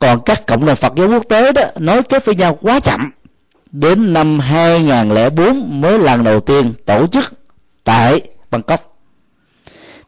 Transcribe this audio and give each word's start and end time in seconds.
còn 0.00 0.20
các 0.20 0.46
cộng 0.46 0.66
đồng 0.66 0.76
Phật 0.76 0.92
giáo 0.96 1.08
quốc 1.08 1.28
tế 1.28 1.52
đó 1.52 1.62
nói 1.78 2.02
kết 2.02 2.24
với 2.24 2.34
nhau 2.34 2.58
quá 2.60 2.80
chậm. 2.80 3.10
Đến 3.72 4.12
năm 4.12 4.38
2004 4.38 5.80
mới 5.80 5.98
lần 5.98 6.24
đầu 6.24 6.40
tiên 6.40 6.74
tổ 6.86 7.06
chức 7.06 7.32
tại 7.84 8.20
Bangkok. 8.50 8.96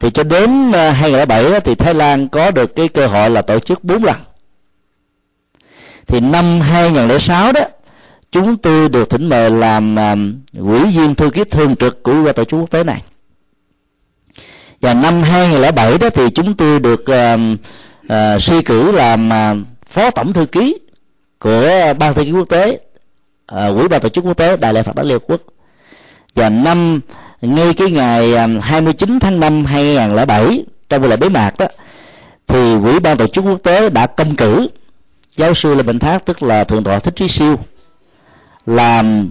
Thì 0.01 0.11
cho 0.11 0.23
đến 0.23 0.73
ờ, 0.73 0.91
2007 0.91 1.61
thì 1.61 1.75
Thái 1.75 1.95
Lan 1.95 2.29
có 2.29 2.51
được 2.51 2.77
cái 2.77 2.89
cơ 2.89 3.07
hội 3.07 3.31
là 3.31 3.43
tổ 3.43 3.61
chức 3.61 3.85
4 3.85 4.05
lần. 4.05 4.17
Thì 6.07 6.21
năm 6.21 6.61
2006 6.61 7.53
đó 7.53 7.61
chúng 8.33 8.57
tôi 8.57 8.89
được 8.89 9.11
thỉnh 9.11 9.29
mời 9.29 9.51
làm 9.51 9.97
uh, 9.97 10.19
quỹ 10.67 10.99
viên 10.99 11.15
thư 11.15 11.31
ký 11.31 11.45
thường 11.45 11.77
trực 11.77 12.03
của 12.03 12.13
ủy 12.13 12.33
tổ 12.33 12.45
chức 12.45 12.61
quốc 12.61 12.71
tế 12.71 12.85
này. 12.85 13.03
Và 14.81 14.95
năm 14.95 15.23
2007 15.23 15.99
đó 15.99 16.11
thì 16.11 16.31
chúng 16.31 16.55
tôi 16.55 16.81
được 16.81 17.01
uh, 17.01 17.41
uh, 18.07 18.43
suy 18.43 18.63
cử 18.63 18.93
làm 18.93 19.29
uh, 19.29 19.72
phó 19.93 20.11
tổng 20.11 20.33
thư 20.33 20.47
ký 20.47 20.79
của 21.39 21.95
ban 21.99 22.15
thư 22.15 22.25
ký 22.25 22.33
quốc 22.33 22.49
tế 22.49 22.81
uh, 23.55 23.79
quỹ 23.79 23.89
ban 23.89 24.01
tổ 24.01 24.09
chức 24.09 24.25
quốc 24.25 24.35
tế 24.35 24.57
đại 24.57 24.75
lễ 24.75 24.83
phật 24.83 24.97
Đản 24.97 25.07
liên 25.07 25.19
quốc. 25.27 25.41
Và 26.35 26.49
năm 26.49 27.01
ngay 27.41 27.75
cái 27.75 27.91
ngày 27.91 28.35
à, 28.35 28.49
29 28.63 29.19
tháng 29.21 29.41
5 29.41 29.65
2007 29.65 30.65
trong 30.89 31.01
buổi 31.01 31.11
lễ 31.11 31.17
bế 31.17 31.29
mạc 31.29 31.59
đó 31.59 31.67
thì 32.47 32.75
quỹ 32.83 32.99
ban 32.99 33.17
tổ 33.17 33.27
chức 33.27 33.45
quốc 33.45 33.59
tế 33.63 33.91
đã 33.91 34.07
công 34.07 34.37
cử 34.37 34.69
giáo 35.37 35.55
sư 35.55 35.75
lê 35.75 35.83
bình 35.83 35.99
thác 35.99 36.27
tức 36.27 36.43
là 36.43 36.65
thượng 36.65 36.85
tọa 36.85 36.99
thích 36.99 37.17
trí 37.17 37.29
siêu 37.29 37.59
làm 38.67 39.31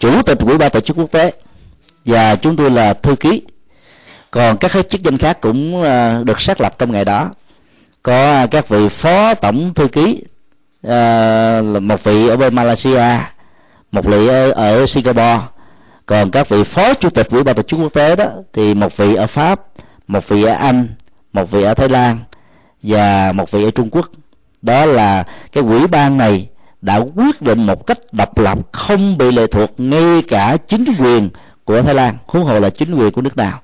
chủ 0.00 0.22
tịch 0.22 0.38
quỹ 0.46 0.58
ban 0.58 0.70
tổ 0.70 0.80
chức 0.80 0.96
quốc 0.96 1.10
tế. 1.10 1.32
Và 2.04 2.36
chúng 2.36 2.56
tôi 2.56 2.70
là 2.70 2.94
thư 2.94 3.16
ký. 3.16 3.42
Còn 4.30 4.56
các 4.56 4.72
chức 4.90 5.02
danh 5.02 5.18
khác 5.18 5.40
cũng 5.40 5.82
à, 5.82 6.20
được 6.24 6.40
xác 6.40 6.60
lập 6.60 6.78
trong 6.78 6.92
ngày 6.92 7.04
đó 7.04 7.30
có 8.08 8.14
à, 8.14 8.46
các 8.46 8.68
vị 8.68 8.88
phó 8.88 9.34
tổng 9.34 9.74
thư 9.74 9.88
ký 9.88 10.22
ờ, 10.82 11.62
một 11.82 12.04
vị 12.04 12.28
ở 12.28 12.36
bên 12.36 12.54
Malaysia 12.54 13.02
một 13.92 14.04
vị 14.04 14.28
ở, 14.28 14.50
ở 14.50 14.86
Singapore. 14.86 15.40
Còn 16.06 16.30
các 16.30 16.48
vị 16.48 16.64
phó 16.64 16.94
chủ 16.94 17.10
tịch 17.10 17.30
quỹ 17.30 17.42
ban 17.42 17.54
tổ 17.56 17.62
chức 17.62 17.80
quốc 17.80 17.92
tế 17.92 18.16
đó 18.16 18.26
thì 18.52 18.74
một 18.74 18.96
vị 18.96 19.14
ở 19.14 19.26
Pháp 19.26 19.60
một 20.06 20.28
vị 20.28 20.42
ở 20.42 20.52
Anh 20.52 20.88
một 21.32 21.50
vị 21.50 21.62
ở 21.62 21.74
Thái 21.74 21.88
Lan 21.88 22.18
và 22.82 23.32
một 23.32 23.50
vị 23.50 23.64
ở 23.64 23.70
Trung 23.70 23.88
Quốc. 23.90 24.10
Đó 24.62 24.84
là 24.84 25.24
cái 25.52 25.64
quỹ 25.64 25.86
ban 25.86 26.18
này 26.18 26.48
đã 26.80 26.96
quyết 26.96 27.42
định 27.42 27.66
một 27.66 27.86
cách 27.86 27.98
độc 28.12 28.38
lập 28.38 28.58
không 28.72 29.18
bị 29.18 29.32
lệ 29.32 29.46
thuộc 29.46 29.70
ngay 29.78 30.22
cả 30.28 30.56
chính 30.68 30.84
quyền 30.98 31.30
của 31.64 31.82
Thái 31.82 31.94
Lan 31.94 32.16
huống 32.26 32.44
hồ 32.44 32.60
là 32.60 32.70
chính 32.70 32.94
quyền 32.94 33.10
của 33.10 33.22
nước 33.22 33.36
nào. 33.36 33.60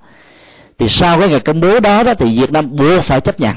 Thì 0.78 0.88
sau 0.88 1.20
cái 1.20 1.28
ngày 1.28 1.40
công 1.40 1.60
bố 1.60 1.80
đó 1.80 2.02
đó 2.02 2.14
thì 2.14 2.40
Việt 2.40 2.52
Nam 2.52 2.76
buộc 2.76 3.02
phải 3.02 3.20
chấp 3.20 3.40
nhận 3.40 3.54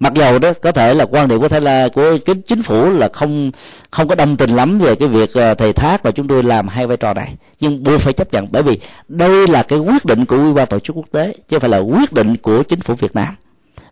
mặc 0.00 0.12
dầu 0.14 0.38
đó, 0.38 0.52
có 0.62 0.72
thể 0.72 0.94
là 0.94 1.04
quan 1.04 1.28
điểm 1.28 1.40
của 1.40 1.48
Thái 1.48 1.60
Lan 1.60 1.90
của 1.90 2.18
cái 2.24 2.36
chính 2.46 2.62
phủ 2.62 2.90
là 2.90 3.08
không 3.12 3.50
không 3.90 4.08
có 4.08 4.14
đồng 4.14 4.36
tình 4.36 4.50
lắm 4.50 4.78
về 4.78 4.94
cái 4.94 5.08
việc 5.08 5.30
ờ, 5.34 5.54
thầy 5.54 5.72
thác 5.72 6.02
và 6.02 6.10
chúng 6.10 6.28
tôi 6.28 6.42
làm 6.42 6.68
hai 6.68 6.86
vai 6.86 6.96
trò 6.96 7.14
này. 7.14 7.34
Nhưng 7.60 7.82
buộc 7.82 8.00
phải 8.00 8.12
chấp 8.12 8.32
nhận, 8.32 8.46
bởi 8.50 8.62
vì 8.62 8.80
đây 9.08 9.46
là 9.46 9.62
cái 9.62 9.78
quyết 9.78 10.04
định 10.04 10.24
của 10.24 10.36
ủy 10.36 10.52
ban 10.52 10.66
tổ 10.66 10.78
chức 10.78 10.96
quốc 10.96 11.06
tế, 11.12 11.32
chứ 11.48 11.58
không 11.58 11.60
phải 11.60 11.70
là 11.70 11.78
quyết 11.78 12.12
định 12.12 12.36
của 12.36 12.62
chính 12.62 12.80
phủ 12.80 12.94
Việt 12.94 13.14
Nam. 13.14 13.34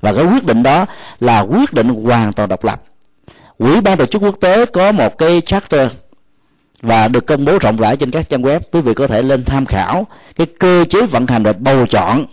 Và 0.00 0.12
cái 0.12 0.24
quyết 0.24 0.44
định 0.44 0.62
đó 0.62 0.86
là 1.20 1.40
quyết 1.40 1.72
định 1.72 1.88
hoàn 1.88 2.32
toàn 2.32 2.48
độc 2.48 2.64
lập. 2.64 2.82
Ủy 3.58 3.80
ban 3.80 3.98
tổ 3.98 4.06
chức 4.06 4.22
quốc 4.22 4.36
tế 4.40 4.66
có 4.66 4.92
một 4.92 5.18
cái 5.18 5.40
charter 5.40 5.88
và 6.82 7.08
được 7.08 7.26
công 7.26 7.44
bố 7.44 7.58
rộng 7.58 7.76
rãi 7.76 7.96
trên 7.96 8.10
các 8.10 8.28
trang 8.28 8.42
web, 8.42 8.60
quý 8.72 8.80
vị 8.80 8.94
có 8.94 9.06
thể 9.06 9.22
lên 9.22 9.44
tham 9.44 9.66
khảo 9.66 10.06
cái 10.36 10.46
cơ 10.58 10.84
chế 10.90 11.06
vận 11.06 11.26
hành 11.26 11.42
và 11.42 11.52
bầu 11.52 11.86
chọn 11.86 12.26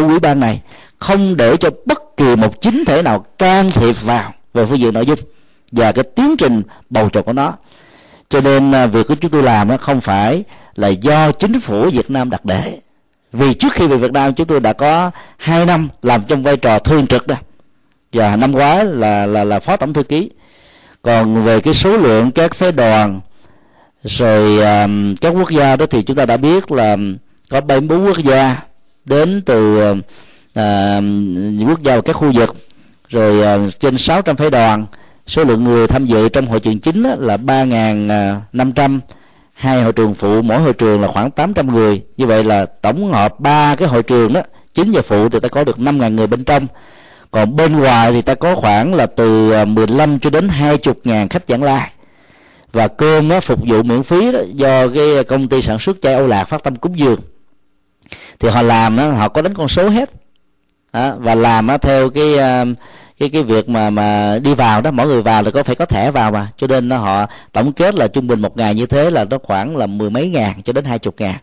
của 0.00 0.08
quỹ 0.08 0.18
ban 0.18 0.40
này 0.40 0.60
không 0.98 1.36
để 1.36 1.56
cho 1.56 1.70
bất 1.86 2.16
kỳ 2.16 2.36
một 2.36 2.60
chính 2.60 2.84
thể 2.84 3.02
nào 3.02 3.24
can 3.38 3.70
thiệp 3.70 4.02
vào 4.02 4.32
về 4.54 4.66
phương 4.66 4.78
diện 4.78 4.94
nội 4.94 5.06
dung 5.06 5.18
và 5.72 5.92
cái 5.92 6.04
tiến 6.16 6.36
trình 6.36 6.62
bầu 6.90 7.08
chọn 7.08 7.24
của 7.24 7.32
nó. 7.32 7.52
Cho 8.28 8.40
nên 8.40 8.72
à, 8.72 8.86
việc 8.86 9.08
của 9.08 9.14
chúng 9.14 9.30
tôi 9.30 9.42
làm 9.42 9.68
nó 9.68 9.76
không 9.76 10.00
phải 10.00 10.44
là 10.74 10.88
do 10.88 11.32
chính 11.32 11.60
phủ 11.60 11.90
Việt 11.90 12.10
Nam 12.10 12.30
đặt 12.30 12.44
để. 12.44 12.78
Vì 13.32 13.54
trước 13.54 13.72
khi 13.72 13.86
về 13.86 13.96
Việt 13.96 14.12
Nam 14.12 14.34
chúng 14.34 14.46
tôi 14.46 14.60
đã 14.60 14.72
có 14.72 15.10
hai 15.36 15.66
năm 15.66 15.88
làm 16.02 16.22
trong 16.28 16.42
vai 16.42 16.56
trò 16.56 16.78
thường 16.78 17.06
trực 17.06 17.26
đó. 17.26 17.34
Và 18.12 18.36
năm 18.36 18.52
ngoái 18.52 18.84
là 18.84 19.26
là 19.26 19.44
là 19.44 19.60
phó 19.60 19.76
tổng 19.76 19.92
thư 19.92 20.02
ký. 20.02 20.30
Còn 21.02 21.44
về 21.44 21.60
cái 21.60 21.74
số 21.74 21.96
lượng 21.96 22.30
các 22.30 22.54
phái 22.54 22.72
đoàn 22.72 23.20
rồi 24.04 24.58
um, 24.58 25.14
các 25.16 25.28
quốc 25.28 25.50
gia 25.50 25.76
đó 25.76 25.86
thì 25.86 26.02
chúng 26.02 26.16
ta 26.16 26.26
đã 26.26 26.36
biết 26.36 26.72
là 26.72 26.96
có 27.50 27.60
74 27.60 28.06
quốc 28.06 28.18
gia 28.18 28.56
đến 29.04 29.42
từ 29.46 29.76
những 31.52 31.68
quốc 31.68 31.82
gia 31.82 31.96
và 31.96 32.02
các 32.02 32.12
khu 32.12 32.32
vực. 32.34 32.54
Rồi 33.08 33.42
à, 33.42 33.58
trên 33.80 33.98
600 33.98 34.36
phái 34.36 34.50
đoàn 34.50 34.86
số 35.26 35.44
lượng 35.44 35.64
người 35.64 35.86
tham 35.86 36.06
dự 36.06 36.28
trong 36.28 36.46
hội 36.46 36.60
trường 36.60 36.80
chính 36.80 37.02
là 37.02 37.36
3.500 37.36 39.00
hai 39.52 39.82
hội 39.82 39.92
trường 39.92 40.14
phụ 40.14 40.42
mỗi 40.42 40.58
hội 40.58 40.72
trường 40.72 41.00
là 41.00 41.08
khoảng 41.08 41.30
800 41.30 41.74
người. 41.74 42.02
Như 42.16 42.26
vậy 42.26 42.44
là 42.44 42.66
tổng 42.66 43.12
hợp 43.12 43.40
ba 43.40 43.76
cái 43.76 43.88
hội 43.88 44.02
trường 44.02 44.32
đó 44.32 44.40
chính 44.74 44.92
và 44.92 45.02
phụ 45.02 45.28
thì 45.28 45.40
ta 45.40 45.48
có 45.48 45.64
được 45.64 45.78
5.000 45.78 46.14
người 46.14 46.26
bên 46.26 46.44
trong. 46.44 46.66
Còn 47.30 47.56
bên 47.56 47.72
ngoài 47.72 48.12
thì 48.12 48.22
ta 48.22 48.34
có 48.34 48.54
khoảng 48.54 48.94
là 48.94 49.06
từ 49.06 49.52
15 49.64 50.18
cho 50.18 50.30
đến 50.30 50.48
20 50.48 50.94
ngàn 51.04 51.28
khách 51.28 51.42
giảng 51.48 51.62
lai 51.62 51.90
và 52.72 52.88
cơm 52.88 53.28
nó 53.28 53.40
phục 53.40 53.60
vụ 53.66 53.82
miễn 53.82 54.02
phí 54.02 54.32
đó, 54.32 54.40
do 54.54 54.88
cái 54.88 55.24
công 55.24 55.48
ty 55.48 55.62
sản 55.62 55.78
xuất 55.78 55.96
chai 56.02 56.14
Âu 56.14 56.26
Lạc 56.26 56.44
phát 56.44 56.62
tâm 56.62 56.76
cúng 56.76 56.98
dường 56.98 57.20
thì 58.40 58.48
họ 58.48 58.62
làm 58.62 58.96
đó, 58.96 59.10
họ 59.10 59.28
có 59.28 59.42
đánh 59.42 59.54
con 59.54 59.68
số 59.68 59.88
hết. 59.88 60.10
Đó, 60.92 61.14
và 61.18 61.34
làm 61.34 61.66
nó 61.66 61.78
theo 61.78 62.10
cái 62.10 62.36
ờ, 62.36 62.64
cái 63.18 63.28
cái 63.28 63.42
việc 63.42 63.68
mà 63.68 63.90
mà 63.90 64.38
đi 64.38 64.54
vào 64.54 64.80
đó 64.80 64.90
mỗi 64.90 65.06
người 65.06 65.22
vào 65.22 65.42
là 65.42 65.50
có 65.50 65.62
phải 65.62 65.74
có 65.74 65.86
thẻ 65.86 66.10
vào 66.10 66.30
mà. 66.30 66.48
Cho 66.56 66.66
nên 66.66 66.88
nó 66.88 66.96
họ 66.96 67.26
tổng 67.52 67.72
kết 67.72 67.94
là 67.94 68.08
trung 68.08 68.26
bình 68.26 68.40
một 68.40 68.56
ngày 68.56 68.74
như 68.74 68.86
thế 68.86 69.10
là 69.10 69.24
nó 69.24 69.38
khoảng 69.42 69.76
là 69.76 69.86
mười 69.86 70.10
mấy 70.10 70.28
ngàn 70.28 70.62
cho 70.62 70.72
đến 70.72 70.84
hai 70.84 70.98
chục 70.98 71.14
ngàn. 71.18 71.36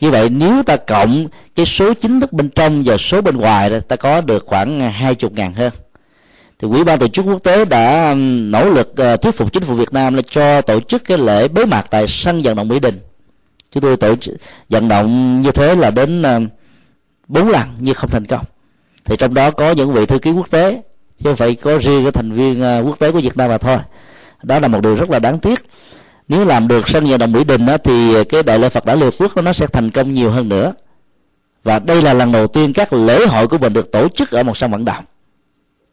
Như 0.00 0.10
vậy 0.10 0.28
nếu 0.30 0.62
ta 0.62 0.76
cộng 0.76 1.26
cái 1.56 1.66
số 1.66 1.94
chính 1.94 2.20
thức 2.20 2.32
bên 2.32 2.48
trong 2.48 2.82
và 2.86 2.96
số 2.96 3.20
bên 3.20 3.36
ngoài 3.36 3.70
đó, 3.70 3.76
ta 3.88 3.96
có 3.96 4.20
được 4.20 4.44
khoảng 4.46 4.80
ờ, 4.80 4.88
hai 4.88 5.14
chục 5.14 5.32
ngàn 5.32 5.54
hơn. 5.54 5.72
Thì 6.58 6.68
quỹ 6.68 6.84
ban 6.84 6.98
tổ 6.98 7.08
chức 7.08 7.24
quốc 7.24 7.42
tế 7.42 7.64
đã 7.64 8.14
nỗ 8.16 8.70
lực 8.70 8.96
ờ, 8.96 9.16
thuyết 9.16 9.36
phục 9.36 9.52
chính 9.52 9.62
phủ 9.62 9.74
Việt 9.74 9.92
Nam 9.92 10.14
là 10.14 10.22
cho 10.30 10.60
tổ 10.60 10.80
chức 10.80 11.04
cái 11.04 11.18
lễ 11.18 11.48
bế 11.48 11.64
mạc 11.64 11.84
tại 11.90 12.08
sân 12.08 12.42
vận 12.42 12.56
động 12.56 12.68
Mỹ 12.68 12.78
Đình 12.78 13.00
chúng 13.72 13.82
tôi 13.82 13.96
tổ 13.96 14.16
chức 14.16 14.34
vận 14.68 14.88
động 14.88 15.40
như 15.40 15.52
thế 15.52 15.74
là 15.74 15.90
đến 15.90 16.22
ờ, 16.22 16.40
bốn 17.28 17.48
lần 17.48 17.68
nhưng 17.78 17.94
không 17.94 18.10
thành 18.10 18.26
công. 18.26 18.44
Thì 19.04 19.16
trong 19.16 19.34
đó 19.34 19.50
có 19.50 19.70
những 19.70 19.92
vị 19.92 20.06
thư 20.06 20.18
ký 20.18 20.30
quốc 20.30 20.50
tế 20.50 20.82
chứ 21.18 21.30
không 21.30 21.36
phải 21.36 21.54
có 21.54 21.78
riêng 21.78 22.02
cái 22.04 22.12
thành 22.12 22.32
viên 22.32 22.62
ờ, 22.62 22.82
quốc 22.86 22.98
tế 22.98 23.12
của 23.12 23.20
Việt 23.20 23.36
Nam 23.36 23.48
mà 23.50 23.58
thôi. 23.58 23.78
Đó 24.42 24.58
là 24.58 24.68
một 24.68 24.80
điều 24.80 24.96
rất 24.96 25.10
là 25.10 25.18
đáng 25.18 25.38
tiếc. 25.38 25.64
Nếu 26.28 26.44
làm 26.44 26.68
được 26.68 26.88
sân 26.88 27.04
vận 27.04 27.18
động 27.18 27.32
mỹ 27.32 27.44
đình 27.44 27.66
đó, 27.66 27.78
thì 27.78 28.24
cái 28.24 28.42
đại 28.42 28.58
lễ 28.58 28.68
phật 28.68 28.84
đản 28.84 29.00
liên 29.00 29.10
quốc 29.18 29.36
nó 29.36 29.52
sẽ 29.52 29.66
thành 29.66 29.90
công 29.90 30.12
nhiều 30.12 30.30
hơn 30.30 30.48
nữa. 30.48 30.72
Và 31.64 31.78
đây 31.78 32.02
là 32.02 32.14
lần 32.14 32.32
đầu 32.32 32.46
tiên 32.46 32.72
các 32.72 32.92
lễ 32.92 33.26
hội 33.26 33.48
của 33.48 33.58
mình 33.58 33.72
được 33.72 33.92
tổ 33.92 34.08
chức 34.08 34.30
ở 34.30 34.42
một 34.42 34.56
sân 34.56 34.70
vận 34.70 34.84
động. 34.84 35.04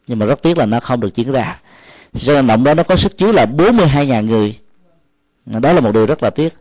Nhưng 0.06 0.18
mà 0.18 0.26
rất 0.26 0.42
tiếc 0.42 0.58
là 0.58 0.66
nó 0.66 0.80
không 0.80 1.00
được 1.00 1.14
diễn 1.14 1.32
ra. 1.32 1.60
Sân 2.14 2.36
vận 2.36 2.46
động 2.46 2.64
đó 2.64 2.74
nó 2.74 2.82
có 2.82 2.96
sức 2.96 3.18
chứa 3.18 3.32
là 3.32 3.46
42.000 3.46 4.24
người. 4.24 4.58
Đó 5.46 5.72
là 5.72 5.80
một 5.80 5.92
điều 5.92 6.06
rất 6.06 6.22
là 6.22 6.30
tiếc 6.30 6.54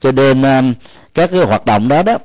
cho 0.00 0.12
nên 0.12 0.42
um, 0.42 0.74
các 1.14 1.30
cái 1.32 1.40
hoạt 1.40 1.66
động 1.66 1.88
đó 1.88 2.02
đó 2.02 2.18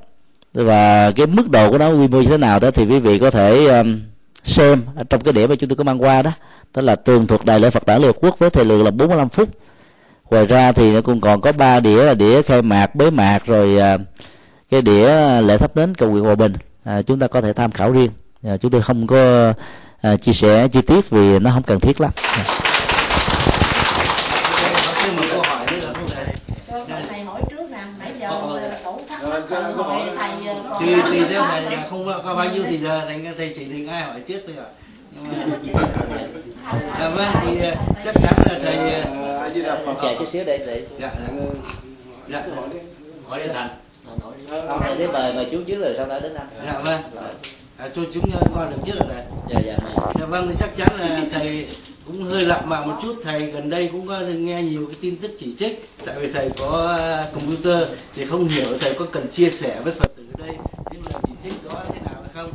và 0.53 1.11
cái 1.11 1.25
mức 1.27 1.49
độ 1.49 1.71
của 1.71 1.77
nó 1.77 1.89
quy 1.89 2.07
mô 2.07 2.21
như 2.21 2.27
thế 2.27 2.37
nào 2.37 2.59
đó 2.59 2.71
thì 2.71 2.85
quý 2.85 2.99
vị 2.99 3.19
có 3.19 3.31
thể 3.31 3.65
um, 3.65 4.01
xem 4.43 4.81
trong 5.09 5.21
cái 5.21 5.33
điểm 5.33 5.49
mà 5.49 5.55
chúng 5.55 5.69
tôi 5.69 5.75
có 5.75 5.83
mang 5.83 6.01
qua 6.01 6.21
đó. 6.21 6.31
Đó 6.75 6.81
là 6.81 6.95
tường 6.95 7.27
thuật 7.27 7.45
đại 7.45 7.59
lễ 7.59 7.69
Phật 7.69 7.85
đản 7.85 8.01
Liên 8.01 8.07
Hợp 8.07 8.15
Quốc 8.21 8.39
với 8.39 8.49
thời 8.49 8.65
lượng 8.65 8.83
là 8.83 8.91
45 8.91 9.29
phút. 9.29 9.49
Ngoài 10.29 10.45
ra 10.45 10.71
thì 10.71 10.93
nó 10.93 11.01
cũng 11.01 11.21
còn 11.21 11.41
có 11.41 11.51
ba 11.51 11.79
đĩa 11.79 12.05
là 12.05 12.13
đĩa 12.13 12.41
khai 12.41 12.61
mạc 12.61 12.95
bế 12.95 13.09
mạc 13.09 13.45
rồi 13.45 13.77
à, 13.77 13.97
cái 14.71 14.81
đĩa 14.81 15.07
lễ 15.41 15.57
thắp 15.57 15.77
nến 15.77 15.95
cầu 15.95 16.09
nguyện 16.11 16.23
hòa 16.23 16.35
bình. 16.35 16.53
À, 16.83 17.01
chúng 17.01 17.19
ta 17.19 17.27
có 17.27 17.41
thể 17.41 17.53
tham 17.53 17.71
khảo 17.71 17.91
riêng. 17.91 18.11
À, 18.43 18.57
chúng 18.57 18.71
tôi 18.71 18.81
không 18.81 19.07
có 19.07 19.53
à, 20.01 20.15
chia 20.17 20.33
sẻ 20.33 20.67
chi 20.67 20.81
tiết 20.81 21.09
vì 21.09 21.39
nó 21.39 21.51
không 21.51 21.63
cần 21.63 21.79
thiết 21.79 22.01
lắm. 22.01 22.11
Thì 30.85 30.95
thì 31.11 31.25
theo 31.29 31.41
thầy 31.41 31.63
không 31.89 32.05
có 32.25 32.35
bao 32.35 32.53
nhiêu 32.53 32.63
thì 32.69 32.77
giờ 32.77 33.01
thầy 33.07 33.27
thầy 33.37 33.53
chỉ 33.57 33.65
định 33.65 33.87
ai 33.87 34.03
hỏi 34.03 34.19
trước 34.27 34.39
thôi 34.47 34.55
ạ. 34.57 34.69
Dạ 36.99 37.09
vâng 37.09 37.27
thì 37.45 37.59
ờ, 37.59 37.75
chắc 38.05 38.15
chắn 38.23 38.33
là 38.49 38.59
thầy 38.63 38.93
ờ, 38.93 39.49
chờ 40.01 40.15
chút 40.19 40.27
xíu 40.27 40.43
để 40.43 40.57
để 40.57 40.85
dạ 40.99 41.11
dạ. 42.27 42.47
Hỏi 43.29 43.39
đến 43.39 43.49
thành 43.53 43.69
hỏi 44.67 44.95
đến 44.97 45.11
mời 45.13 45.33
mời 45.33 45.47
chú 45.51 45.57
trước 45.67 45.79
rồi 45.79 45.93
sau 45.97 46.05
đó 46.05 46.19
đến 46.19 46.33
anh. 46.33 46.47
Dạ 46.65 46.79
vâng. 46.85 47.01
À, 47.77 47.89
cho 47.95 48.01
chúng 48.13 48.23
qua 48.53 48.69
được 48.69 48.77
trước 48.85 48.93
rồi 48.95 49.07
thầy. 49.13 49.23
Dạ 49.49 49.59
dạ 49.65 49.77
dạ 50.19 50.25
vâng 50.25 50.47
thì 50.49 50.55
chắc 50.59 50.77
chắn 50.77 50.99
là 50.99 51.21
thầy 51.31 51.67
cũng 52.05 52.23
hơi 52.23 52.41
lặng 52.41 52.63
vào 52.65 52.85
một 52.85 52.95
chút. 53.01 53.15
Thầy 53.23 53.51
gần 53.51 53.69
đây 53.69 53.89
cũng 53.91 54.07
có 54.07 54.19
nghe 54.19 54.63
nhiều 54.63 54.85
cái 54.87 54.95
tin 55.01 55.15
tức 55.17 55.31
chỉ 55.39 55.55
trích. 55.59 55.89
Tại 56.05 56.15
vì 56.19 56.31
thầy 56.31 56.49
có 56.59 56.97
ờ, 56.97 57.25
computer 57.33 57.89
thì 58.15 58.25
không 58.25 58.47
hiểu 58.47 58.77
thầy 58.79 58.93
có 58.93 59.05
cần 59.11 59.27
chia 59.31 59.49
sẻ 59.49 59.81
với 59.83 59.93
phật 59.93 60.15
tử 60.17 60.23
ở 60.37 60.45
đây 60.47 60.57
những 60.91 61.01
lời 61.13 61.21
chỉ 61.27 61.33
trích 61.43 61.63
đó 61.63 61.83
thế 61.93 61.99
nào 62.05 62.21
hay 62.21 62.31
không 62.33 62.51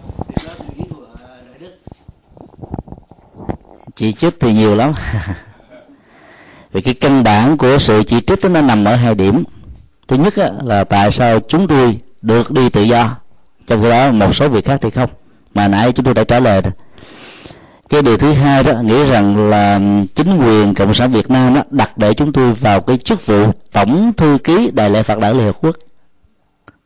chỉ 4.01 4.13
trích 4.13 4.41
thì 4.41 4.53
nhiều 4.53 4.77
lắm. 4.77 4.93
Vì 6.73 6.81
cái 6.81 6.95
căn 6.95 7.25
bản 7.25 7.57
của 7.57 7.79
sự 7.79 8.03
chỉ 8.03 8.21
trích 8.21 8.45
nó 8.45 8.61
nằm 8.61 8.85
ở 8.85 8.97
hai 8.97 9.15
điểm. 9.15 9.45
Thứ 10.09 10.17
nhất 10.17 10.35
là 10.65 10.85
tại 10.85 11.11
sao 11.11 11.41
chúng 11.49 11.69
tôi 11.69 11.99
được 12.23 12.51
đi 12.51 12.69
tự 12.69 12.83
do? 12.83 13.17
Trong 13.67 13.83
khi 13.83 13.91
đó, 13.91 14.13
một 14.13 14.35
số 14.35 14.49
việc 14.49 14.65
khác 14.65 14.79
thì 14.83 14.91
không. 14.91 15.11
Mà 15.55 15.69
nãy 15.69 15.93
chúng 15.93 16.05
tôi 16.05 16.15
đã 16.15 16.25
trả 16.25 16.41
lời 16.41 16.63
rồi 16.63 16.73
cái 17.89 18.03
điều 18.03 18.17
thứ 18.17 18.33
hai 18.33 18.63
đó 18.63 18.73
nghĩ 18.83 19.05
rằng 19.07 19.51
là 19.51 19.81
chính 20.15 20.39
quyền 20.39 20.75
cộng 20.75 20.95
sản 20.95 21.13
việt 21.13 21.31
nam 21.31 21.55
đó 21.55 21.63
đặt 21.71 21.99
để 21.99 22.15
chúng 22.15 22.33
tôi 22.33 22.53
vào 22.53 22.81
cái 22.81 22.99
chức 22.99 23.27
vụ 23.27 23.53
tổng 23.73 24.13
thư 24.17 24.39
ký 24.45 24.71
đại 24.75 24.91
lễ 24.91 25.03
phật 25.03 25.19
đảng 25.19 25.37
liên 25.37 25.47
hợp 25.47 25.57
quốc. 25.61 25.77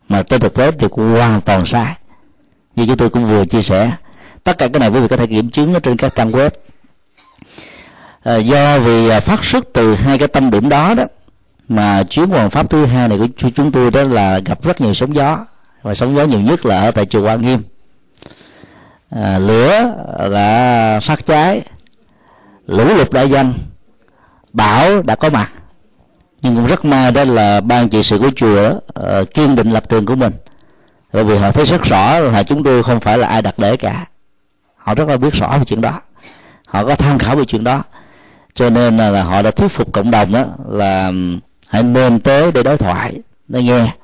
Mà 0.08 0.22
trên 0.22 0.40
thực 0.40 0.54
tế 0.54 0.70
thì 0.70 0.86
hoàn 0.90 1.40
toàn 1.40 1.66
sai. 1.66 1.94
Như 2.76 2.86
chúng 2.86 2.96
tôi 2.96 3.10
cũng 3.10 3.24
vừa 3.24 3.44
chia 3.44 3.62
sẻ, 3.62 3.92
tất 4.44 4.58
cả 4.58 4.68
cái 4.68 4.80
này 4.80 4.88
quý 4.88 5.00
vị 5.00 5.08
có 5.08 5.16
thể 5.16 5.26
kiểm 5.26 5.50
chứng 5.50 5.74
ở 5.74 5.80
trên 5.80 5.96
các 5.96 6.14
trang 6.14 6.32
web 6.32 6.50
à, 8.24 8.36
do 8.36 8.78
vì 8.78 9.08
à, 9.08 9.20
phát 9.20 9.44
xuất 9.44 9.64
từ 9.72 9.94
hai 9.94 10.18
cái 10.18 10.28
tâm 10.28 10.50
điểm 10.50 10.68
đó 10.68 10.94
đó 10.94 11.04
mà 11.68 12.02
chuyến 12.02 12.28
hoàng 12.28 12.50
pháp 12.50 12.70
thứ 12.70 12.84
hai 12.84 13.08
này 13.08 13.18
của 13.18 13.50
chúng 13.50 13.72
tôi 13.72 13.90
đó 13.90 14.02
là 14.02 14.38
gặp 14.38 14.62
rất 14.62 14.80
nhiều 14.80 14.94
sóng 14.94 15.14
gió 15.14 15.46
và 15.82 15.94
sóng 15.94 16.16
gió 16.16 16.24
nhiều 16.24 16.40
nhất 16.40 16.66
là 16.66 16.80
ở 16.80 16.90
tại 16.90 17.06
chùa 17.06 17.22
Quan 17.26 17.42
Nghiêm. 17.42 17.62
À, 19.10 19.38
lửa 19.38 19.94
đã 20.32 21.00
phát 21.02 21.26
cháy 21.26 21.62
lũ 22.66 22.84
lụt 22.84 23.12
đã 23.12 23.22
danh 23.22 23.54
bão 24.52 25.02
đã 25.02 25.14
có 25.14 25.30
mặt. 25.30 25.50
Nhưng 26.42 26.56
cũng 26.56 26.66
rất 26.66 26.84
may 26.84 27.12
đó 27.12 27.24
là 27.24 27.60
ban 27.60 27.88
trị 27.88 28.02
sự 28.02 28.18
của 28.18 28.30
chùa 28.36 28.70
uh, 28.70 29.34
kiên 29.34 29.56
định 29.56 29.70
lập 29.70 29.88
trường 29.88 30.06
của 30.06 30.14
mình. 30.14 30.32
Bởi 31.12 31.24
vì 31.24 31.36
họ 31.36 31.52
thấy 31.52 31.64
rất 31.64 31.82
rõ 31.82 32.18
là 32.18 32.42
chúng 32.42 32.64
tôi 32.64 32.82
không 32.82 33.00
phải 33.00 33.18
là 33.18 33.28
ai 33.28 33.42
đặt 33.42 33.54
để 33.58 33.76
cả. 33.76 34.06
Họ 34.76 34.94
rất 34.94 35.08
là 35.08 35.16
biết 35.16 35.34
rõ 35.34 35.58
về 35.58 35.64
chuyện 35.64 35.80
đó. 35.80 36.00
Họ 36.66 36.84
có 36.84 36.96
tham 36.96 37.18
khảo 37.18 37.36
về 37.36 37.44
chuyện 37.44 37.64
đó 37.64 37.82
cho 38.54 38.70
nên 38.70 38.96
là, 38.96 39.10
là 39.10 39.22
họ 39.22 39.42
đã 39.42 39.50
thuyết 39.50 39.68
phục 39.68 39.92
cộng 39.92 40.10
đồng 40.10 40.32
đó 40.32 40.44
là 40.68 41.12
hãy 41.68 41.82
nên 41.82 42.18
tới 42.18 42.52
để 42.52 42.62
đối 42.62 42.76
thoại 42.76 43.14
để 43.48 43.62
nghe. 43.62 43.94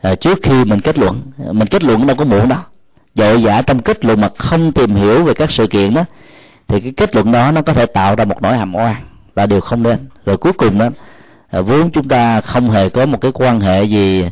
À, 0.00 0.14
trước 0.14 0.38
khi 0.42 0.64
mình 0.64 0.80
kết 0.80 0.98
luận 0.98 1.22
mình 1.52 1.68
kết 1.68 1.84
luận 1.84 2.06
đâu 2.06 2.16
có 2.16 2.24
muộn 2.24 2.48
đâu 2.48 2.58
dội 3.14 3.42
dã 3.42 3.62
trong 3.62 3.78
kết 3.78 4.04
luận 4.04 4.20
mà 4.20 4.28
không 4.38 4.72
tìm 4.72 4.94
hiểu 4.94 5.24
về 5.24 5.34
các 5.34 5.50
sự 5.50 5.66
kiện 5.66 5.94
đó 5.94 6.04
thì 6.68 6.80
cái 6.80 6.92
kết 6.96 7.14
luận 7.14 7.32
đó 7.32 7.50
nó 7.50 7.62
có 7.62 7.72
thể 7.72 7.86
tạo 7.86 8.16
ra 8.16 8.24
một 8.24 8.42
nỗi 8.42 8.58
hàm 8.58 8.76
oan 8.76 8.96
là 9.36 9.46
điều 9.46 9.60
không 9.60 9.82
nên. 9.82 10.08
Rồi 10.26 10.36
cuối 10.36 10.52
cùng 10.52 10.78
đó 10.78 10.88
à, 11.50 11.60
vốn 11.60 11.90
chúng 11.90 12.08
ta 12.08 12.40
không 12.40 12.70
hề 12.70 12.88
có 12.88 13.06
một 13.06 13.20
cái 13.20 13.32
quan 13.34 13.60
hệ 13.60 13.84
gì 13.84 14.24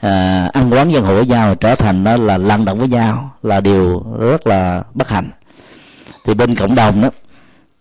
à, 0.00 0.46
ăn 0.52 0.72
quán 0.72 0.92
dân 0.92 1.04
hội 1.04 1.14
với 1.14 1.26
nhau 1.26 1.54
trở 1.54 1.74
thành 1.74 2.04
đó 2.04 2.16
là 2.16 2.38
lăn 2.38 2.64
động 2.64 2.78
với 2.78 2.88
nhau 2.88 3.30
là 3.42 3.60
điều 3.60 4.04
rất 4.20 4.46
là 4.46 4.82
bất 4.94 5.08
hạnh. 5.08 5.30
Thì 6.24 6.34
bên 6.34 6.54
cộng 6.54 6.74
đồng 6.74 7.02
đó 7.02 7.10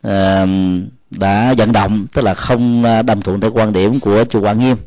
à, 0.04 0.46
đã 1.20 1.54
vận 1.58 1.72
động 1.72 2.06
tức 2.14 2.22
là 2.22 2.34
không 2.34 2.84
đồng 3.06 3.22
thuận 3.22 3.42
theo 3.42 3.52
quan 3.52 3.74
điểm 3.74 4.00
của 4.00 4.24
chùa 4.30 4.42
Quan 4.42 4.60
Nghiêm. 4.60 4.78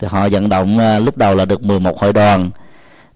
Thì 0.00 0.08
họ 0.10 0.28
vận 0.28 0.48
động 0.48 0.78
à, 0.78 0.98
lúc 0.98 1.16
đầu 1.16 1.34
là 1.34 1.44
được 1.44 1.62
11 1.62 1.98
hội 1.98 2.12
đoàn. 2.12 2.50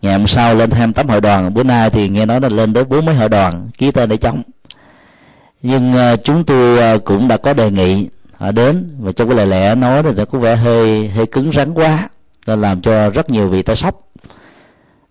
Ngày 0.03 0.12
hôm 0.12 0.26
sau 0.26 0.55
lên 0.55 0.70
28 0.70 1.09
hội 1.09 1.20
đoàn. 1.20 1.55
Bữa 1.55 1.62
nay 1.62 1.91
thì 1.91 2.09
nghe 2.09 2.26
nói 2.26 2.41
là 2.41 2.49
lên 2.49 2.75
tới 2.75 2.85
bốn 2.85 3.05
mấy 3.05 3.14
hội 3.14 3.29
đoàn 3.29 3.69
ký 3.79 3.91
tên 3.91 4.09
để 4.09 4.17
chống. 4.17 4.43
Nhưng 5.62 5.93
à, 5.93 6.17
chúng 6.17 6.44
tôi 6.44 6.79
à, 6.79 6.97
cũng 7.05 7.29
đã 7.29 7.37
có 7.37 7.53
đề 7.53 7.70
nghị 7.70 8.09
họ 8.32 8.53
đến 8.53 8.97
và 8.99 9.12
trong 9.12 9.29
cái 9.29 9.37
lời 9.37 9.47
lẽ 9.47 9.75
nói 9.75 10.03
thì 10.03 10.25
có 10.31 10.38
vẻ 10.38 10.56
hơi 10.56 11.09
hơi 11.09 11.26
cứng 11.26 11.53
rắn 11.53 11.75
quá 11.75 12.09
nên 12.47 12.61
làm 12.61 12.82
cho 12.82 13.11
rất 13.11 13.31
nhiều 13.31 13.49
vị 13.49 13.62
ta 13.62 13.75
sốc. 13.75 14.00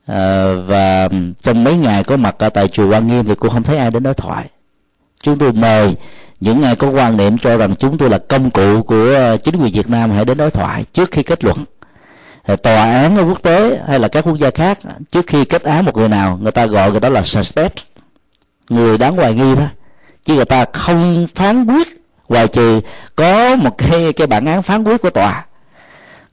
À, 0.05 0.53
và 0.53 1.09
trong 1.41 1.63
mấy 1.63 1.77
ngày 1.77 2.03
có 2.03 2.17
mặt 2.17 2.35
ở 2.37 2.49
tại 2.49 2.67
chùa 2.67 2.89
Quan 2.89 3.07
Nghiêm 3.07 3.25
thì 3.25 3.35
cũng 3.35 3.49
không 3.49 3.63
thấy 3.63 3.77
ai 3.77 3.91
đến 3.91 4.03
đối 4.03 4.13
thoại 4.13 4.49
chúng 5.23 5.37
tôi 5.37 5.53
mời 5.53 5.95
những 6.39 6.61
ai 6.61 6.75
có 6.75 6.89
quan 6.89 7.17
niệm 7.17 7.37
cho 7.37 7.57
rằng 7.57 7.75
chúng 7.75 7.97
tôi 7.97 8.09
là 8.09 8.17
công 8.17 8.51
cụ 8.51 8.83
của 8.83 9.13
ờ, 9.15 9.37
chính 9.37 9.55
quyền 9.55 9.73
Việt 9.73 9.89
Nam 9.89 10.11
hãy 10.11 10.25
đến 10.25 10.37
đối 10.37 10.51
thoại 10.51 10.85
trước 10.93 11.11
khi 11.11 11.23
kết 11.23 11.43
luận. 11.43 11.65
Ờ, 12.43 12.55
tòa 12.55 12.91
án 12.91 13.17
ở 13.17 13.23
quốc 13.23 13.41
tế 13.41 13.79
hay 13.87 13.99
là 13.99 14.07
các 14.07 14.23
quốc 14.25 14.37
gia 14.37 14.51
khác, 14.51 14.79
trước 15.11 15.27
khi 15.27 15.45
kết 15.45 15.63
án 15.63 15.85
một 15.85 15.97
người 15.97 16.09
nào, 16.09 16.39
người 16.41 16.51
ta 16.51 16.65
gọi 16.65 16.91
người 16.91 16.99
đó 16.99 17.09
là 17.09 17.21
suspect. 17.21 17.75
Người 18.69 18.97
đáng 18.97 19.15
hoài 19.15 19.33
nghi 19.33 19.55
thôi. 19.55 19.67
Chứ 20.25 20.35
người 20.35 20.45
ta 20.45 20.65
không 20.73 21.27
phán 21.35 21.65
quyết, 21.65 21.87
ngoài 22.29 22.47
trừ 22.47 22.81
có 23.15 23.55
một 23.55 23.77
cái 23.77 24.13
cái 24.13 24.27
bản 24.27 24.45
án 24.45 24.61
phán 24.61 24.83
quyết 24.83 25.01
của 25.01 25.09
tòa. 25.09 25.45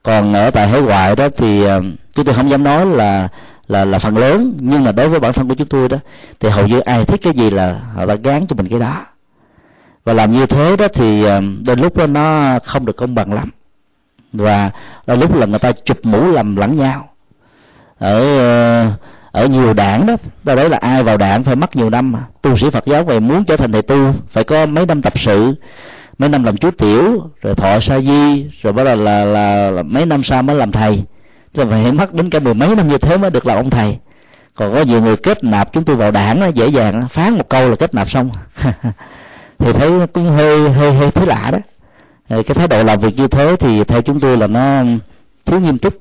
Còn 0.03 0.33
ở 0.33 0.51
tại 0.51 0.69
hải 0.69 0.81
ngoại 0.81 1.17
đó 1.17 1.29
thì 1.37 1.65
ờ, 1.65 1.83
chúng 2.15 2.25
tôi 2.25 2.35
không 2.35 2.51
dám 2.51 2.65
nói 2.65 2.87
là 2.87 3.29
là 3.69 3.85
là 3.85 3.99
phần 3.99 4.17
lớn. 4.17 4.59
Nhưng 4.61 4.85
mà 4.85 4.93
đối 4.93 5.09
với 5.09 5.21
bản 5.21 5.33
thân 5.33 5.49
của 5.49 5.55
chúng 5.55 5.69
tôi 5.69 5.89
đó 5.89 5.97
thì 6.41 6.49
hầu 6.49 6.67
như 6.67 6.81
ai 6.81 7.05
thích 7.05 7.21
cái 7.23 7.33
gì 7.33 7.51
là 7.51 7.81
họ 7.95 8.07
đã 8.07 8.15
gán 8.15 8.47
cho 8.47 8.57
mình 8.57 8.69
cái 8.69 8.79
đó. 8.79 9.07
Và 10.05 10.13
làm 10.13 10.33
như 10.33 10.47
thế 10.47 10.77
đó 10.77 10.89
thì 10.95 11.25
đôi 11.67 11.77
lúc 11.77 11.97
đó 11.97 12.07
nó 12.07 12.59
không 12.65 12.87
được 12.87 12.97
công 12.97 13.15
bằng 13.15 13.33
lắm. 13.33 13.51
Và 14.33 14.71
đôi 15.07 15.17
lúc 15.17 15.37
là 15.37 15.47
người 15.47 15.59
ta 15.59 15.73
chụp 15.73 15.99
mũ 16.03 16.33
lầm 16.33 16.57
lẫn 16.57 16.77
nhau. 16.77 17.09
Ở 17.99 18.39
ờ, 18.39 18.91
ở 19.33 19.47
nhiều 19.47 19.75
đảng 19.75 20.07
đó 20.07 20.17
đó 20.45 20.55
đấy 20.55 20.71
là 20.71 20.79
ai 20.79 21.03
vào 21.03 21.17
đảng 21.17 21.45
phải 21.45 21.57
mất 21.57 21.77
nhiều 21.77 21.91
năm 21.91 22.13
mà. 22.13 22.19
Tu 22.43 22.57
sĩ 22.57 22.71
phật 22.71 22.87
giáo 22.87 23.05
về 23.05 23.21
muốn 23.21 23.45
trở 23.45 23.57
thành 23.57 23.73
thầy 23.73 23.83
tu 23.83 24.15
phải 24.31 24.45
có 24.45 24.67
mấy 24.67 24.87
năm 24.87 25.03
tập 25.03 25.13
sự 25.17 25.55
mấy 26.19 26.29
năm 26.29 26.45
làm 26.45 26.57
chú 26.57 26.71
tiểu 26.71 27.31
rồi 27.41 27.55
thọ 27.55 27.81
sa 27.81 28.01
di 28.01 28.47
rồi 28.63 28.73
bắt 28.73 28.85
đầu 28.85 28.97
là, 28.97 29.25
là, 29.25 29.71
là 29.71 29.83
mấy 29.83 30.07
năm 30.07 30.23
sau 30.23 30.43
mới 30.43 30.57
làm 30.57 30.73
thầy 30.73 31.05
thì 31.55 31.65
phải 31.71 31.93
mất 31.93 32.15
đến 32.15 32.31
cả 32.31 32.39
mười 32.39 32.55
mấy 32.55 32.77
năm 32.77 32.89
như 32.89 32.99
thế 32.99 33.17
mới 33.17 33.31
được 33.31 33.47
làm 33.47 33.57
ông 33.57 33.71
thầy. 33.71 33.99
Còn 34.55 34.75
có 34.75 34.81
nhiều 34.81 35.01
người 35.01 35.17
kết 35.17 35.45
nạp 35.45 35.73
chúng 35.73 35.85
tôi 35.85 35.97
vào 35.97 36.11
đảng 36.11 36.41
nó 36.41 36.47
dễ 36.47 36.69
dàng 36.69 37.09
phán 37.09 37.35
một 37.35 37.49
câu 37.49 37.71
là 37.71 37.77
kết 37.77 37.95
nạp 37.95 38.11
xong. 38.11 38.31
Thì 39.59 39.73
thấy 39.73 40.07
cũng 40.07 40.25
hơi 40.25 40.71
hơi 40.71 40.93
hơi 40.93 41.11
thấy 41.11 41.27
lạ 41.27 41.51
đó. 41.53 41.59
Cái 42.29 42.55
thái 42.55 42.69
độ 42.69 42.85
làm 42.85 43.01
việc 43.01 43.17
như 43.17 43.29
thế 43.29 43.57
thì 43.57 43.85
theo 43.85 44.03
chúng 44.03 44.21
tôi 44.21 44.37
là 44.37 44.47
nó 44.47 44.83
thiếu 45.45 45.61
nghiêm 45.61 45.79
túc 45.79 45.95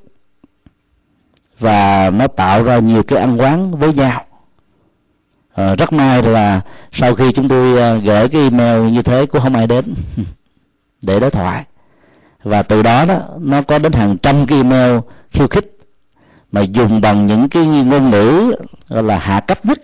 và 1.60 2.10
nó 2.10 2.28
tạo 2.28 2.64
ra 2.64 2.80
nhiều 2.80 3.04
cái 3.04 3.20
ăn 3.20 3.42
quán 3.42 3.72
với 3.80 3.94
nhau. 3.94 4.26
À, 5.56 5.76
rất 5.76 5.94
may 5.94 6.24
là 6.24 6.62
sau 6.92 7.16
khi 7.16 7.32
chúng 7.32 7.50
tôi 7.50 7.82
ờ, 7.82 7.98
gửi 7.98 8.30
cái 8.30 8.42
email 8.42 8.92
như 8.92 9.02
thế 9.02 9.26
cũng 9.26 9.42
không 9.42 9.56
ai 9.56 9.68
đến 9.68 9.94
để 11.02 11.20
đối 11.20 11.32
thoại. 11.32 11.64
Và 12.44 12.64
từ 12.64 12.84
đó 12.84 13.06
đó 13.06 13.20
nó 13.40 13.62
có 13.62 13.80
đến 13.80 13.92
hàng 13.92 14.18
trăm 14.18 14.46
cái 14.46 14.58
email 14.58 15.00
khiêu 15.32 15.48
khích, 15.48 15.78
mà 16.52 16.62
dùng 16.62 17.02
bằng 17.02 17.28
những 17.28 17.50
cái 17.50 17.66
ngôn 17.66 18.10
ngữ 18.10 18.54
gọi 18.90 19.04
là 19.04 19.18
hạ 19.18 19.40
cấp 19.40 19.66
nhất 19.66 19.80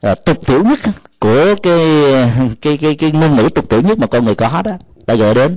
à, 0.00 0.14
tục 0.14 0.46
tiểu 0.46 0.64
nhất 0.64 0.78
của 1.20 1.54
cái 1.62 1.78
cái 2.62 2.76
cái 2.76 2.94
cái 2.94 3.12
ngôn 3.12 3.36
ngữ 3.36 3.48
tục 3.54 3.68
tiểu 3.68 3.80
nhất 3.80 3.98
mà 3.98 4.06
con 4.06 4.24
người 4.24 4.34
có 4.34 4.62
đó, 4.64 4.72
đã 5.06 5.14
gửi 5.14 5.34
đến. 5.34 5.56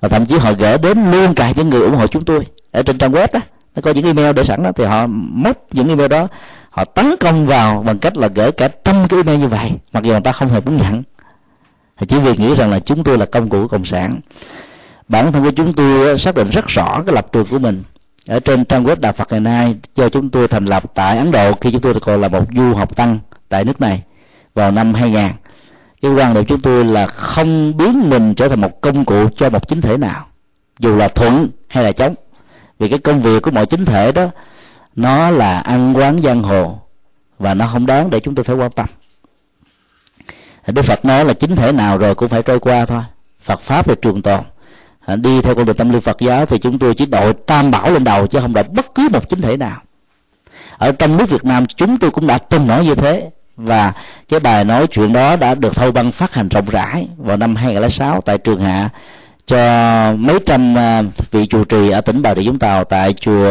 Và 0.00 0.08
thậm 0.08 0.26
chí 0.26 0.38
họ 0.38 0.52
gửi 0.52 0.78
đến 0.78 1.10
luôn 1.10 1.34
cả 1.34 1.52
những 1.56 1.70
người 1.70 1.82
ủng 1.82 1.94
hộ 1.94 2.06
chúng 2.06 2.24
tôi. 2.24 2.46
Ở 2.72 2.82
trên 2.82 2.98
trang 2.98 3.12
web 3.12 3.28
đó, 3.32 3.40
nó 3.74 3.82
có 3.82 3.90
những 3.90 4.04
email 4.04 4.32
để 4.32 4.44
sẵn 4.44 4.62
đó, 4.62 4.70
thì 4.76 4.84
họ 4.84 5.06
móc 5.06 5.56
những 5.72 5.88
email 5.88 6.08
đó, 6.08 6.28
họ 6.70 6.84
tấn 6.84 7.14
công 7.20 7.46
vào 7.46 7.82
bằng 7.82 7.98
cách 7.98 8.16
là 8.16 8.28
gửi 8.28 8.52
cả 8.52 8.68
trăm 8.84 9.08
cái 9.08 9.18
email 9.18 9.40
như 9.40 9.48
vậy, 9.48 9.72
mặc 9.92 10.02
dù 10.02 10.12
người 10.12 10.20
ta 10.20 10.32
không 10.32 10.48
hề 10.48 10.60
muốn 10.60 10.76
nhận. 10.76 11.02
Chỉ 12.08 12.18
vì 12.18 12.36
nghĩ 12.36 12.54
rằng 12.54 12.70
là 12.70 12.80
chúng 12.80 13.04
tôi 13.04 13.18
là 13.18 13.26
công 13.26 13.48
cụ 13.48 13.62
của 13.62 13.68
cộng 13.68 13.84
sản. 13.84 14.20
Bản 15.08 15.32
thân 15.32 15.44
của 15.44 15.50
chúng 15.50 15.72
tôi 15.72 16.18
xác 16.18 16.34
định 16.34 16.50
rất 16.50 16.66
rõ 16.66 17.02
cái 17.06 17.14
lập 17.14 17.26
trường 17.32 17.46
của 17.46 17.58
mình 17.58 17.82
ở 18.30 18.40
trên 18.40 18.64
trang 18.64 18.84
web 18.84 18.96
đạo 19.00 19.12
Phật 19.12 19.28
ngày 19.30 19.40
nay, 19.40 19.76
do 19.94 20.08
chúng 20.08 20.30
tôi 20.30 20.48
thành 20.48 20.64
lập 20.64 20.82
tại 20.94 21.18
Ấn 21.18 21.30
Độ, 21.30 21.52
khi 21.60 21.70
chúng 21.70 21.80
tôi 21.80 21.94
còn 22.00 22.20
là 22.20 22.28
một 22.28 22.44
du 22.56 22.74
học 22.74 22.96
tăng 22.96 23.18
tại 23.48 23.64
nước 23.64 23.80
này 23.80 24.02
vào 24.54 24.70
năm 24.70 24.94
2000 24.94 25.22
cái 26.02 26.10
quan 26.10 26.34
điểm 26.34 26.44
chúng 26.44 26.60
tôi 26.60 26.84
là 26.84 27.06
không 27.06 27.76
biến 27.76 28.10
mình 28.10 28.34
trở 28.34 28.48
thành 28.48 28.60
một 28.60 28.80
công 28.80 29.04
cụ 29.04 29.28
cho 29.36 29.50
một 29.50 29.68
chính 29.68 29.80
thể 29.80 29.96
nào, 29.96 30.26
dù 30.78 30.96
là 30.96 31.08
thuận 31.08 31.48
hay 31.68 31.84
là 31.84 31.92
chống. 31.92 32.14
Vì 32.78 32.88
cái 32.88 32.98
công 32.98 33.22
việc 33.22 33.42
của 33.42 33.50
mọi 33.50 33.66
chính 33.66 33.84
thể 33.84 34.12
đó, 34.12 34.26
nó 34.96 35.30
là 35.30 35.60
ăn 35.60 35.96
quán 35.96 36.22
giang 36.22 36.42
hồ 36.42 36.78
và 37.38 37.54
nó 37.54 37.66
không 37.66 37.86
đáng 37.86 38.10
để 38.10 38.20
chúng 38.20 38.34
tôi 38.34 38.44
phải 38.44 38.56
quan 38.56 38.70
tâm. 38.70 38.86
Đức 40.66 40.82
phật 40.82 41.04
nói 41.04 41.24
là 41.24 41.32
chính 41.32 41.56
thể 41.56 41.72
nào 41.72 41.98
rồi 41.98 42.14
cũng 42.14 42.28
phải 42.28 42.42
trôi 42.42 42.60
qua 42.60 42.86
thôi. 42.86 43.02
Phật 43.40 43.60
pháp 43.60 43.88
là 43.88 43.94
trường 44.02 44.22
tồn 44.22 44.40
đi 45.16 45.42
theo 45.42 45.54
con 45.54 45.66
đường 45.66 45.76
tâm 45.76 45.90
linh 45.90 46.00
phật 46.00 46.20
giáo 46.20 46.46
thì 46.46 46.58
chúng 46.58 46.78
tôi 46.78 46.94
chỉ 46.94 47.06
đội 47.06 47.34
tam 47.34 47.70
bảo 47.70 47.90
lên 47.90 48.04
đầu 48.04 48.26
chứ 48.26 48.40
không 48.40 48.52
đội 48.52 48.64
bất 48.64 48.94
cứ 48.94 49.08
một 49.12 49.28
chính 49.28 49.40
thể 49.40 49.56
nào. 49.56 49.80
Ở 50.78 50.92
trong 50.92 51.16
nước 51.16 51.30
việt 51.30 51.44
nam 51.44 51.66
chúng 51.66 51.98
tôi 51.98 52.10
cũng 52.10 52.26
đã 52.26 52.38
từng 52.38 52.66
nói 52.66 52.84
như 52.84 52.94
thế. 52.94 53.30
Và 53.56 53.92
cái 54.28 54.40
bài 54.40 54.64
nói 54.64 54.86
chuyện 54.86 55.12
đó 55.12 55.36
đã 55.36 55.54
được 55.54 55.76
thâu 55.76 55.92
băng 55.92 56.12
phát 56.12 56.34
hành 56.34 56.48
rộng 56.48 56.66
rãi 56.70 57.08
vào 57.16 57.36
năm 57.36 57.56
2006 57.56 58.20
tại 58.20 58.38
trường 58.38 58.60
hạ 58.60 58.88
cho 59.46 60.12
mấy 60.18 60.38
trăm 60.46 60.78
à, 60.78 61.02
vị 61.30 61.46
trụ 61.46 61.64
trì 61.64 61.90
ở 61.90 62.00
tỉnh 62.00 62.22
Bà 62.22 62.34
Rịa 62.34 62.42
Vũng 62.42 62.58
Tàu 62.58 62.84
tại 62.84 63.12
chùa 63.12 63.50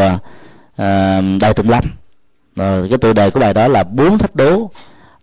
à, 0.75 1.19
uh, 1.19 1.41
Đại 1.41 1.53
Tùng 1.53 1.69
Lâm. 1.69 1.83
Rồi 2.55 2.89
cái 2.89 2.97
tựa 2.97 3.13
đề 3.13 3.29
của 3.29 3.39
bài 3.39 3.53
đó 3.53 3.67
là 3.67 3.83
bốn 3.83 4.17
thách 4.17 4.35
đố 4.35 4.71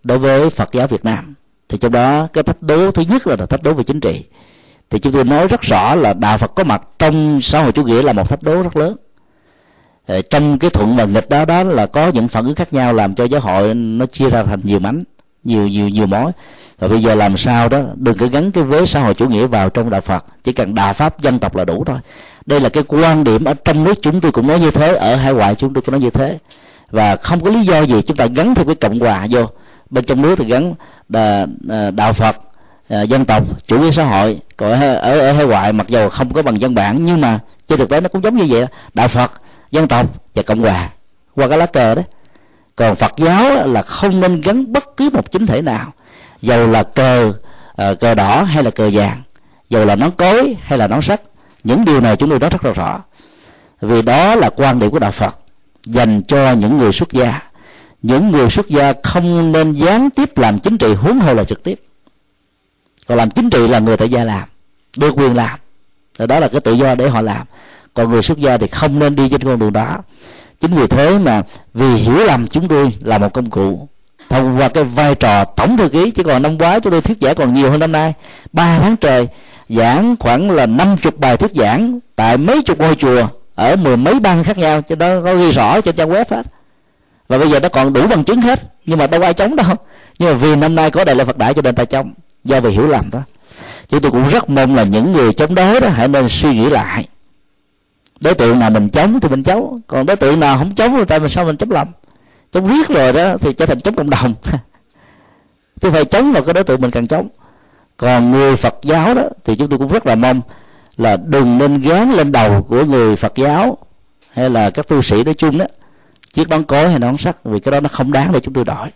đối 0.03 0.17
với 0.17 0.49
Phật 0.49 0.69
giáo 0.73 0.87
Việt 0.87 1.05
Nam. 1.05 1.35
Thì 1.69 1.77
trong 1.77 1.91
đó 1.91 2.27
cái 2.33 2.43
thách 2.43 2.61
đố 2.61 2.91
thứ 2.91 3.03
nhất 3.09 3.27
là 3.27 3.35
thách 3.35 3.63
đố 3.63 3.73
về 3.73 3.83
chính 3.83 3.99
trị 3.99 4.25
thì 4.89 4.99
chúng 4.99 5.13
tôi 5.13 5.23
nói 5.23 5.47
rất 5.47 5.61
rõ 5.61 5.95
là 5.95 6.13
đạo 6.13 6.37
Phật 6.37 6.55
có 6.55 6.63
mặt 6.63 6.81
trong 6.99 7.41
xã 7.41 7.61
hội 7.61 7.71
chủ 7.71 7.83
nghĩa 7.83 8.01
là 8.01 8.13
một 8.13 8.29
thách 8.29 8.43
đố 8.43 8.61
rất 8.61 8.75
lớn. 8.77 8.95
Ờ, 10.07 10.21
trong 10.21 10.59
cái 10.59 10.69
thuận 10.69 10.97
và 10.97 11.05
nghịch 11.05 11.29
đó 11.29 11.45
đó 11.45 11.63
là 11.63 11.85
có 11.85 12.07
những 12.07 12.27
phản 12.27 12.45
ứng 12.45 12.55
khác 12.55 12.73
nhau 12.73 12.93
làm 12.93 13.15
cho 13.15 13.23
giáo 13.23 13.41
hội 13.41 13.73
nó 13.73 14.05
chia 14.05 14.29
ra 14.29 14.43
thành 14.43 14.61
nhiều 14.63 14.79
mảnh 14.79 15.03
nhiều 15.43 15.67
nhiều 15.67 15.89
nhiều 15.89 16.07
mối. 16.07 16.31
Và 16.79 16.87
bây 16.87 17.01
giờ 17.01 17.15
làm 17.15 17.37
sao 17.37 17.69
đó 17.69 17.79
đừng 17.95 18.17
cứ 18.17 18.29
gắn 18.29 18.51
cái 18.51 18.63
vế 18.63 18.85
xã 18.85 18.99
hội 18.99 19.13
chủ 19.13 19.29
nghĩa 19.29 19.47
vào 19.47 19.69
trong 19.69 19.89
đạo 19.89 20.01
phật 20.01 20.25
chỉ 20.43 20.53
cần 20.53 20.75
đạo 20.75 20.93
pháp 20.93 21.21
dân 21.21 21.39
tộc 21.39 21.55
là 21.55 21.65
đủ 21.65 21.83
thôi. 21.85 21.97
Đây 22.45 22.59
là 22.59 22.69
cái 22.69 22.83
quan 22.87 23.23
điểm 23.23 23.43
ở 23.43 23.53
trong 23.53 23.83
nước 23.83 23.93
chúng 24.01 24.21
tôi 24.21 24.31
cũng 24.31 24.47
nói 24.47 24.59
như 24.59 24.71
thế 24.71 24.95
ở 24.95 25.15
hải 25.15 25.33
ngoại 25.33 25.55
chúng 25.55 25.73
tôi 25.73 25.81
cũng 25.81 25.91
nói 25.91 26.01
như 26.01 26.09
thế. 26.09 26.37
Và 26.91 27.15
không 27.15 27.43
có 27.43 27.51
lý 27.51 27.65
do 27.65 27.81
gì 27.81 28.01
chúng 28.01 28.17
ta 28.17 28.25
gắn 28.25 28.55
thêm 28.55 28.65
cái 28.65 28.75
cộng 28.75 28.99
hòa 28.99 29.27
vô. 29.29 29.45
Bên 29.89 30.05
trong 30.05 30.21
nước 30.21 30.35
thì 30.35 30.45
gắn 30.45 30.73
à, 31.13 31.45
đạo 31.91 32.13
phật 32.13 32.35
à, 32.89 33.01
dân 33.01 33.25
tộc 33.25 33.43
chủ 33.67 33.79
nghĩa 33.79 33.91
xã 33.91 34.03
hội 34.03 34.39
còn 34.57 34.71
ở 34.71 34.95
ở, 34.95 35.19
ở 35.19 35.31
hải 35.31 35.45
ngoại 35.45 35.73
mặc 35.73 35.87
dù 35.87 36.09
không 36.09 36.33
có 36.33 36.41
bằng 36.41 36.57
văn 36.59 36.75
bản 36.75 37.05
nhưng 37.05 37.21
mà 37.21 37.39
trên 37.67 37.79
thực 37.79 37.89
tế 37.89 38.01
nó 38.01 38.09
cũng 38.09 38.23
giống 38.23 38.35
như 38.35 38.45
vậy 38.49 38.61
đó. 38.61 38.67
đạo 38.93 39.07
phật 39.07 39.31
dân 39.71 39.87
tộc 39.87 40.05
và 40.35 40.43
cộng 40.43 40.59
hòa 40.59 40.89
qua 41.35 41.47
cái 41.47 41.57
lá 41.57 41.65
cờ 41.65 41.95
đấy 41.95 42.05
còn 42.77 42.95
phật 42.95 43.11
giáo 43.17 43.67
là 43.67 43.81
không 43.81 44.19
nên 44.19 44.41
gắn 44.41 44.73
bất 44.73 44.97
cứ 44.97 45.09
một 45.13 45.31
chính 45.31 45.45
thể 45.45 45.61
nào. 45.61 45.93
Dầu 46.41 46.67
là 46.67 46.83
cờ 46.83 47.33
uh, 47.91 47.99
cờ 47.99 48.13
đỏ 48.13 48.43
hay 48.43 48.63
là 48.63 48.71
cờ 48.71 48.89
vàng 48.93 49.21
dầu 49.69 49.85
là 49.85 49.95
nón 49.95 50.11
cối 50.11 50.55
hay 50.61 50.77
là 50.77 50.87
nón 50.87 51.01
sắt 51.01 51.21
những 51.63 51.85
điều 51.85 52.01
này 52.01 52.15
chúng 52.15 52.29
tôi 52.29 52.39
nói 52.39 52.49
rất 52.49 52.65
là 52.65 52.73
rõ. 52.73 53.03
Vì 53.81 54.01
đó 54.01 54.35
là 54.35 54.49
quan 54.49 54.79
điểm 54.79 54.91
của 54.91 54.99
đạo 54.99 55.11
phật 55.11 55.35
dành 55.85 56.21
cho 56.27 56.51
những 56.51 56.77
người 56.77 56.91
xuất 56.91 57.11
gia. 57.11 57.41
Những 58.01 58.31
người 58.31 58.49
xuất 58.49 58.67
gia 58.67 58.93
không 59.03 59.51
nên 59.51 59.71
gián 59.71 60.09
tiếp 60.09 60.37
làm 60.37 60.59
chính 60.59 60.77
trị 60.77 60.93
huống 60.93 61.19
hồ 61.19 61.33
là 61.33 61.43
trực 61.43 61.63
tiếp 61.63 61.81
còn 63.07 63.17
làm 63.17 63.29
chính 63.29 63.49
trị 63.49 63.67
là 63.67 63.79
người 63.79 63.97
tại 63.97 64.09
gia 64.09 64.23
làm, 64.23 64.47
được 64.97 65.11
quyền 65.17 65.35
làm. 65.35 65.59
Thì 66.19 66.27
đó 66.27 66.39
là 66.39 66.47
cái 66.47 66.61
tự 66.61 66.73
do 66.73 66.95
để 66.95 67.09
họ 67.09 67.21
làm. 67.21 67.47
Còn 67.93 68.11
người 68.11 68.21
xuất 68.21 68.37
gia 68.37 68.57
thì 68.57 68.67
không 68.67 68.99
nên 68.99 69.15
đi 69.15 69.29
trên 69.29 69.43
con 69.43 69.59
đường 69.59 69.73
đó. 69.73 69.97
Chính 70.61 70.73
vì 70.73 70.87
thế 70.87 71.17
mà 71.17 71.41
vì 71.73 71.89
hiểu 71.89 72.17
lầm 72.25 72.47
chúng 72.47 72.67
tôi 72.67 72.93
là 73.01 73.17
một 73.17 73.33
công 73.33 73.49
cụ. 73.49 73.87
Thông 74.29 74.57
qua 74.59 74.69
cái 74.69 74.83
vai 74.83 75.15
trò 75.15 75.43
tổng 75.43 75.77
thư 75.77 75.89
ký 75.89 76.11
chỉ 76.11 76.23
còn 76.23 76.41
năm 76.41 76.57
ngoái 76.57 76.79
chúng 76.79 76.91
tôi 76.91 77.01
thuyết 77.01 77.17
giảng 77.21 77.35
còn 77.35 77.53
nhiều 77.53 77.71
hơn 77.71 77.79
năm 77.79 77.91
nay. 77.91 78.13
Ba 78.53 78.79
tháng 78.79 78.97
trời, 78.97 79.27
giảng 79.69 80.15
khoảng 80.19 80.51
là 80.51 80.65
năm 80.65 80.97
chục 80.97 81.17
bài 81.17 81.37
thuyết 81.37 81.51
giảng 81.55 81.99
tại 82.15 82.37
mấy 82.37 82.61
chục 82.63 82.79
ngôi 82.79 82.95
chùa 82.95 83.27
ở 83.55 83.75
mười 83.75 83.97
mấy 83.97 84.19
bang 84.19 84.43
khác 84.43 84.57
nhau 84.57 84.81
cho 84.81 84.95
đó 84.95 85.21
có 85.23 85.35
ghi 85.35 85.51
rõ 85.51 85.81
trên 85.81 85.95
trang 85.95 86.09
web 86.09 86.25
hết. 86.29 86.45
Và 87.27 87.37
bây 87.37 87.49
giờ 87.49 87.59
nó 87.59 87.69
còn 87.69 87.93
đủ 87.93 88.07
bằng 88.07 88.23
chứng 88.23 88.41
hết, 88.41 88.59
nhưng 88.85 88.99
mà 88.99 89.07
đâu 89.07 89.21
ai 89.21 89.33
chống 89.33 89.55
đâu. 89.55 89.75
Nhưng 90.19 90.29
mà 90.29 90.35
vì 90.37 90.55
năm 90.55 90.75
nay 90.75 90.91
có 90.91 91.03
đại 91.03 91.15
lễ 91.15 91.25
phật 91.25 91.37
đại 91.37 91.53
cho 91.53 91.61
nên 91.61 91.75
ta 91.75 91.85
chống 91.85 92.13
do 92.47 92.61
vì 92.61 92.71
hiểu 92.71 92.87
lầm 92.87 93.09
đó. 93.11 93.21
Chứ 93.87 93.99
tôi 93.99 94.11
cũng 94.11 94.27
rất 94.27 94.49
mong 94.49 94.75
là 94.75 94.83
những 94.83 95.11
người 95.11 95.33
chống 95.33 95.55
đối 95.55 95.79
đó 95.79 95.89
hãy 95.89 96.07
nên 96.07 96.29
suy 96.29 96.53
nghĩ 96.53 96.69
lại. 96.69 97.07
Đối 98.19 98.33
tượng 98.33 98.59
nào 98.59 98.69
mình 98.69 98.89
chống 98.89 99.19
thì 99.19 99.29
mình 99.29 99.43
chống 99.43 99.81
còn 99.87 100.05
đối 100.05 100.15
tượng 100.15 100.39
nào 100.39 100.57
không 100.57 100.75
chống 100.75 100.95
thì 100.97 101.03
tại 101.07 101.19
mình 101.19 101.29
sao 101.29 101.45
mình 101.45 101.57
chống 101.57 101.71
lầm? 101.71 101.87
Chống 102.51 102.67
riết 102.67 102.87
rồi 102.87 103.13
đó 103.13 103.37
thì 103.37 103.53
trở 103.53 103.65
thành 103.65 103.81
chống 103.81 103.95
cộng 103.95 104.09
đồng. 104.09 104.33
Tôi 105.81 105.91
phải 105.91 106.05
chống 106.05 106.33
vào 106.33 106.43
cái 106.43 106.53
đối 106.53 106.63
tượng 106.63 106.81
mình 106.81 106.91
cần 106.91 107.07
chống. 107.07 107.27
Còn 107.97 108.31
người 108.31 108.55
phật 108.55 108.75
giáo 108.83 109.13
đó 109.13 109.23
thì 109.45 109.55
chúng 109.55 109.69
tôi 109.69 109.79
cũng 109.79 109.87
rất 109.87 110.05
là 110.05 110.15
mong 110.15 110.41
là 110.97 111.17
đừng 111.17 111.57
nên 111.57 111.81
gán 111.81 112.11
lên 112.11 112.31
đầu 112.31 112.63
của 112.63 112.83
người 112.83 113.15
phật 113.15 113.33
giáo 113.35 113.77
hay 114.31 114.49
là 114.49 114.69
các 114.69 114.87
tu 114.87 115.01
sĩ 115.01 115.23
nói 115.23 115.33
chung 115.33 115.57
đó. 115.57 115.65
Chiếc 116.33 116.49
nón 116.49 116.63
cối 116.63 116.89
hay 116.89 116.99
nón 116.99 117.17
sắt, 117.17 117.43
vì 117.43 117.59
cái 117.59 117.71
đó 117.71 117.79
nó 117.79 117.89
không 117.89 118.11
đáng 118.11 118.31
để 118.31 118.39
chúng 118.39 118.53
tôi 118.53 118.65
đổi 118.65 118.87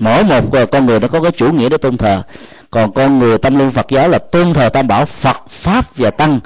mỗi 0.00 0.24
một 0.24 0.42
con 0.72 0.86
người 0.86 1.00
nó 1.00 1.08
có 1.08 1.20
cái 1.20 1.32
chủ 1.32 1.52
nghĩa 1.52 1.68
để 1.68 1.78
tôn 1.78 1.96
thờ. 1.96 2.22
Còn 2.70 2.92
con 2.92 3.18
người 3.18 3.38
tâm 3.38 3.58
linh 3.58 3.70
phật 3.70 3.86
giáo 3.88 4.08
là 4.08 4.18
tôn 4.18 4.52
thờ 4.52 4.68
tam 4.68 4.88
bảo 4.88 5.04
phật, 5.04 5.48
pháp 5.48 5.96
và 5.96 6.10
tăng. 6.10 6.40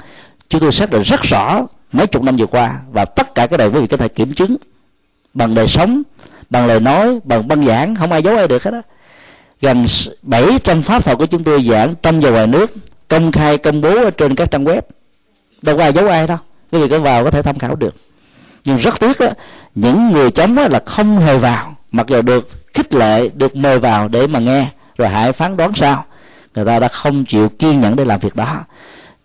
Chúng 0.49 0.61
tôi 0.61 0.71
xác 0.71 0.91
định 0.91 1.01
rất 1.01 1.21
rõ 1.21 1.61
mấy 1.91 2.07
chục 2.07 2.23
năm 2.23 2.35
vừa 2.35 2.45
qua 2.45 2.79
và 2.91 3.05
tất 3.05 3.35
cả 3.35 3.47
cái 3.47 3.57
này 3.57 3.67
quý 3.67 3.81
vị 3.81 3.87
có 3.87 3.97
thể 3.97 4.07
kiểm 4.07 4.33
chứng 4.33 4.55
bằng 5.33 5.55
đời 5.55 5.67
sống, 5.67 6.01
bằng 6.49 6.67
lời 6.67 6.79
nói, 6.79 7.19
bằng 7.23 7.47
băng 7.47 7.65
giảng, 7.65 7.95
không 7.95 8.11
ai 8.11 8.23
giấu 8.23 8.37
ai 8.37 8.47
được 8.47 8.63
hết 8.63 8.73
á. 8.73 8.81
Gần 9.61 9.85
700 10.21 10.81
pháp 10.81 11.05
thuật 11.05 11.17
của 11.17 11.25
chúng 11.25 11.43
tôi 11.43 11.63
giảng 11.63 11.95
trong 12.01 12.21
và 12.21 12.29
ngoài 12.29 12.47
nước, 12.47 12.73
công 13.07 13.31
khai, 13.31 13.57
công 13.57 13.81
bố 13.81 14.03
ở 14.03 14.11
trên 14.11 14.35
các 14.35 14.51
trang 14.51 14.65
web. 14.65 14.81
Đâu 15.61 15.77
có 15.77 15.83
ai 15.83 15.93
giấu 15.93 16.07
ai 16.07 16.27
đâu, 16.27 16.37
quý 16.71 16.79
vị 16.79 16.89
có 16.89 16.99
vào 16.99 17.23
có 17.23 17.31
thể 17.31 17.41
tham 17.41 17.59
khảo 17.59 17.75
được. 17.75 17.95
Nhưng 18.65 18.77
rất 18.77 18.99
tiếc 18.99 19.19
đó 19.19 19.27
những 19.75 20.11
người 20.11 20.31
chống 20.31 20.57
là 20.57 20.81
không 20.85 21.19
hề 21.19 21.37
vào 21.37 21.75
mặc 21.95 22.07
dù 22.07 22.21
được 22.21 22.49
khích 22.73 22.93
lệ 22.93 23.29
được 23.33 23.55
mời 23.55 23.79
vào 23.79 24.07
để 24.07 24.27
mà 24.27 24.39
nghe 24.39 24.67
rồi 24.97 25.09
hãy 25.09 25.31
phán 25.31 25.57
đoán 25.57 25.71
sao. 25.75 26.05
Người 26.55 26.65
ta 26.65 26.79
đã 26.79 26.87
không 26.87 27.25
chịu 27.25 27.49
kiên 27.49 27.81
nhẫn 27.81 27.95
để 27.95 28.05
làm 28.05 28.19
việc 28.19 28.35
đó. 28.35 28.63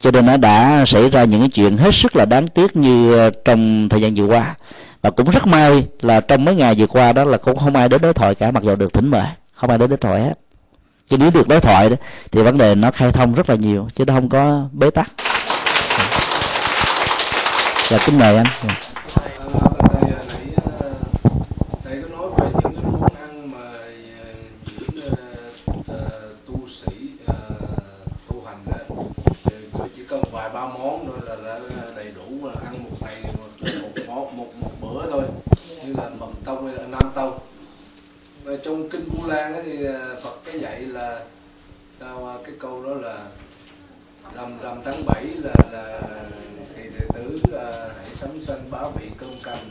Cho 0.00 0.10
nên 0.10 0.26
nó 0.26 0.36
đã 0.36 0.84
xảy 0.86 1.10
ra 1.10 1.24
những 1.24 1.40
cái 1.40 1.48
chuyện 1.48 1.76
hết 1.76 1.94
sức 1.94 2.16
là 2.16 2.24
đáng 2.24 2.48
tiếc 2.48 2.76
như 2.76 3.18
ờ, 3.18 3.30
trong 3.44 3.88
thời 3.88 4.00
gian 4.00 4.14
vừa 4.14 4.24
qua. 4.24 4.54
Và 5.02 5.10
cũng 5.10 5.30
rất 5.30 5.46
may 5.46 5.86
là 6.00 6.20
trong 6.20 6.44
mấy 6.44 6.54
ngày 6.54 6.74
vừa 6.74 6.86
qua 6.86 7.12
đó 7.12 7.24
là 7.24 7.36
cũng 7.36 7.56
không 7.56 7.76
ai 7.76 7.88
đến 7.88 8.00
đối 8.02 8.14
thoại 8.14 8.34
cả 8.34 8.50
mặc 8.50 8.62
dù 8.62 8.76
được 8.76 8.92
thỉnh 8.92 9.08
mời. 9.08 9.26
Không 9.54 9.70
ai 9.70 9.78
đến 9.78 9.90
đối 9.90 9.98
thoại 9.98 10.20
hết. 10.20 10.34
Chứ 11.08 11.16
nếu 11.18 11.30
được 11.30 11.48
đối 11.48 11.60
thoại 11.60 11.90
đó, 11.90 11.96
thì 12.32 12.42
vấn 12.42 12.58
đề 12.58 12.74
nó 12.74 12.90
khai 12.90 13.12
thông 13.12 13.34
rất 13.34 13.50
là 13.50 13.56
nhiều 13.56 13.88
chứ 13.94 14.04
nó 14.04 14.14
không 14.14 14.28
có 14.28 14.64
bế 14.72 14.90
tắc. 14.90 15.10
Và 17.90 17.98
kính 18.06 18.18
mời 18.18 18.36
anh. 18.36 18.46
Dạ. 18.66 18.90
Đầy 31.96 32.12
đủ 32.16 32.48
ăn 32.64 32.84
một 32.84 32.96
ngày 33.00 33.22
một 33.80 33.88
món 34.06 34.36
một 34.36 34.52
một 34.60 34.70
bữa 34.80 35.10
thôi. 35.10 35.22
Như 35.84 35.94
là 35.98 36.08
mần 36.18 36.30
tôm 36.44 36.66
hay 36.66 36.74
là 36.74 36.86
nam 36.86 37.12
tôm 37.14 37.32
về 38.44 38.58
trong 38.64 38.88
kinh 38.88 39.04
Vu 39.04 39.28
Lan 39.28 39.62
thì 39.64 39.86
à, 39.86 39.98
Phật 40.22 40.38
có 40.46 40.58
dạy 40.58 40.80
là 40.80 41.20
sao 42.00 42.28
à, 42.28 42.34
cái 42.44 42.54
câu 42.58 42.82
đó 42.84 42.94
là 42.94 43.18
rằm 44.36 44.58
rằm 44.62 44.80
tháng 44.84 45.06
7 45.06 45.24
là 45.24 45.54
là 45.72 46.00
thì 46.76 46.82
đệ 46.82 47.06
tử 47.14 47.38
là 47.52 47.88
hãy 47.98 48.14
sắm 48.14 48.30
sanh 48.46 48.70
bá 48.70 48.78
vị 49.00 49.06
cơm 49.18 49.30
canh. 49.44 49.68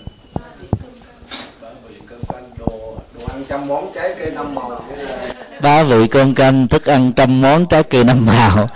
Bá 1.61 1.69
vị 1.87 1.95
cơm 2.07 2.19
canh, 2.33 2.49
đồ 2.57 2.97
đồ 3.13 3.27
ăn 3.27 3.43
trăm 3.49 3.67
món 3.67 3.91
trái 3.95 4.15
cây 4.19 4.31
năm 4.31 4.55
màu. 4.55 4.81
Bá 5.61 5.83
vị 5.83 6.07
cơm 6.07 6.35
canh, 6.35 6.67
thức 6.67 6.85
ăn 6.85 7.13
trăm 7.15 7.41
món 7.41 7.65
trái 7.65 7.83
cây 7.83 8.03
năm 8.03 8.25
màu 8.25 8.67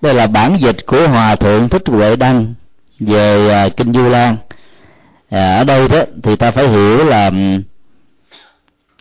đây 0.00 0.14
là 0.14 0.26
bản 0.26 0.56
dịch 0.60 0.86
của 0.86 1.08
hòa 1.08 1.36
thượng 1.36 1.68
thích 1.68 1.82
huệ 1.86 2.16
đăng 2.16 2.54
về 3.00 3.66
uh, 3.66 3.76
kinh 3.76 3.92
du 3.92 4.08
lan. 4.08 4.36
À, 5.30 5.56
ở 5.56 5.64
đây 5.64 5.88
đó 5.88 5.98
thì 6.22 6.36
ta 6.36 6.50
phải 6.50 6.68
hiểu 6.68 7.04
là 7.04 7.30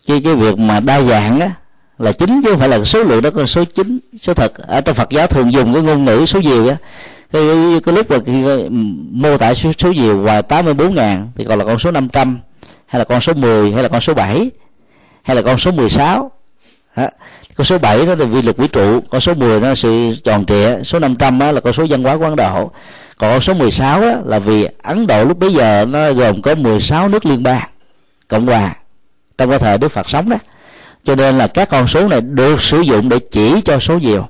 cái 0.07 0.21
cái 0.23 0.35
việc 0.35 0.57
mà 0.57 0.79
đa 0.79 1.01
dạng 1.01 1.39
á 1.39 1.51
là 1.97 2.11
chính 2.11 2.41
chứ 2.41 2.49
không 2.49 2.59
phải 2.59 2.69
là 2.69 2.83
số 2.83 3.03
lượng 3.03 3.21
đó 3.21 3.29
con 3.29 3.47
số 3.47 3.65
chính 3.65 3.99
số 4.21 4.33
thật. 4.33 4.53
Ở 4.57 4.81
trong 4.81 4.95
Phật 4.95 5.09
giáo 5.09 5.27
thường 5.27 5.53
dùng 5.53 5.73
cái 5.73 5.83
ngôn 5.83 6.05
ngữ 6.05 6.25
số 6.25 6.41
nhiều 6.41 6.67
á. 6.67 6.75
Cái, 7.31 7.43
cái, 7.47 7.79
cái 7.85 7.95
lúc 7.95 8.11
mà 8.11 8.17
khi 8.25 8.43
mô 9.11 9.37
tả 9.37 9.53
số, 9.53 9.71
số 9.77 9.91
nhiều 9.91 10.17
ngoài 10.17 10.41
84 10.41 10.95
ngàn 10.95 11.31
thì 11.35 11.45
còn 11.45 11.59
là 11.59 11.65
con 11.65 11.79
số 11.79 11.91
500 11.91 12.39
hay 12.85 12.99
là 12.99 13.03
con 13.03 13.21
số 13.21 13.33
10 13.33 13.71
hay 13.71 13.83
là 13.83 13.89
con 13.89 14.01
số 14.01 14.13
7 14.13 14.51
hay 15.23 15.35
là 15.35 15.41
con 15.41 15.57
số 15.57 15.71
16 15.71 16.31
đó 16.95 17.07
con 17.55 17.65
số 17.65 17.77
7 17.77 18.05
đó 18.05 18.15
là 18.15 18.25
vi 18.25 18.41
luật 18.41 18.57
vũ 18.57 18.67
trụ. 18.67 18.99
Con 19.09 19.21
số 19.21 19.33
10 19.33 19.59
nó 19.59 19.67
là 19.67 19.75
sự 19.75 20.15
tròn 20.23 20.45
trịa. 20.45 20.83
Số 20.83 20.99
500 20.99 21.39
đó 21.39 21.51
là 21.51 21.61
con 21.61 21.73
số 21.73 21.85
văn 21.89 22.03
hóa 22.03 22.17
của 22.17 22.23
Ấn 22.23 22.35
Độ 22.35 22.71
còn 23.17 23.31
con 23.31 23.41
số 23.41 23.53
16 23.53 24.01
đó 24.01 24.13
là 24.25 24.39
vì 24.39 24.67
Ấn 24.83 25.07
Độ 25.07 25.23
lúc 25.23 25.39
bấy 25.39 25.53
giờ 25.53 25.85
nó 25.89 26.11
gồm 26.11 26.41
có 26.41 26.55
16 26.55 27.09
nước 27.09 27.25
liên 27.25 27.43
bang, 27.43 27.69
cộng 28.27 28.47
hòa. 28.47 28.75
Trong 29.37 29.49
cái 29.49 29.59
thời 29.59 29.77
đức 29.77 29.91
phật 29.91 30.09
sống 30.09 30.29
đó. 30.29 30.37
Cho 31.05 31.15
nên 31.15 31.37
là 31.37 31.47
các 31.47 31.69
con 31.69 31.87
số 31.87 32.07
này 32.07 32.21
được 32.21 32.61
sử 32.61 32.81
dụng 32.81 33.09
để 33.09 33.19
chỉ 33.19 33.61
cho 33.61 33.79
số 33.79 33.99
nhiều. 33.99 34.25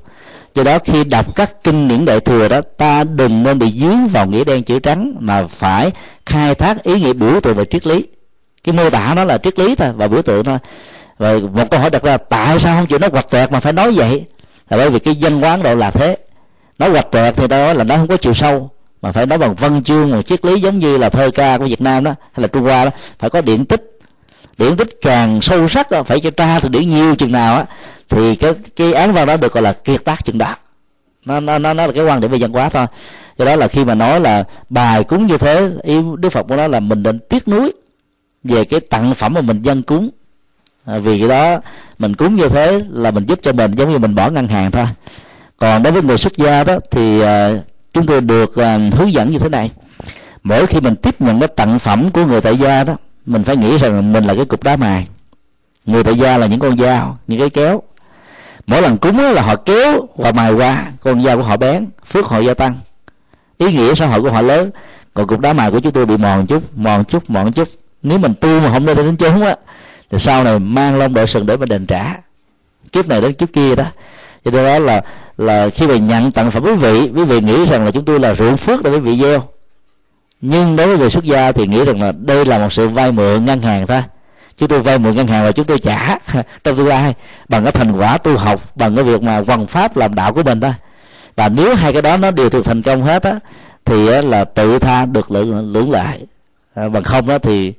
Do 0.56 0.64
đó 0.64 0.80
khi 0.80 1.04
đọc 1.04 1.36
các 1.36 1.64
kinh 1.64 1.88
điển 1.88 2.06
đại 2.06 2.20
thừa 2.20 2.48
đó, 2.48 2.62
ta 2.78 3.04
đừng 3.04 3.44
nên 3.44 3.60
bị 3.60 3.72
dướng 3.72 4.08
vào 4.08 4.28
nghĩa 4.28 4.44
đen 4.44 4.64
chữ 4.64 4.80
trắng, 4.80 5.16
mà 5.20 5.48
phải 5.48 5.92
khai 6.26 6.56
thác 6.56 6.84
ý 6.84 7.00
nghĩa 7.00 7.14
biểu 7.14 7.42
tượng 7.42 7.56
về 7.56 7.66
triết 7.66 7.88
lý. 7.88 8.06
Cái 8.64 8.76
mô 8.76 8.90
tả 8.90 9.14
nó 9.16 9.24
là 9.24 9.38
triết 9.38 9.60
lý 9.60 9.76
thôi, 9.76 9.90
và 9.96 10.08
biểu 10.08 10.22
tượng 10.22 10.44
thôi 10.44 10.58
và 11.18 11.34
một 11.54 11.70
câu 11.72 11.80
hỏi 11.80 11.90
đặt 11.90 12.04
ra 12.04 12.18
tại 12.18 12.60
sao 12.60 12.78
không 12.78 12.88
chịu 12.88 13.00
nói 13.00 13.10
quạch 13.10 13.30
toẹt 13.30 13.52
mà 13.52 13.60
phải 13.60 13.74
nói 13.74 13.92
vậy? 13.92 14.26
Là 14.70 14.78
bởi 14.78 14.90
vì 14.90 15.00
cái 15.00 15.16
dân 15.16 15.44
quán 15.44 15.64
độ 15.64 15.76
là 15.76 15.92
thế. 15.92 16.18
Nói 16.80 16.92
quạch 16.92 17.12
toẹt 17.12 17.36
thì 17.36 17.48
đó 17.48 17.74
là 17.74 17.84
nó 17.84 17.96
không 17.96 18.08
có 18.08 18.18
chiều 18.18 18.34
sâu 18.34 18.70
mà 19.02 19.12
phải 19.12 19.26
nói 19.26 19.38
bằng 19.38 19.56
văn 19.56 19.84
chương 19.84 20.12
một 20.12 20.22
triết 20.22 20.46
lý 20.46 20.62
giống 20.62 20.80
như 20.80 20.98
là 20.98 21.10
thơ 21.10 21.32
ca 21.36 21.58
của 21.58 21.66
việt 21.66 21.82
nam 21.82 22.04
đó 22.04 22.12
hay 22.32 22.42
là 22.42 22.48
trung 22.48 22.64
hoa 22.64 22.86
đó. 22.86 22.92
Phải 23.20 23.30
có 23.30 23.42
điện 23.42 23.66
tích. 23.66 23.92
Điển 24.58 24.78
tích 24.78 24.90
càng 25.02 25.42
sâu 25.42 25.70
sắc 25.70 25.92
đó, 25.92 26.04
phải 26.04 26.20
cho 26.20 26.32
tra 26.32 26.60
từ 26.60 26.70
điển 26.70 26.90
nhiều 26.90 27.16
chừng 27.16 27.32
nào 27.32 27.56
á 27.56 27.66
thì 28.10 28.36
cái 28.36 28.54
cái 28.76 28.94
án 28.94 29.14
văn 29.14 29.28
đó 29.28 29.38
được 29.38 29.54
gọi 29.54 29.64
là 29.64 29.74
kiệt 29.74 30.06
tác 30.06 30.26
chừng 30.26 30.38
đó. 30.38 30.56
Nó 31.26 31.40
nó 31.40 31.60
nó 31.60 31.74
là 31.74 31.92
cái 31.92 32.04
quan 32.04 32.20
điểm 32.20 32.32
về 32.32 32.38
văn 32.42 32.52
hóa 32.52 32.70
thôi. 32.70 32.86
Do 33.38 33.46
đó 33.46 33.56
là 33.56 33.68
khi 33.68 33.86
mà 33.86 33.96
nói 33.96 34.20
là 34.20 34.44
bài 34.70 35.04
cúng 35.04 35.28
như 35.28 35.38
thế 35.38 35.72
ý 35.84 35.98
đức 36.18 36.30
phật 36.30 36.44
của 36.44 36.56
nó 36.56 36.68
là 36.68 36.80
mình 36.80 37.04
định 37.04 37.20
tiếc 37.30 37.48
nuối 37.48 37.74
về 38.44 38.66
cái 38.66 38.80
tặng 38.80 39.14
phẩm 39.14 39.34
mà 39.34 39.42
mình 39.42 39.62
dân 39.62 39.82
cúng 39.82 40.10
à, 40.86 40.98
vì 40.98 41.20
cái 41.20 41.30
đó 41.30 41.60
mình 42.00 42.16
cúng 42.16 42.36
như 42.36 42.50
thế 42.50 42.82
là 42.90 43.12
mình 43.12 43.26
giúp 43.26 43.40
cho 43.42 43.54
mình 43.54 43.72
giống 43.72 43.90
như 43.90 43.98
mình 43.98 44.16
bỏ 44.16 44.30
ngân 44.30 44.48
hàng 44.48 44.72
thôi. 44.72 44.86
Còn 45.58 45.84
đối 45.84 45.94
với 45.94 46.02
người 46.02 46.18
xuất 46.18 46.38
gia 46.38 46.64
đó 46.64 46.78
thì 46.92 47.22
à, 47.22 47.52
chúng 47.94 48.06
tôi 48.06 48.22
được 48.22 48.56
à, 48.56 48.80
hướng 48.92 49.14
dẫn 49.14 49.32
như 49.32 49.40
thế 49.40 49.50
này. 49.50 49.72
Mỗi 50.44 50.68
khi 50.68 50.80
mình 50.80 50.96
tiếp 50.96 51.22
nhận 51.22 51.40
cái 51.40 51.48
tặng 51.48 51.80
phẩm 51.80 52.12
của 52.12 52.26
người 52.26 52.42
tại 52.42 52.58
gia 52.58 52.84
đó 52.84 52.96
mình 53.26 53.44
phải 53.44 53.58
nghĩ 53.58 53.78
rằng 53.78 54.14
mình 54.14 54.24
là 54.26 54.36
cái 54.36 54.46
cục 54.46 54.64
đá 54.64 54.76
mài. 54.76 55.08
Người 55.86 56.04
tại 56.04 56.16
gia 56.16 56.38
là 56.38 56.48
những 56.48 56.60
con 56.60 56.78
dao 56.78 57.18
những 57.28 57.40
cái 57.40 57.50
kéo. 57.50 57.82
Mỗi 58.68 58.82
lần 58.82 58.98
cúng 58.98 59.20
là 59.20 59.42
họ 59.42 59.56
kéo 59.56 60.08
và 60.16 60.32
mài 60.32 60.54
qua 60.54 60.86
con 61.02 61.22
dao 61.22 61.38
của 61.38 61.44
họ 61.44 61.58
bén 61.58 61.88
phước 62.06 62.26
họ 62.26 62.40
gia 62.40 62.54
tăng. 62.54 62.76
Ý 63.58 63.74
nghĩa 63.74 63.96
xã 63.96 64.08
hội 64.08 64.22
của 64.22 64.32
họ 64.32 64.42
lớn. 64.42 64.70
Còn 65.14 65.28
cục 65.28 65.40
đá 65.40 65.54
mài 65.54 65.72
của 65.72 65.80
chúng 65.80 65.92
tôi 65.92 66.06
bị 66.06 66.18
mòn 66.18 66.48
chút 66.48 66.64
mòn 66.76 67.04
chút 67.04 67.30
mòn 67.30 67.52
chút. 67.52 67.68
Nếu 68.04 68.18
mình 68.18 68.34
tu 68.42 68.60
mà 68.60 68.70
không 68.72 68.86
lên 68.86 68.98
đến 68.98 69.18
chốn 69.18 69.42
á 69.42 69.56
thì 70.16 70.20
sau 70.20 70.44
này 70.44 70.60
mang 70.60 70.98
lông 70.98 71.14
đội 71.14 71.28
sừng 71.28 71.46
để 71.46 71.58
mà 71.58 71.66
đền 71.66 71.86
trả. 71.86 72.14
Kiếp 72.92 73.08
này 73.08 73.22
đến 73.22 73.34
kiếp 73.34 73.54
kia 73.54 73.76
đó. 73.76 73.86
Cho 74.46 74.52
nên 74.52 74.66
đó 74.66 74.80
là 74.80 75.02
là 75.38 75.70
khi 75.70 75.88
mà 75.88 75.96
nhận 75.96 76.32
tặng 76.32 76.52
phẩm 76.52 76.64
quý 76.64 76.74
vị 76.74 77.12
quý 77.16 77.26
vị 77.26 77.42
nghĩ 77.42 77.66
rằng 77.66 77.86
là 77.86 77.92
chúng 77.92 78.06
tôi 78.06 78.20
là 78.20 78.36
ruộng 78.36 78.58
phước 78.58 78.84
để 78.84 78.92
quý 78.92 79.00
vị 79.00 79.20
gieo. 79.22 79.44
Nhưng 80.42 80.76
đối 80.76 80.88
với 80.88 80.98
người 80.98 81.10
xuất 81.10 81.24
gia 81.24 81.52
thì 81.52 81.68
nghĩ 81.68 81.86
rằng 81.86 82.02
là 82.02 82.12
đây 82.12 82.46
là 82.46 82.60
một 82.60 82.74
sự 82.74 82.88
vay 82.88 83.12
mượn 83.12 83.46
ngân 83.46 83.62
hàng 83.62 83.88
thôi 83.88 84.02
chúng 84.58 84.70
tôi 84.70 84.82
vay 84.82 85.00
mượn 85.00 85.16
ngân 85.16 85.28
hàng 85.28 85.44
và 85.44 85.52
chúng 85.52 85.66
tôi 85.66 85.80
trả 85.80 86.18
trong 86.64 86.76
tương 86.76 86.88
lai 86.88 87.14
bằng 87.50 87.64
cái 87.64 87.72
thành 87.72 87.92
quả 87.98 88.18
tu 88.18 88.38
học 88.38 88.62
bằng 88.76 88.96
cái 88.96 89.04
việc 89.04 89.24
mà 89.24 89.44
hoàn 89.48 89.68
pháp 89.68 89.98
làm 89.98 90.16
đạo 90.16 90.34
của 90.34 90.44
mình 90.44 90.62
thôi 90.62 90.74
và 91.36 91.50
nếu 91.50 91.76
hai 91.76 91.94
cái 91.94 92.02
đó 92.02 92.18
nó 92.18 92.32
đều 92.32 92.50
được 92.50 92.66
thành 92.66 92.82
công 92.82 93.04
hết 93.04 93.24
á 93.24 93.40
thì 93.86 94.22
là 94.22 94.44
tự 94.46 94.80
tha 94.80 95.06
được 95.06 95.32
lượng 95.32 95.74
lưỡng 95.74 95.92
lại 95.92 96.20
à, 96.76 96.90
bằng 96.90 97.04
không 97.04 97.28
đó 97.28 97.38
thì 97.38 97.74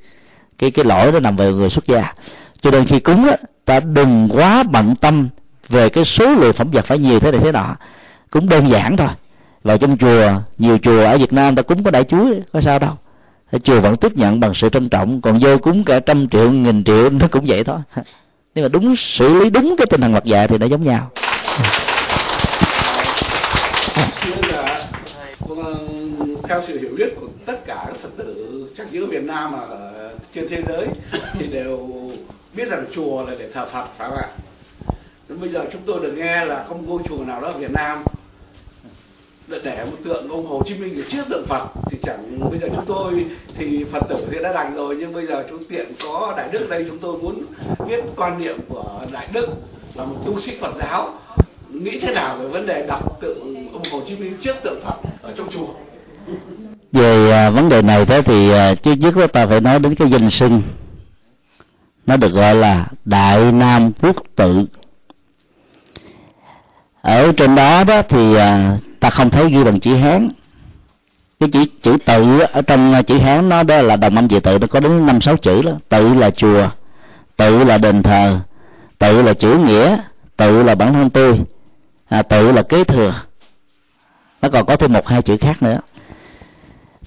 cái 0.57 0.71
cái 0.71 0.85
lỗi 0.85 1.11
nó 1.11 1.19
nằm 1.19 1.35
về 1.35 1.53
người 1.53 1.69
xuất 1.69 1.87
gia. 1.87 2.13
Cho 2.61 2.71
nên 2.71 2.85
khi 2.85 2.99
cúng 2.99 3.25
á, 3.25 3.35
ta 3.65 3.79
đừng 3.79 4.29
quá 4.33 4.63
bận 4.63 4.95
tâm 4.95 5.29
về 5.69 5.89
cái 5.89 6.05
số 6.05 6.35
lượng 6.35 6.53
phẩm 6.53 6.71
vật 6.71 6.85
phải 6.85 6.99
nhiều 6.99 7.19
thế 7.19 7.31
này 7.31 7.41
thế 7.41 7.51
nọ. 7.51 7.75
Cũng 8.31 8.49
đơn 8.49 8.69
giản 8.69 8.97
thôi. 8.97 9.09
Vào 9.63 9.77
trong 9.77 9.97
chùa, 9.97 10.31
nhiều 10.57 10.77
chùa 10.77 11.03
ở 11.03 11.17
Việt 11.17 11.33
Nam 11.33 11.55
ta 11.55 11.61
cúng 11.61 11.83
có 11.83 11.91
đại 11.91 12.03
chuối 12.03 12.41
có 12.53 12.61
sao 12.61 12.79
đâu. 12.79 12.93
Chùa 13.63 13.81
vẫn 13.81 13.97
tiếp 13.97 14.17
nhận 14.17 14.39
bằng 14.39 14.53
sự 14.53 14.69
trân 14.69 14.89
trọng, 14.89 15.21
còn 15.21 15.39
vô 15.39 15.57
cúng 15.57 15.83
cả 15.83 15.99
trăm 15.99 16.29
triệu, 16.29 16.51
nghìn 16.51 16.83
triệu, 16.83 17.09
nó 17.09 17.27
cũng 17.31 17.45
vậy 17.47 17.63
thôi. 17.63 17.79
Nhưng 18.55 18.63
mà 18.63 18.69
đúng, 18.69 18.95
xử 18.95 19.39
lý 19.39 19.49
đúng 19.49 19.75
cái 19.77 19.87
tinh 19.89 20.01
thần 20.01 20.11
mặt 20.11 20.23
dạ 20.25 20.47
thì 20.47 20.57
nó 20.57 20.65
giống 20.65 20.83
nhau. 20.83 21.11
Theo 26.47 26.61
sự 26.67 26.79
hiểu 26.79 26.91
biết 26.97 27.13
của 27.21 27.27
tất 27.45 27.65
cả 27.65 27.83
các 27.87 27.95
phật 27.95 28.09
tử, 28.17 28.67
chắc 28.77 28.91
giữa 28.91 29.05
Việt 29.05 29.23
Nam 29.23 29.51
mà 29.51 29.59
ở 29.59 30.11
trên 30.33 30.49
thế 30.49 30.61
giới 30.67 30.87
thì 31.33 31.47
đều 31.47 31.89
biết 32.53 32.69
rằng 32.69 32.85
chùa 32.91 33.25
là 33.25 33.35
để 33.39 33.51
thờ 33.51 33.65
Phật, 33.65 33.87
phải 33.97 34.09
không 34.09 34.17
ạ? 34.17 34.29
Bây 35.29 35.49
giờ 35.49 35.65
chúng 35.73 35.81
tôi 35.85 35.99
được 35.99 36.11
nghe 36.11 36.45
là 36.45 36.65
không 36.67 36.85
ngôi 36.87 36.99
chùa 37.09 37.17
nào 37.17 37.41
đó 37.41 37.47
ở 37.47 37.57
Việt 37.57 37.71
Nam 37.71 38.03
để 39.47 39.85
một 39.85 39.97
tượng 40.03 40.29
ông 40.29 40.45
Hồ 40.45 40.61
Chí 40.65 40.73
Minh 40.77 40.95
ở 40.95 41.01
trước 41.09 41.23
tượng 41.29 41.45
Phật 41.47 41.67
thì 41.89 41.97
chẳng, 42.03 42.49
bây 42.49 42.59
giờ 42.59 42.67
chúng 42.75 42.85
tôi 42.85 43.25
thì 43.57 43.83
Phật 43.91 44.03
tử 44.09 44.15
thì 44.31 44.37
đã 44.43 44.53
đành 44.53 44.75
rồi, 44.75 44.95
nhưng 44.99 45.13
bây 45.13 45.25
giờ 45.25 45.45
chúng 45.49 45.63
tiện 45.63 45.91
có 46.03 46.33
Đại 46.37 46.49
Đức 46.51 46.69
đây, 46.69 46.85
chúng 46.89 46.97
tôi 46.97 47.17
muốn 47.17 47.45
biết 47.87 48.03
quan 48.15 48.41
niệm 48.41 48.57
của 48.69 49.01
Đại 49.11 49.27
Đức 49.33 49.47
là 49.95 50.05
một 50.05 50.15
tu 50.25 50.39
sĩ 50.39 50.57
Phật 50.59 50.73
giáo 50.79 51.19
nghĩ 51.69 51.99
thế 51.99 52.13
nào 52.13 52.37
về 52.37 52.47
vấn 52.47 52.65
đề 52.65 52.85
đặt 52.87 53.01
tượng 53.21 53.69
ông 53.73 53.83
Hồ 53.91 54.01
Chí 54.07 54.15
Minh 54.15 54.33
trước 54.41 54.55
tượng 54.63 54.79
Phật 54.83 54.95
ở 55.21 55.33
trong 55.37 55.49
chùa 55.49 55.67
về 56.91 57.31
à, 57.31 57.49
vấn 57.49 57.69
đề 57.69 57.81
này 57.81 58.05
thế 58.05 58.21
thì 58.21 58.51
à, 58.51 58.75
trước 58.75 58.93
nhất 58.93 59.13
chúng 59.15 59.27
ta 59.27 59.47
phải 59.47 59.61
nói 59.61 59.79
đến 59.79 59.95
cái 59.95 60.09
danh 60.09 60.29
sinh 60.29 60.61
nó 62.07 62.17
được 62.17 62.33
gọi 62.33 62.55
là 62.55 62.85
đại 63.05 63.51
nam 63.51 63.91
quốc 64.01 64.15
tự. 64.35 64.65
Ở 67.01 67.31
trên 67.37 67.55
đó 67.55 67.83
đó 67.83 68.01
thì 68.01 68.35
à, 68.35 68.77
ta 68.99 69.09
không 69.09 69.29
thấy 69.29 69.51
ghi 69.51 69.63
bằng 69.63 69.79
chữ 69.79 69.95
hán. 69.95 70.29
Cái 71.39 71.49
chữ 71.49 71.65
chữ 71.83 71.97
tự 72.05 72.39
ở 72.39 72.61
trong 72.61 72.93
à, 72.93 73.01
chữ 73.01 73.17
hán 73.17 73.49
nó 73.49 73.63
đó 73.63 73.81
là 73.81 73.95
đồng 73.95 74.15
âm 74.15 74.27
gì 74.27 74.39
tự 74.39 74.59
nó 74.59 74.67
có 74.67 74.79
đến 74.79 75.05
năm 75.05 75.21
sáu 75.21 75.37
chữ 75.37 75.61
đó 75.61 75.71
tự 75.89 76.13
là 76.13 76.29
chùa 76.29 76.69
tự 77.37 77.63
là 77.63 77.77
đền 77.77 78.03
thờ 78.03 78.39
tự 78.99 79.21
là 79.21 79.33
chữ 79.33 79.57
nghĩa 79.57 79.97
tự 80.37 80.63
là 80.63 80.75
bản 80.75 80.93
thân 80.93 81.09
tôi 81.09 81.39
à, 82.07 82.21
tự 82.21 82.51
là 82.51 82.61
kế 82.61 82.83
thừa. 82.83 83.21
Nó 84.41 84.49
còn 84.49 84.65
có 84.65 84.75
thêm 84.75 84.93
một 84.93 85.07
hai 85.07 85.21
chữ 85.21 85.37
khác 85.37 85.63
nữa 85.63 85.79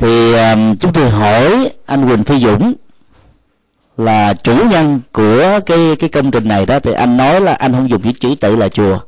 thì 0.01 0.35
um, 0.35 0.77
chúng 0.77 0.93
tôi 0.93 1.11
hỏi 1.11 1.71
anh 1.87 2.09
Quỳnh 2.09 2.25
Phi 2.25 2.39
Dũng 2.39 2.75
là 3.97 4.35
chủ 4.35 4.55
nhân 4.71 5.01
của 5.13 5.61
cái 5.67 5.97
cái 5.99 6.09
công 6.09 6.31
trình 6.31 6.49
này 6.49 6.67
đó 6.67 6.79
thì 6.81 6.93
anh 6.93 7.17
nói 7.17 7.41
là 7.41 7.55
anh 7.55 7.73
không 7.73 7.91
dùng 7.91 8.03
chữ 8.03 8.13
chữ 8.21 8.35
tự 8.41 8.57
là 8.57 8.69
chùa 8.69 8.99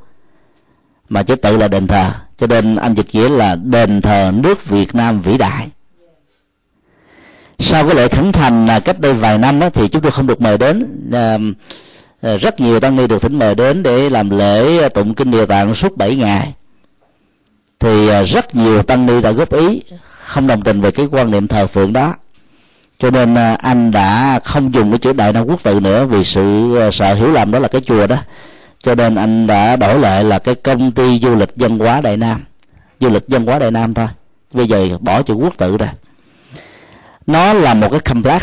mà 1.08 1.22
chữ 1.22 1.34
tự 1.34 1.56
là 1.56 1.68
đền 1.68 1.86
thờ. 1.86 2.10
Cho 2.38 2.46
nên 2.46 2.76
anh 2.76 2.94
dịch 2.94 3.06
nghĩa 3.12 3.28
là 3.28 3.56
đền 3.56 4.00
thờ 4.00 4.32
nước 4.34 4.66
Việt 4.66 4.94
Nam 4.94 5.22
vĩ 5.22 5.38
đại. 5.38 5.68
Sau 7.58 7.86
cái 7.86 7.94
lễ 7.96 8.08
khánh 8.08 8.32
thành 8.32 8.66
là 8.66 8.80
cách 8.80 9.00
đây 9.00 9.12
vài 9.12 9.38
năm 9.38 9.60
đó, 9.60 9.70
thì 9.70 9.88
chúng 9.88 10.02
tôi 10.02 10.12
không 10.12 10.26
được 10.26 10.40
mời 10.40 10.58
đến 10.58 10.86
um, 11.12 11.54
à, 12.22 12.36
rất 12.36 12.60
nhiều 12.60 12.80
tăng 12.80 12.96
ni 12.96 13.06
được 13.06 13.22
thỉnh 13.22 13.38
mời 13.38 13.54
đến 13.54 13.82
để 13.82 14.10
làm 14.10 14.30
lễ 14.30 14.82
à, 14.82 14.88
tụng 14.88 15.14
kinh 15.14 15.30
địa 15.30 15.46
tạng 15.46 15.74
suốt 15.74 15.96
7 15.96 16.16
ngày. 16.16 16.52
Thì 17.78 18.08
à, 18.08 18.22
rất 18.22 18.54
nhiều 18.54 18.82
tăng 18.82 19.06
ni 19.06 19.22
đã 19.22 19.30
góp 19.30 19.52
ý 19.52 19.82
không 20.24 20.46
đồng 20.46 20.62
tình 20.62 20.80
về 20.80 20.90
cái 20.90 21.06
quan 21.10 21.30
niệm 21.30 21.48
thờ 21.48 21.66
phượng 21.66 21.92
đó. 21.92 22.14
Cho 22.98 23.10
nên 23.10 23.34
à, 23.34 23.54
anh 23.54 23.90
đã 23.90 24.40
không 24.44 24.74
dùng 24.74 24.90
cái 24.90 24.98
chữ 24.98 25.12
đại 25.12 25.32
nam 25.32 25.44
quốc 25.44 25.62
tự 25.62 25.80
nữa 25.80 26.06
vì 26.06 26.24
sự 26.24 26.76
à, 26.76 26.90
sợ 26.90 27.14
hiểu 27.14 27.32
lầm 27.32 27.50
đó 27.50 27.58
là 27.58 27.68
cái 27.68 27.80
chùa 27.80 28.06
đó. 28.06 28.16
Cho 28.78 28.94
nên 28.94 29.14
anh 29.14 29.46
đã 29.46 29.76
đổi 29.76 29.98
lại 29.98 30.24
là 30.24 30.38
cái 30.38 30.54
công 30.54 30.92
ty 30.92 31.18
du 31.18 31.34
lịch 31.36 31.52
văn 31.56 31.78
hóa 31.78 32.00
đại 32.00 32.16
nam. 32.16 32.44
Du 33.00 33.08
lịch 33.08 33.24
văn 33.28 33.46
hóa 33.46 33.58
đại 33.58 33.70
nam 33.70 33.94
thôi. 33.94 34.08
Bây 34.52 34.68
giờ 34.68 34.98
bỏ 35.00 35.22
chữ 35.22 35.34
quốc 35.34 35.56
tự 35.56 35.76
ra. 35.76 35.92
Nó 37.26 37.52
là 37.52 37.74
một 37.74 37.88
cái 37.90 38.00
complex 38.00 38.42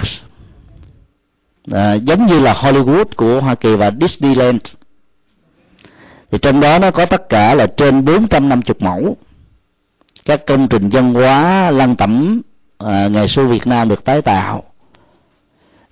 à, 1.72 1.94
giống 1.94 2.26
như 2.26 2.40
là 2.40 2.54
Hollywood 2.54 3.06
của 3.16 3.40
Hoa 3.40 3.56
Kỳ 3.56 3.76
và 3.76 3.92
Disneyland. 4.02 4.62
Thì 6.32 6.38
trong 6.38 6.60
đó 6.60 6.80
nó 6.80 6.92
có 6.92 7.06
tất 7.06 7.30
cả 7.30 7.56
là 7.56 7.68
trên 7.68 8.06
450 8.06 8.76
mẫu 8.80 9.18
các 10.30 10.46
công 10.46 10.68
trình 10.68 10.90
văn 10.90 11.14
hóa 11.14 11.72
lăng 11.72 11.96
tẩm 11.96 12.42
à, 12.78 13.08
ngày 13.08 13.28
xưa 13.28 13.46
Việt 13.46 13.68
Nam 13.68 13.90
được 13.90 14.06
tái 14.06 14.22
tạo. 14.22 14.64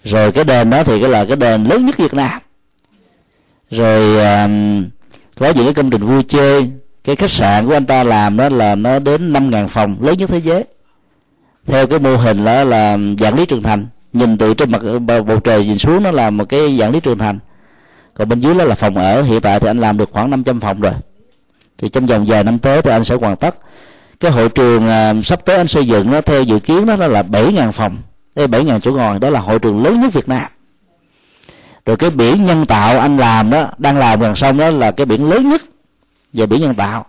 Rồi 0.04 0.32
cái 0.32 0.44
đền 0.44 0.70
đó 0.70 0.84
thì 0.84 1.02
cái 1.02 1.10
là 1.10 1.26
cái 1.26 1.36
đền 1.36 1.64
lớn 1.64 1.86
nhất 1.86 1.98
Việt 1.98 2.14
Nam. 2.14 2.42
Rồi 3.72 4.20
à, 4.20 4.48
có 5.40 5.50
những 5.56 5.66
cái 5.66 5.74
công 5.74 5.90
trình 5.90 6.06
vui 6.06 6.24
chơi. 6.24 6.72
Cái 7.04 7.16
khách 7.16 7.30
sạn 7.30 7.68
của 7.68 7.74
anh 7.74 7.86
ta 7.86 8.04
làm 8.04 8.38
đó 8.38 8.50
là 8.50 8.76
nó 8.76 9.00
đến 9.00 9.34
năm 9.34 9.50
ngàn 9.50 9.68
phòng 9.68 9.98
lớn 10.02 10.18
nhất 10.18 10.30
thế 10.30 10.42
giới. 10.42 10.64
Theo 11.66 11.88
cái 11.88 12.00
mô 12.00 12.16
hình 12.16 12.46
đó 12.46 12.64
là 12.64 12.98
dạng 13.20 13.36
lý 13.36 13.46
trường 13.46 13.64
thành. 13.64 13.88
Nhìn 14.14 14.38
từ 14.38 14.54
trên 14.54 14.72
mặt 14.72 14.82
bầu 15.06 15.40
trời 15.40 15.66
nhìn 15.66 15.78
xuống 15.78 16.04
nó 16.04 16.12
là 16.12 16.30
một 16.30 16.50
cái 16.50 16.78
dạng 16.80 16.92
lý 16.92 17.00
trường 17.00 17.18
thành. 17.18 17.40
Còn 18.14 18.30
bên 18.30 18.40
dưới 18.40 18.54
đó 18.54 18.64
là 18.64 18.76
phòng 18.76 18.96
ở. 18.96 19.22
Hiện 19.22 19.42
tại 19.42 19.60
thì 19.60 19.68
anh 19.68 19.80
làm 19.80 19.98
được 19.98 20.10
khoảng 20.12 20.30
500 20.30 20.60
phòng 20.60 20.82
rồi. 20.82 20.94
Thì 21.78 21.90
trong 21.90 22.06
vòng 22.06 22.26
vài 22.28 22.44
năm 22.44 22.60
tới 22.60 22.82
thì 22.82 22.92
anh 22.92 23.04
sẽ 23.04 23.16
hoàn 23.16 23.36
tất 23.36 23.56
cái 24.20 24.32
hội 24.32 24.50
trường 24.50 24.88
à, 24.90 25.14
sắp 25.24 25.46
tới 25.46 25.58
anh 25.58 25.68
xây 25.68 25.88
dựng 25.88 26.12
nó 26.12 26.22
theo 26.22 26.44
dự 26.44 26.60
kiến 26.60 26.86
đó, 26.86 26.96
nó 26.96 27.08
là 27.08 27.24
7.000 27.24 27.72
phòng. 27.72 27.98
Bảy 28.36 28.48
7.000 28.48 28.80
chỗ 28.80 28.92
ngồi 28.92 29.20
đó 29.20 29.30
là 29.30 29.40
hội 29.40 29.60
trường 29.60 29.84
lớn 29.84 30.02
nhất 30.02 30.14
Việt 30.14 30.30
Nam. 30.30 30.52
Rồi 31.86 31.98
cái 31.98 32.10
biển 32.10 32.46
nhân 32.46 32.66
tạo 32.66 33.00
anh 33.00 33.18
làm 33.18 33.50
đó 33.50 33.68
đang 33.78 33.98
làm 33.98 34.20
gần 34.20 34.36
xong 34.36 34.58
đó 34.58 34.70
là 34.70 34.92
cái 34.92 35.06
biển 35.06 35.30
lớn 35.30 35.50
nhất 35.50 35.62
về 36.34 36.46
biển 36.46 36.62
nhân 36.62 36.76
tạo. 36.76 37.06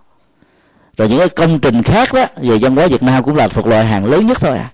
Rồi 0.96 1.08
những 1.08 1.18
cái 1.18 1.28
công 1.28 1.58
trình 1.58 1.82
khác 1.82 2.12
đó 2.12 2.26
về 2.36 2.58
văn 2.60 2.76
hóa 2.76 2.86
Việt 2.86 3.02
Nam 3.02 3.24
cũng 3.24 3.36
là 3.36 3.48
thuộc 3.48 3.66
loại 3.66 3.84
hàng 3.84 4.04
lớn 4.04 4.26
nhất 4.26 4.40
thôi 4.40 4.58
à. 4.58 4.70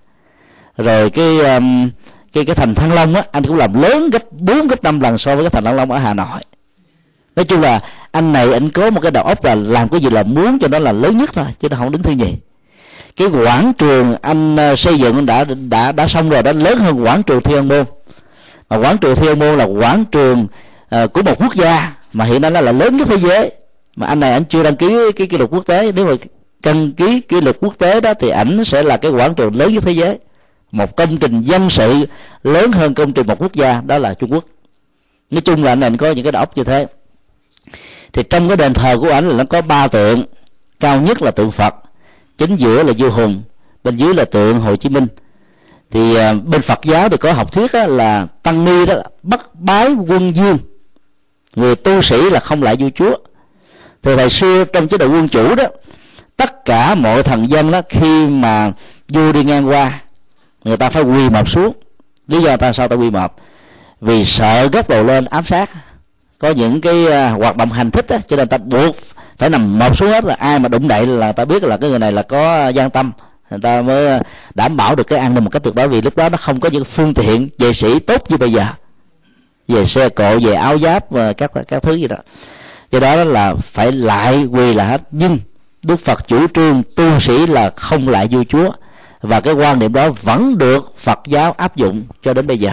Rồi 0.77 1.09
cái 1.09 1.39
um, 1.39 1.89
cái 2.33 2.45
cái 2.45 2.55
thành 2.55 2.75
Thăng 2.75 2.93
Long 2.93 3.15
á 3.15 3.23
anh 3.31 3.43
cũng 3.45 3.55
làm 3.57 3.81
lớn 3.81 4.09
gấp 4.09 4.31
4 4.31 4.67
gấp 4.67 4.83
5 4.83 4.99
lần 4.99 5.17
so 5.17 5.35
với 5.35 5.43
cái 5.43 5.49
thành 5.49 5.63
Thăng 5.63 5.75
Long 5.75 5.91
ở 5.91 5.97
Hà 5.97 6.13
Nội. 6.13 6.41
Nói 7.35 7.45
chung 7.45 7.61
là 7.61 7.79
anh 8.15 8.33
này 8.33 8.53
anh 8.53 8.69
có 8.69 8.89
một 8.89 9.01
cái 9.01 9.11
đầu 9.11 9.23
óc 9.23 9.43
là 9.43 9.55
làm 9.55 9.89
cái 9.89 10.01
gì 10.01 10.09
là 10.09 10.23
muốn 10.23 10.59
cho 10.59 10.67
nó 10.67 10.79
là 10.79 10.91
lớn 10.91 11.17
nhất 11.17 11.29
thôi 11.33 11.45
chứ 11.59 11.69
nó 11.69 11.77
không 11.77 11.91
đứng 11.91 12.03
thứ 12.03 12.11
nhì. 12.11 12.33
Cái 13.15 13.27
quảng 13.27 13.73
trường 13.77 14.15
anh 14.21 14.55
ờ, 14.55 14.75
xây 14.75 14.99
dựng 14.99 15.25
đã 15.25 15.45
đã 15.69 15.91
đã 15.91 16.07
xong 16.07 16.29
rồi 16.29 16.43
đã 16.43 16.53
lớn 16.53 16.77
hơn 16.79 17.03
quảng 17.03 17.23
trường 17.23 17.41
thiên 17.41 17.67
môn. 17.67 17.85
Mà 18.69 18.77
quảng 18.77 18.97
trường 18.97 19.15
thiên 19.15 19.39
môn 19.39 19.57
là 19.57 19.63
quảng 19.63 20.05
trường 20.05 20.47
uh, 21.03 21.13
của 21.13 21.21
một 21.21 21.39
quốc 21.39 21.55
gia 21.55 21.93
mà 22.13 22.25
hiện 22.25 22.41
nay 22.41 22.51
nó 22.51 22.61
là 22.61 22.71
lớn 22.71 22.97
nhất 22.97 23.07
thế 23.07 23.17
giới. 23.17 23.51
Mà 23.95 24.07
anh 24.07 24.19
này 24.19 24.33
anh 24.33 24.45
chưa 24.45 24.63
đăng 24.63 24.75
ký 24.75 25.11
cái 25.15 25.27
kỷ 25.27 25.37
lục 25.37 25.53
quốc 25.53 25.65
tế. 25.65 25.91
Nếu 25.91 26.05
mà 26.05 26.13
đăng 26.63 26.91
ký 26.91 27.21
kỷ 27.21 27.41
lục 27.41 27.57
quốc 27.59 27.75
tế 27.77 28.01
đó 28.01 28.13
thì 28.13 28.29
ảnh 28.29 28.65
sẽ 28.65 28.83
là 28.83 28.97
cái 28.97 29.11
quảng 29.11 29.33
trường 29.33 29.55
lớn 29.55 29.73
nhất 29.73 29.83
thế 29.85 29.91
giới. 29.91 30.17
Một 30.71 30.95
công 30.95 31.17
trình 31.17 31.41
dân 31.41 31.69
sự 31.69 32.05
lớn 32.43 32.71
hơn 32.71 32.93
công 32.93 33.13
trình 33.13 33.27
một 33.27 33.41
quốc 33.41 33.53
gia 33.53 33.81
đó 33.81 33.97
là 33.97 34.13
trung 34.13 34.33
quốc. 34.33 34.45
Nói 35.31 35.41
chung 35.41 35.63
là 35.63 35.71
anh 35.71 35.79
này 35.79 35.91
có 35.97 36.11
những 36.11 36.23
cái 36.23 36.31
đầu 36.31 36.41
óc 36.41 36.57
như 36.57 36.63
thế 36.63 36.87
thì 38.15 38.23
trong 38.23 38.47
cái 38.47 38.57
đền 38.57 38.73
thờ 38.73 38.97
của 39.01 39.09
ảnh 39.09 39.27
là 39.27 39.33
nó 39.33 39.43
có 39.43 39.61
ba 39.61 39.87
tượng. 39.87 40.23
Cao 40.79 41.01
nhất 41.01 41.21
là 41.21 41.31
tượng 41.31 41.51
phật, 41.51 41.75
chính 42.37 42.55
giữa 42.55 42.83
là 42.83 42.93
vua 42.97 43.09
hùng, 43.09 43.43
bên 43.83 43.97
dưới 43.97 44.13
là 44.13 44.25
tượng 44.25 44.59
hồ 44.59 44.75
chí 44.75 44.89
minh. 44.89 45.07
Thì 45.91 46.15
à, 46.15 46.33
bên 46.33 46.61
phật 46.61 46.79
giáo 46.83 47.09
thì 47.09 47.17
có 47.17 47.33
học 47.33 47.51
thuyết 47.51 47.73
đó 47.73 47.85
là 47.85 48.27
tăng 48.43 48.65
ni 48.65 48.85
đó 48.85 48.93
bắt 49.23 49.41
bái 49.53 49.89
quân 50.07 50.35
dương 50.35 50.57
người 51.55 51.75
tu 51.75 52.01
sĩ 52.01 52.29
là 52.29 52.39
không 52.39 52.63
lại 52.63 52.75
vua 52.75 52.89
chúa. 52.95 53.15
Thì 54.03 54.15
thời 54.15 54.29
xưa 54.29 54.65
trong 54.65 54.87
chế 54.87 54.97
độ 54.97 55.07
quân 55.07 55.27
chủ 55.27 55.55
đó, 55.55 55.63
tất 56.37 56.65
cả 56.65 56.95
mọi 56.95 57.23
thần 57.23 57.49
dân 57.49 57.71
đó 57.71 57.81
khi 57.89 58.27
mà 58.27 58.71
vua 59.09 59.31
đi 59.31 59.43
ngang 59.43 59.69
qua, 59.69 60.01
người 60.63 60.77
ta 60.77 60.89
phải 60.89 61.03
quỳ 61.03 61.29
mọp 61.29 61.49
xuống. 61.49 61.73
Lý 62.27 62.41
do 62.41 62.57
ta 62.57 62.73
sao 62.73 62.87
ta 62.87 62.95
quỳ 62.95 63.11
mọp 63.11 63.35
vì 64.01 64.25
sợ 64.25 64.69
gốc 64.71 64.89
đầu 64.89 65.03
lên 65.03 65.25
ám 65.25 65.43
sát 65.43 65.69
có 66.39 66.49
những 66.49 66.81
cái 66.81 67.07
à, 67.07 67.29
hoạt 67.29 67.57
động 67.57 67.71
hành 67.71 67.91
thích 67.91 68.09
á, 68.09 68.19
cho 68.27 68.35
nên 68.35 68.47
ta 68.47 68.57
buộc 68.57 68.95
phải 69.37 69.49
nằm 69.49 69.79
một 69.79 69.97
xuống 69.97 70.09
hết 70.09 70.23
là 70.23 70.35
ai 70.39 70.59
mà 70.59 70.69
đụng 70.69 70.87
đậy 70.87 71.07
là 71.07 71.31
ta 71.31 71.45
biết 71.45 71.63
là 71.63 71.77
cái 71.77 71.89
người 71.89 71.99
này 71.99 72.11
là 72.11 72.21
có 72.21 72.53
à, 72.53 72.69
gian 72.69 72.89
tâm. 72.89 73.11
Người 73.49 73.59
ta 73.59 73.81
mới 73.81 74.07
à, 74.07 74.21
đảm 74.55 74.77
bảo 74.77 74.95
được 74.95 75.07
cái 75.07 75.19
an 75.19 75.33
ninh 75.33 75.43
một 75.43 75.49
cách 75.49 75.63
tuyệt 75.63 75.75
đối 75.75 75.87
vì 75.87 76.01
lúc 76.01 76.17
đó 76.17 76.29
nó 76.29 76.37
không 76.37 76.59
có 76.59 76.69
những 76.69 76.85
phương 76.85 77.13
tiện 77.13 77.49
vệ 77.59 77.73
sĩ 77.73 77.99
tốt 77.99 78.23
như 78.29 78.37
bây 78.37 78.51
giờ. 78.51 78.65
Về 79.67 79.85
xe 79.85 80.09
cộ 80.09 80.39
về 80.39 80.53
áo 80.53 80.79
giáp 80.79 81.11
và 81.11 81.33
các 81.33 81.51
các 81.67 81.83
thứ 81.83 81.95
gì 81.95 82.07
đó. 82.07 82.17
Do 82.91 82.99
đó 82.99 83.23
là 83.23 83.55
phải 83.55 83.91
lại 83.91 84.45
quỳ 84.45 84.73
là 84.73 84.85
hết. 84.85 85.01
Nhưng 85.11 85.39
đức 85.83 85.95
phật 85.95 86.27
chủ 86.27 86.47
trương 86.47 86.83
tu 86.95 87.19
sĩ 87.19 87.47
là 87.47 87.69
không 87.75 88.09
lại 88.09 88.27
vua 88.31 88.43
chúa. 88.49 88.71
Và 89.21 89.39
cái 89.39 89.53
quan 89.53 89.79
niệm 89.79 89.93
đó 89.93 90.09
vẫn 90.09 90.57
được 90.57 90.93
phật 90.97 91.19
giáo 91.27 91.51
áp 91.57 91.75
dụng 91.75 92.03
cho 92.23 92.33
đến 92.33 92.47
bây 92.47 92.57
giờ 92.57 92.71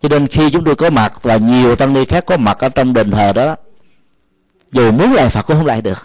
cho 0.00 0.08
nên 0.08 0.26
khi 0.26 0.50
chúng 0.50 0.64
tôi 0.64 0.74
có 0.74 0.90
mặt 0.90 1.22
và 1.22 1.36
nhiều 1.36 1.76
tăng 1.76 1.92
ni 1.92 2.04
khác 2.04 2.26
có 2.26 2.36
mặt 2.36 2.58
ở 2.58 2.68
trong 2.68 2.92
đền 2.92 3.10
thờ 3.10 3.32
đó 3.32 3.56
dù 4.72 4.92
muốn 4.92 5.12
lại 5.12 5.28
phật 5.28 5.42
cũng 5.42 5.56
không 5.56 5.66
lại 5.66 5.82
được. 5.82 5.98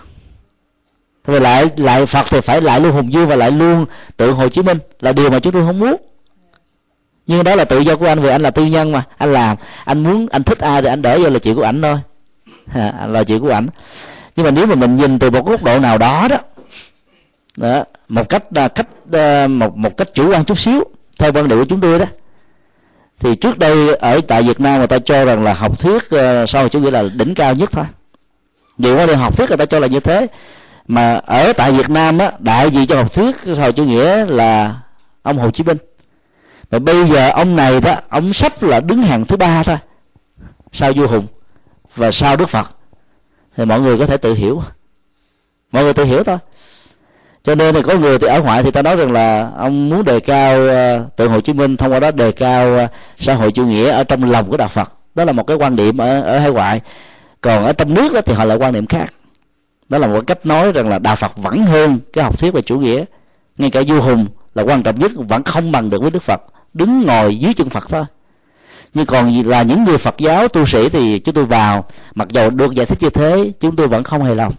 Thôi 1.24 1.42
lại 1.42 1.66
lại 1.78 2.06
phật 2.06 2.26
thì 2.30 2.42
phải 2.42 2.62
lại 2.62 2.80
luôn 2.80 2.92
hùng 2.92 3.14
dương 3.14 3.28
và 3.28 3.36
lại 3.36 3.52
luôn 3.52 3.86
tượng 4.18 4.36
hồ 4.36 4.50
chí 4.50 4.62
minh 4.62 4.78
là 5.00 5.12
điều 5.12 5.30
mà 5.30 5.40
chúng 5.40 5.54
tôi 5.54 5.66
không 5.66 5.80
muốn. 5.80 5.96
Nhưng 7.28 7.44
đó 7.44 7.56
là 7.56 7.66
tự 7.66 7.80
do 7.80 7.96
của 7.96 8.06
anh 8.06 8.20
vì 8.20 8.30
anh 8.30 8.42
là 8.42 8.52
tư 8.52 8.66
nhân 8.66 8.92
mà 8.92 9.04
anh 9.18 9.34
làm. 9.34 9.58
Anh 9.86 10.04
muốn 10.04 10.28
anh 10.32 10.44
thích 10.44 10.60
ai 10.60 10.82
thì 10.82 10.88
anh 10.88 11.02
để 11.02 11.20
vô 11.20 11.30
là 11.30 11.40
chuyện 11.40 11.56
của 11.56 11.64
ảnh 11.64 11.82
thôi. 11.82 11.98
À, 12.74 13.08
là 13.08 13.24
chuyện 13.24 13.40
của 13.42 13.50
ảnh. 13.50 13.68
Nhưng 14.36 14.44
mà 14.44 14.52
nếu 14.52 14.66
mà 14.66 14.76
mình 14.76 14.96
nhìn 14.96 15.20
từ 15.20 15.30
một 15.30 15.46
góc 15.46 15.64
độ 15.64 15.80
nào 15.80 15.98
đó 15.98 16.28
đó, 16.28 16.38
đó 17.58 17.84
một 18.10 18.30
cách 18.30 18.44
à, 18.56 18.68
cách 18.68 18.88
à, 19.12 19.48
một 19.48 19.78
một 19.78 19.98
cách 19.98 20.08
chủ 20.14 20.32
quan 20.32 20.46
chút 20.46 20.60
xíu 20.60 20.84
theo 21.20 21.32
quan 21.34 21.48
điểm 21.48 21.60
của 21.60 21.66
chúng 21.66 21.82
tôi 21.82 22.00
đó 22.00 22.06
thì 23.20 23.36
trước 23.36 23.58
đây 23.58 23.96
ở 23.96 24.22
tại 24.28 24.44
Việt 24.44 24.60
Nam 24.60 24.78
người 24.78 24.88
ta 24.88 25.00
cho 25.00 25.26
rằng 25.26 25.44
là 25.44 25.54
học 25.54 25.80
thuyết 25.80 26.10
ờ, 26.10 26.44
uh, 26.44 26.50
sau 26.50 26.70
chủ 26.70 26.80
nghĩa 26.80 26.92
là 26.92 27.04
đỉnh 27.16 27.36
cao 27.36 27.54
nhất 27.54 27.72
thôi. 27.72 27.86
Nhiều 28.78 28.98
quan 28.98 29.08
điểm 29.08 29.18
học 29.18 29.38
thuyết 29.38 29.50
người 29.50 29.58
ta 29.58 29.66
cho 29.66 29.80
là 29.80 29.88
như 29.88 30.00
thế 30.00 30.28
mà 30.88 31.16
ở 31.16 31.54
tại 31.54 31.72
Việt 31.72 31.90
Nam 31.90 32.18
á 32.18 32.32
đại 32.40 32.72
diện 32.72 32.88
cho 32.88 32.96
học 32.96 33.14
thuyết 33.14 33.36
sau 33.58 33.72
chủ 33.72 33.86
nghĩa 33.86 34.26
là 34.26 34.76
ông 35.24 35.38
Hồ 35.38 35.52
Chí 35.52 35.64
Minh. 35.64 35.78
Và 36.70 36.80
bây 36.80 37.08
giờ 37.08 37.30
ông 37.30 37.56
này 37.56 37.82
đó 37.82 37.96
ông 38.10 38.34
sắp 38.34 38.64
là 38.64 38.80
đứng 38.80 39.04
hàng 39.04 39.26
thứ 39.26 39.38
ba 39.38 39.64
thôi 39.64 39.78
sau 40.72 40.94
vua 40.94 41.08
hùng 41.08 41.28
và 41.96 42.12
sau 42.12 42.36
đức 42.36 42.50
phật. 42.50 42.78
Thì 43.58 43.66
mọi 43.66 43.80
người 43.80 43.98
có 43.98 44.06
thể 44.06 44.18
tự 44.18 44.34
hiểu. 44.34 44.62
Mọi 45.72 45.84
người 45.84 45.94
tự 45.94 46.04
hiểu 46.04 46.24
thôi 46.24 46.38
cho 47.46 47.56
nên 47.56 47.76
thì 47.76 47.82
có 47.82 47.98
người 47.98 48.20
thì 48.20 48.28
ở 48.28 48.42
ngoại 48.42 48.64
thì 48.64 48.72
ta 48.72 48.82
nói 48.82 48.96
rằng 48.96 49.12
là 49.12 49.52
ông 49.58 49.90
muốn 49.90 50.06
đề 50.06 50.20
cao 50.20 50.68
ờ, 50.68 51.06
tượng 51.16 51.32
hồ 51.32 51.42
chí 51.42 51.54
minh, 51.54 51.78
thông 51.78 51.92
qua 51.92 52.00
đó 52.00 52.12
đề 52.12 52.32
cao 52.32 52.78
ờ, 52.78 52.88
xã 53.18 53.34
hội 53.34 53.52
chủ 53.52 53.66
nghĩa 53.66 53.90
ở 53.90 54.04
trong 54.04 54.32
lòng 54.32 54.46
của 54.50 54.58
đạo 54.58 54.68
phật. 54.68 54.92
Đó 55.16 55.26
là 55.26 55.32
một 55.32 55.44
cái 55.48 55.58
quan 55.58 55.76
điểm 55.76 55.98
ở 55.98 56.22
ở 56.22 56.40
hải 56.40 56.52
ngoại. 56.52 56.82
Còn 57.42 57.66
ở 57.66 57.74
trong 57.74 57.94
nước 57.94 58.14
đó 58.14 58.22
thì 58.22 58.34
họ 58.34 58.46
lại 58.46 58.58
quan 58.58 58.74
niệm 58.74 58.86
khác. 58.86 59.14
Đó 59.90 59.98
là 59.98 60.08
một 60.08 60.22
cách 60.28 60.46
nói 60.46 60.72
rằng 60.72 60.90
là 60.90 61.00
đạo 61.00 61.16
phật 61.16 61.38
vẫn 61.38 61.64
hơn 61.64 62.00
cái 62.14 62.24
học 62.24 62.40
thuyết 62.40 62.54
về 62.54 62.62
chủ 62.62 62.80
nghĩa. 62.80 63.04
Ngay 63.58 63.72
cả 63.72 63.82
vua 63.88 64.02
hùng 64.02 64.28
là 64.56 64.64
quan 64.64 64.84
trọng 64.84 65.00
nhất, 65.00 65.12
vẫn 65.16 65.44
không 65.44 65.72
bằng 65.72 65.90
được 65.90 66.02
với 66.02 66.12
đức 66.12 66.24
phật. 66.24 66.42
Đứng 66.74 67.06
ngồi 67.06 67.36
dưới 67.36 67.54
chân 67.54 67.70
phật 67.70 67.90
thôi. 67.90 68.04
Nhưng 68.94 69.06
còn 69.06 69.42
là 69.46 69.62
những 69.62 69.84
người 69.84 69.98
phật 69.98 70.16
giáo, 70.18 70.48
tu 70.48 70.66
sĩ 70.66 70.90
thì 70.90 71.20
chúng 71.20 71.36
tôi 71.36 71.46
vào, 71.46 71.86
mặc 72.16 72.28
dầu 72.30 72.50
được 72.50 72.74
giải 72.74 72.86
thích 72.86 72.98
như 73.02 73.10
thế, 73.10 73.52
chúng 73.60 73.76
tôi 73.76 73.88
vẫn 73.88 74.04
không 74.04 74.24
hài 74.24 74.36
lòng. 74.36 74.54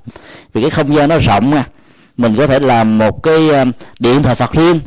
Vì 0.52 0.60
cái 0.60 0.70
không 0.70 0.94
gian 0.94 1.08
nó 1.08 1.18
rộng 1.18 1.50
nha 1.50 1.64
mình 2.16 2.36
có 2.36 2.46
thể 2.46 2.60
làm 2.60 2.98
một 2.98 3.22
cái 3.22 3.50
ờ, 3.50 3.64
điện 3.98 4.22
thờ 4.22 4.34
phật 4.34 4.52
riêng 4.52 4.80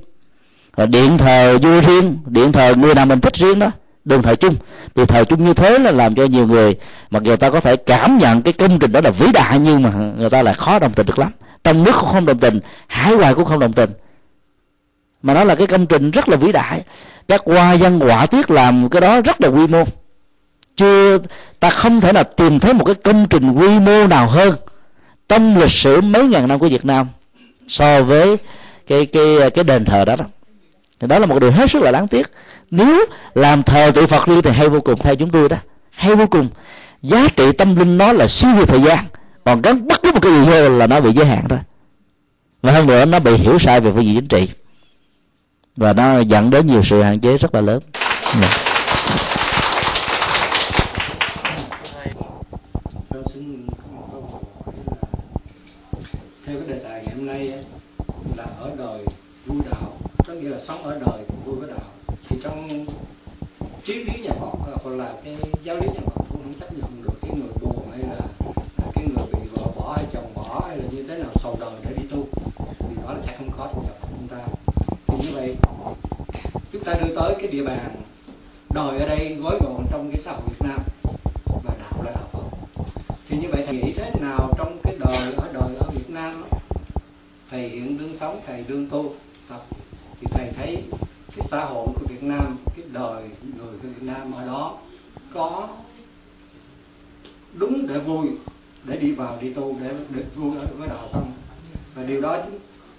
ờ, 0.76 0.86
điện 0.86 1.18
thờ 1.18 1.58
vua 1.62 1.82
riêng, 1.82 2.18
điện 2.26 2.52
thờ 2.52 2.74
người 2.78 2.96
nào 2.96 3.06
mình 3.06 3.20
thích 3.20 3.34
riêng 3.34 3.60
đó 3.60 3.72
đừng 4.06 4.22
thờ 4.22 4.36
chung. 4.36 4.56
Vì 4.96 5.06
thờ 5.06 5.24
chung 5.24 5.46
như 5.46 5.54
thế 5.54 5.80
là 5.80 5.92
làm 5.92 6.16
cho 6.16 6.26
nhiều 6.26 6.48
người, 6.48 6.76
mặc 7.12 7.24
dù 7.24 7.36
ta 7.36 7.50
có 7.50 7.60
thể 7.60 7.76
cảm 7.76 8.18
nhận 8.18 8.42
cái 8.42 8.54
công 8.54 8.80
trình 8.80 8.92
đó 8.92 9.02
là 9.02 9.10
vĩ 9.10 9.32
đại 9.34 9.60
nhưng 9.60 9.84
mà 9.84 9.90
người 10.18 10.30
ta 10.30 10.44
lại 10.44 10.54
khó 10.54 10.80
đồng 10.80 10.94
tình 10.94 11.06
được 11.06 11.20
lắm. 11.20 11.32
Trong 11.64 11.84
nước 11.84 11.92
cũng 12.00 12.10
không 12.10 12.26
đồng 12.26 12.40
tình, 12.40 12.60
hải 12.88 13.16
ngoại 13.16 13.34
cũng 13.34 13.46
không 13.46 13.60
đồng 13.60 13.74
tình. 13.74 13.90
Mà 15.24 15.34
nó 15.34 15.44
là 15.44 15.56
cái 15.56 15.68
công 15.68 15.86
trình 15.86 16.12
rất 16.12 16.30
là 16.30 16.38
vĩ 16.38 16.52
đại. 16.52 16.82
Các 17.28 17.42
hoa 17.46 17.76
văn 17.76 18.00
họa 18.00 18.26
tiết 18.26 18.52
làm 18.52 18.90
cái 18.90 19.02
đó 19.02 19.22
rất 19.22 19.42
là 19.42 19.48
quy 19.48 19.68
mô. 19.68 19.84
Chưa, 20.76 21.18
ta 21.60 21.70
không 21.70 22.02
thể 22.02 22.14
là 22.14 22.24
tìm 22.24 22.60
thấy 22.60 22.74
một 22.74 22.86
cái 22.86 22.96
công 22.96 23.26
trình 23.30 23.52
quy 23.52 23.80
mô 23.80 24.08
nào 24.08 24.28
hơn 24.28 24.56
trong 25.30 25.58
lịch 25.58 25.72
sử 25.72 26.02
mấy 26.02 26.28
ngàn 26.28 26.48
năm 26.48 26.60
của 26.60 26.68
Việt 26.68 26.86
Nam 26.86 27.08
so 27.70 28.04
với 28.04 28.38
cái 28.88 29.06
cái 29.06 29.52
cái 29.54 29.64
đền 29.64 29.86
thờ 29.86 30.06
đó 30.06 30.16
đó. 30.16 30.26
Thì 31.00 31.08
đó 31.08 31.20
là 31.20 31.26
một 31.26 31.40
điều 31.40 31.52
hết 31.52 31.70
sức 31.70 31.82
là 31.82 31.92
đáng 31.92 32.08
tiếc. 32.08 32.28
Nếu 32.72 33.06
làm 33.34 33.64
thờ 33.64 33.92
tự 33.96 34.08
Phật 34.08 34.28
đi 34.28 34.42
thì 34.42 34.52
hay 34.52 34.70
vô 34.70 34.82
cùng, 34.82 35.00
theo 35.00 35.16
chúng 35.16 35.30
tôi 35.30 35.50
đó. 35.50 35.58
Hay 35.92 36.16
vô 36.16 36.26
cùng. 36.28 36.50
Giá 37.02 37.28
trị 37.36 37.52
tâm 37.52 37.76
linh 37.76 37.98
nó 37.98 38.14
là 38.14 38.28
siêu 38.28 38.52
việt 38.58 38.68
thời 38.68 38.82
gian. 38.82 39.06
Còn 39.46 39.62
gắn 39.62 39.88
bất 39.88 40.02
cứ 40.04 40.12
một 40.12 40.20
cái 40.22 40.32
gì 40.32 40.40
vô 40.50 40.70
là 40.70 40.88
nó 40.88 41.00
bị 41.00 41.12
giới 41.12 41.26
hạn 41.26 41.44
thôi. 41.50 41.60
Và 42.62 42.72
hơn 42.72 42.88
nữa, 42.88 43.06
nó 43.06 43.20
bị 43.20 43.34
hiểu 43.34 43.60
sai 43.60 43.82
về 43.82 43.92
phương 43.92 44.04
diện 44.04 44.16
chính 44.16 44.28
trị. 44.28 44.48
Và 45.76 45.94
nó 45.94 46.20
dẫn 46.20 46.50
đến 46.50 46.68
nhiều 46.68 46.84
sự 46.84 47.02
hạn 47.02 47.20
chế 47.20 47.38
rất 47.38 47.56
là 47.56 47.62
lớn. 47.62 47.80
Yeah. 48.42 48.52
Dạ. 48.52 48.70
theo 56.50 56.58
cái 56.58 56.68
đề 56.68 56.84
tài 56.84 57.02
ngày 57.06 57.16
hôm 57.16 57.28
nay 57.40 57.64
là 58.38 58.44
ở 58.60 58.72
đời 58.78 59.06
vui 59.46 59.62
đạo, 59.72 59.98
có 60.28 60.34
nghĩa 60.34 60.50
là 60.50 60.58
sống 60.58 60.84
ở 60.84 61.00
đời 61.06 61.20
vui 61.46 61.56
với 61.56 61.70
đạo. 61.70 61.88
Thì 62.28 62.38
trong 62.44 62.86
triết 63.86 63.98
lý 63.98 64.24
nhà 64.24 64.32
Phật, 64.40 64.80
hoặc 64.84 64.92
là 64.92 65.14
cái 65.24 65.38
giáo 65.64 65.76
lý 65.76 65.88
nhà 65.88 66.00
Phật, 66.06 66.24
cũng 66.30 66.42
không 66.44 66.54
chấp 66.60 66.74
nhận 66.74 67.04
được 67.04 67.14
cái 67.22 67.32
người 67.36 67.52
buồn 67.62 67.92
hay 67.92 68.00
là 68.00 68.20
cái 68.94 69.06
người 69.06 69.26
bị 69.34 69.50
vợ 69.52 69.64
bỏ 69.76 69.94
hay 69.96 70.06
chồng 70.14 70.34
bỏ 70.36 70.66
hay 70.68 70.78
là 70.78 70.84
như 70.92 71.04
thế 71.08 71.18
nào, 71.18 71.32
sầu 71.36 71.58
đời 71.60 71.74
để 71.84 71.92
đi 71.98 72.08
tu. 72.12 72.26
Thì 72.80 72.96
đó 73.04 73.14
là 73.14 73.20
chắc 73.26 73.36
không 73.38 73.52
có 73.58 73.68
trong 73.74 73.84
nhà 73.84 73.92
Phật 74.02 74.08
chúng 74.18 74.28
ta. 74.28 74.48
Thì 75.08 75.18
như 75.26 75.32
vậy, 75.34 75.56
chúng 76.72 76.84
ta 76.84 76.94
đưa 76.94 77.16
tới 77.16 77.36
cái 77.40 77.48
địa 77.48 77.64
bàn 77.64 77.96
đời 78.70 79.00
ở 79.00 79.08
đây 79.08 79.36
gói 79.42 79.60
gọn 79.62 79.86
trong 79.92 80.10
cái 80.12 80.22
xã 80.22 80.32
hội 80.32 80.42
Việt 80.46 80.68
Nam, 80.68 80.80
và 81.46 81.74
đạo 81.80 82.04
là 82.04 82.12
đạo 82.12 82.28
Phật. 82.32 82.58
Thì 83.30 83.38
như 83.38 83.48
vậy 83.52 83.66
thì 83.68 83.82
nghĩ 83.82 83.94
thế 83.94 84.12
nào 84.22 84.54
trong 84.58 84.78
cái 84.84 84.96
đời 85.00 85.34
ở 85.38 85.50
đời 85.54 85.76
ở 85.80 85.90
Việt 85.94 86.10
Nam 86.10 86.44
thầy 87.52 87.70
hiện 87.70 87.98
đương 87.98 88.16
sống 88.20 88.42
thầy 88.48 88.64
đương 88.68 88.90
tu 88.90 89.14
tập. 89.50 89.62
Thì 90.22 90.28
thầy 90.32 90.52
thấy 90.58 90.84
cái 91.36 91.48
xã 91.48 91.66
hội 91.66 91.88
của 91.96 92.06
Việt 92.10 92.24
Nam 92.24 92.58
cái 92.76 92.86
đời 92.92 93.24
người 93.42 93.74
của 93.82 93.88
Việt 93.88 94.04
Nam 94.04 94.32
ở 94.32 94.46
đó 94.46 94.78
có 95.34 95.68
đúng 97.54 97.88
để 97.88 98.00
vui 98.00 98.28
để 98.84 98.98
đi 98.98 99.12
vào 99.12 99.38
đi 99.42 99.54
tu 99.54 99.78
để 99.82 99.94
được 100.10 100.36
vui 100.36 100.52
với 100.78 100.88
đạo 100.88 101.10
không 101.14 101.32
và 101.96 102.04
điều 102.04 102.22
đó 102.22 102.38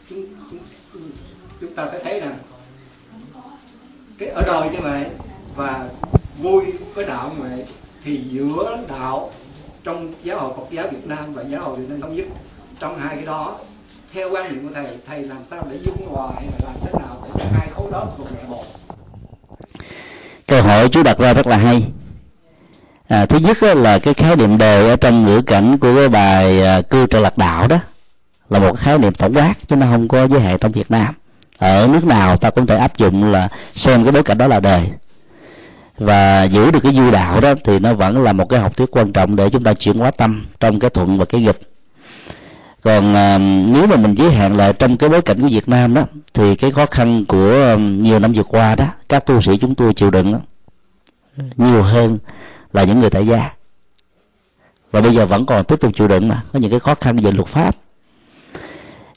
chúng, 0.09 0.27
chúng, 0.51 0.59
chúng, 0.93 1.11
chúng 1.61 1.75
ta 1.75 1.87
phải 1.87 2.01
thấy 2.05 2.21
rằng 2.21 2.39
cái 4.19 4.29
ở 4.29 4.43
đời 4.47 4.71
như 4.73 4.79
vậy 4.83 5.07
và 5.57 5.89
vui 6.43 6.73
với 6.95 7.05
đạo 7.05 7.33
như 7.37 7.43
vậy 7.43 7.65
thì 8.05 8.17
giữa 8.17 8.79
đạo 8.89 9.31
trong 9.85 10.13
giáo 10.23 10.39
hội 10.39 10.53
Phật 10.57 10.71
giáo 10.71 10.89
Việt 10.91 11.07
Nam 11.07 11.35
và 11.35 11.43
giáo 11.43 11.65
hội 11.65 11.77
Việt 11.77 11.87
Nam 11.89 12.01
thống 12.01 12.17
nhất 12.17 12.27
trong 12.81 12.99
hai 12.99 13.17
cái 13.17 13.27
đó 13.27 13.59
theo 14.13 14.31
quan 14.31 14.53
niệm 14.53 14.69
của 14.69 14.75
thầy 14.75 14.87
thầy 15.07 15.23
làm 15.23 15.39
sao 15.51 15.67
để 15.71 15.79
dung 15.85 16.09
hòa 16.09 16.33
hay 16.35 16.45
là 16.45 16.59
làm 16.67 16.75
thế 16.85 16.93
nào 16.99 17.17
để 17.25 17.31
cho 17.39 17.59
hai 17.59 17.69
khối 17.75 17.91
đó 17.93 18.09
cùng 18.17 18.27
là 18.27 18.49
một? 18.49 18.65
Câu 20.47 20.63
hỏi 20.63 20.89
chú 20.89 21.03
đặt 21.03 21.19
ra 21.19 21.35
rất 21.35 21.47
là 21.47 21.57
hay. 21.57 21.83
À, 23.09 23.27
thứ 23.27 23.39
nhất 23.39 23.63
là 23.63 23.99
cái 23.99 24.15
khái 24.15 24.37
niệm 24.37 24.59
đời 24.59 24.89
ở 24.91 24.97
trong 24.97 25.25
ngữ 25.25 25.43
cảnh 25.43 25.79
của 25.79 25.97
cái 25.97 26.09
bài 26.09 26.63
à, 26.63 26.83
cư 26.83 27.07
trợ 27.07 27.21
lạc 27.21 27.39
đạo 27.39 27.69
đó 27.69 27.79
là 28.51 28.59
một 28.59 28.79
khái 28.79 28.99
niệm 28.99 29.15
tổng 29.15 29.35
quát 29.35 29.55
chứ 29.67 29.77
nó 29.77 29.87
không 29.87 30.09
có 30.09 30.29
giới 30.29 30.41
hạn 30.41 30.59
trong 30.59 30.73
Việt 30.73 30.91
Nam. 30.91 31.15
Ở 31.59 31.89
nước 31.93 32.05
nào 32.05 32.37
ta 32.37 32.51
cũng 32.51 32.67
thể 32.67 32.77
áp 32.77 32.99
dụng 32.99 33.33
là 33.33 33.49
xem 33.73 34.05
cái 34.05 34.13
bối 34.13 34.23
cảnh 34.23 34.39
đó 34.39 34.47
là 34.47 34.61
đời. 34.61 34.83
Và 35.99 36.43
giữ 36.43 36.71
được 36.71 36.81
cái 36.83 36.95
dư 36.95 37.11
đạo 37.11 37.41
đó 37.41 37.55
thì 37.65 37.79
nó 37.79 37.95
vẫn 37.95 38.23
là 38.23 38.33
một 38.33 38.49
cái 38.49 38.61
học 38.61 38.77
thuyết 38.77 38.91
quan 38.91 39.13
trọng 39.13 39.37
để 39.37 39.51
chúng 39.51 39.63
ta 39.63 39.75
chuyển 39.75 39.99
hóa 39.99 40.11
tâm 40.11 40.47
trong 40.61 40.79
cái 40.79 40.91
thuận 40.91 41.19
và 41.19 41.25
cái 41.25 41.41
nghịch 41.41 41.61
còn 42.83 43.15
à, 43.15 43.39
nếu 43.69 43.87
mà 43.87 43.97
mình 43.97 44.15
giới 44.15 44.33
hạn 44.33 44.57
lại 44.57 44.73
trong 44.73 44.97
cái 44.97 45.09
bối 45.09 45.23
cảnh 45.23 45.41
của 45.41 45.49
Việt 45.49 45.69
Nam 45.69 45.95
đó 45.95 46.03
thì 46.35 46.57
cái 46.57 46.71
khó 46.71 46.87
khăn 46.87 47.25
của 47.25 47.77
nhiều 47.79 48.19
năm 48.19 48.33
vừa 48.33 48.43
qua 48.43 48.75
đó 48.75 48.87
các 49.09 49.27
tu 49.27 49.43
sĩ 49.43 49.57
chúng 49.57 49.75
tôi 49.75 49.95
chịu 49.95 50.11
đựng 50.11 50.33
đó, 50.33 50.39
nhiều 51.57 51.83
hơn 51.83 52.19
là 52.73 52.85
những 52.85 53.01
người 53.01 53.11
tại 53.11 53.27
gia. 53.27 53.51
Và 54.91 55.01
bây 55.01 55.15
giờ 55.15 55.27
vẫn 55.27 55.47
còn 55.47 55.65
tiếp 55.65 55.81
tục 55.81 55.93
chịu 55.95 56.09
đựng 56.09 56.29
mà 56.29 56.43
có 56.53 56.59
những 56.59 56.71
cái 56.71 56.81
khó 56.81 56.95
khăn 56.95 57.17
về 57.17 57.33
luật 57.33 57.49
pháp. 57.49 57.75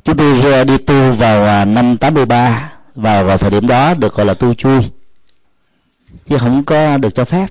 Chúng 0.03 0.17
tôi 0.17 0.65
đi 0.65 0.77
tu 0.77 1.13
vào 1.13 1.45
à, 1.45 1.65
năm 1.65 1.97
83 1.97 2.71
và 2.95 3.23
vào 3.23 3.37
thời 3.37 3.51
điểm 3.51 3.67
đó 3.67 3.93
được 3.93 4.15
gọi 4.15 4.25
là 4.25 4.33
tu 4.33 4.53
chui 4.53 4.81
chứ 6.25 6.37
không 6.37 6.63
có 6.63 6.97
được 6.97 7.15
cho 7.15 7.25
phép. 7.25 7.47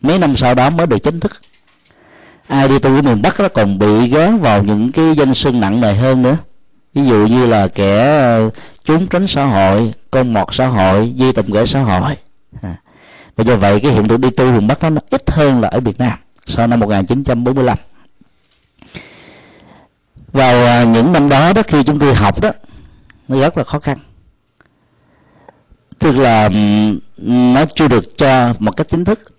Mấy 0.00 0.18
năm 0.18 0.36
sau 0.36 0.54
đó 0.54 0.70
mới 0.70 0.86
được 0.86 0.98
chính 0.98 1.20
thức 1.20 1.32
ai 2.46 2.68
đi 2.68 2.78
tu 2.78 2.96
ở 2.96 3.02
miền 3.02 3.22
bắc 3.22 3.40
nó 3.40 3.48
còn 3.48 3.78
bị 3.78 4.08
gán 4.08 4.38
vào 4.38 4.62
những 4.62 4.92
cái 4.92 5.14
danh 5.16 5.34
xưng 5.34 5.60
nặng 5.60 5.80
nề 5.80 5.94
hơn 5.94 6.22
nữa. 6.22 6.36
Ví 6.94 7.06
dụ 7.06 7.26
như 7.26 7.46
là 7.46 7.68
kẻ 7.68 8.18
ờ, 8.20 8.50
trốn 8.84 9.06
tránh 9.06 9.26
xã 9.28 9.44
hội, 9.44 9.92
con 10.10 10.32
mọt 10.32 10.48
xã 10.52 10.66
hội, 10.66 11.14
di 11.18 11.32
tầm 11.32 11.46
gửi 11.46 11.66
xã 11.66 11.82
hội. 11.82 12.16
À. 12.62 12.76
và 13.36 13.44
do 13.44 13.56
vậy 13.56 13.80
cái 13.80 13.92
hiện 13.92 14.08
tượng 14.08 14.20
đi 14.20 14.30
tu 14.30 14.44
miền 14.52 14.66
Bắc 14.66 14.82
đó 14.82 14.90
nó 14.90 15.00
ít 15.10 15.30
hơn 15.30 15.60
là 15.60 15.68
ở 15.68 15.80
Việt 15.80 15.98
Nam 15.98 16.18
sau 16.46 16.66
năm 16.66 16.80
1945 16.80 17.78
vào 20.34 20.64
ờ, 20.64 20.84
những 20.84 21.12
năm 21.12 21.28
đó 21.28 21.52
đó 21.52 21.62
khi 21.66 21.82
chúng 21.82 21.98
tôi 21.98 22.14
học 22.14 22.40
đó, 22.40 22.50
nó 23.28 23.40
rất 23.40 23.58
là 23.58 23.64
khó 23.64 23.78
khăn. 23.78 23.98
Tức 25.98 26.12
là 26.12 26.50
nó 27.16 27.64
chưa 27.74 27.88
được 27.88 28.18
cho 28.18 28.54
một 28.58 28.76
cách 28.76 28.88
chính 28.90 29.04
thức 29.04 29.33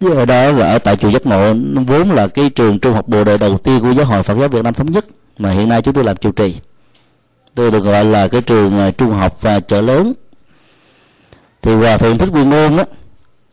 chứ 0.00 0.14
hồi 0.14 0.26
đó 0.26 0.52
là 0.52 0.72
ở 0.72 0.78
tại 0.78 0.96
chùa 0.96 1.08
giác 1.08 1.26
ngộ 1.26 1.54
vốn 1.86 2.10
là 2.10 2.26
cái 2.26 2.50
trường 2.50 2.78
trung 2.78 2.94
học 2.94 3.08
bồ 3.08 3.24
đề 3.24 3.38
đầu 3.38 3.58
tiên 3.58 3.80
của 3.80 3.90
giáo 3.90 4.06
hội 4.06 4.22
phật 4.22 4.34
giáo 4.38 4.48
việt 4.48 4.64
nam 4.64 4.74
thống 4.74 4.90
nhất 4.90 5.06
mà 5.38 5.50
hiện 5.50 5.68
nay 5.68 5.82
chúng 5.82 5.94
tôi 5.94 6.04
làm 6.04 6.16
chủ 6.16 6.32
trì. 6.32 6.56
Tôi 7.54 7.70
được 7.70 7.84
gọi 7.84 8.04
là 8.04 8.28
cái 8.28 8.42
trường 8.42 8.78
à, 8.78 8.90
trung 8.90 9.10
học 9.10 9.38
và 9.40 9.60
chợ 9.60 9.80
lớn. 9.80 10.12
Thì 11.62 11.74
hòa 11.74 11.96
thượng 11.96 12.18
thích 12.18 12.28
quyền 12.32 12.50
ngôn 12.50 12.76
á 12.76 12.84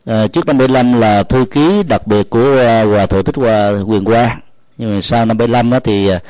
à, 0.06 0.26
trước 0.26 0.46
năm 0.46 0.58
75 0.58 1.00
là 1.00 1.22
thư 1.22 1.44
ký 1.44 1.82
đặc 1.88 2.06
biệt 2.06 2.30
của 2.30 2.58
à, 2.58 2.84
hòa 2.84 3.06
thượng 3.06 3.24
thích 3.24 3.36
hòa 3.36 3.70
quyền 3.86 4.04
qua 4.04 4.36
nhưng 4.80 4.94
mà 4.94 5.00
sau 5.00 5.24
năm 5.24 5.38
75 5.38 5.70
đó 5.70 5.80
thì 5.80 6.08
à, 6.08 6.20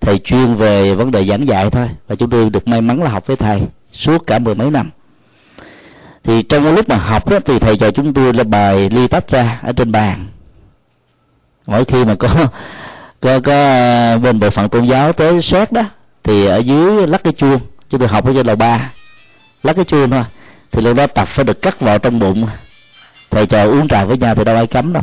thầy 0.00 0.18
chuyên 0.18 0.54
về 0.54 0.94
vấn 0.94 1.10
đề 1.10 1.24
giảng 1.24 1.48
dạy 1.48 1.70
thôi. 1.70 1.88
Và 2.08 2.14
chúng 2.14 2.30
tôi 2.30 2.50
được 2.50 2.68
may 2.68 2.80
mắn 2.80 3.02
là 3.02 3.10
học 3.10 3.26
với 3.26 3.36
thầy 3.36 3.62
suốt 3.92 4.26
cả 4.26 4.38
mười 4.38 4.54
mấy 4.54 4.70
năm 4.70 4.90
thì 6.24 6.42
trong 6.42 6.64
cái 6.64 6.72
lúc 6.72 6.88
mà 6.88 6.96
học 6.96 7.28
đó, 7.28 7.38
thì 7.44 7.58
thầy 7.58 7.76
cho 7.76 7.90
chúng 7.90 8.14
tôi 8.14 8.34
là 8.34 8.44
bài 8.44 8.90
ly 8.90 9.08
tách 9.08 9.30
ra 9.30 9.58
ở 9.62 9.72
trên 9.72 9.92
bàn. 9.92 10.26
Mỗi 11.66 11.84
khi 11.84 12.04
mà 12.04 12.14
có 12.14 12.28
có 13.20 13.40
có 13.40 13.52
à, 13.52 14.18
bên 14.18 14.40
bộ 14.40 14.50
phận 14.50 14.68
tôn 14.68 14.84
giáo 14.84 15.12
tới 15.12 15.42
xét 15.42 15.72
đó, 15.72 15.82
thì 16.24 16.46
ở 16.46 16.58
dưới 16.58 17.06
lắc 17.06 17.24
cái 17.24 17.32
chuông 17.32 17.60
chúng 17.90 18.00
tôi 18.00 18.08
học 18.08 18.26
ở 18.26 18.32
trên 18.34 18.46
lầu 18.46 18.56
ba. 18.56 18.92
Lắc 19.62 19.76
cái 19.76 19.84
chuông 19.84 20.10
thôi, 20.10 20.24
thì 20.72 20.82
lúc 20.82 20.96
đó 20.96 21.06
tập 21.06 21.28
phải 21.28 21.44
được 21.44 21.62
cắt 21.62 21.80
vào 21.80 21.98
trong 21.98 22.18
bụng. 22.18 22.46
Thầy 23.30 23.46
trò 23.46 23.64
uống 23.64 23.88
trà 23.88 24.04
với 24.04 24.18
nhau 24.18 24.34
thì 24.34 24.44
đâu 24.44 24.56
ai 24.56 24.66
cấm 24.66 24.92
đâu. 24.92 25.02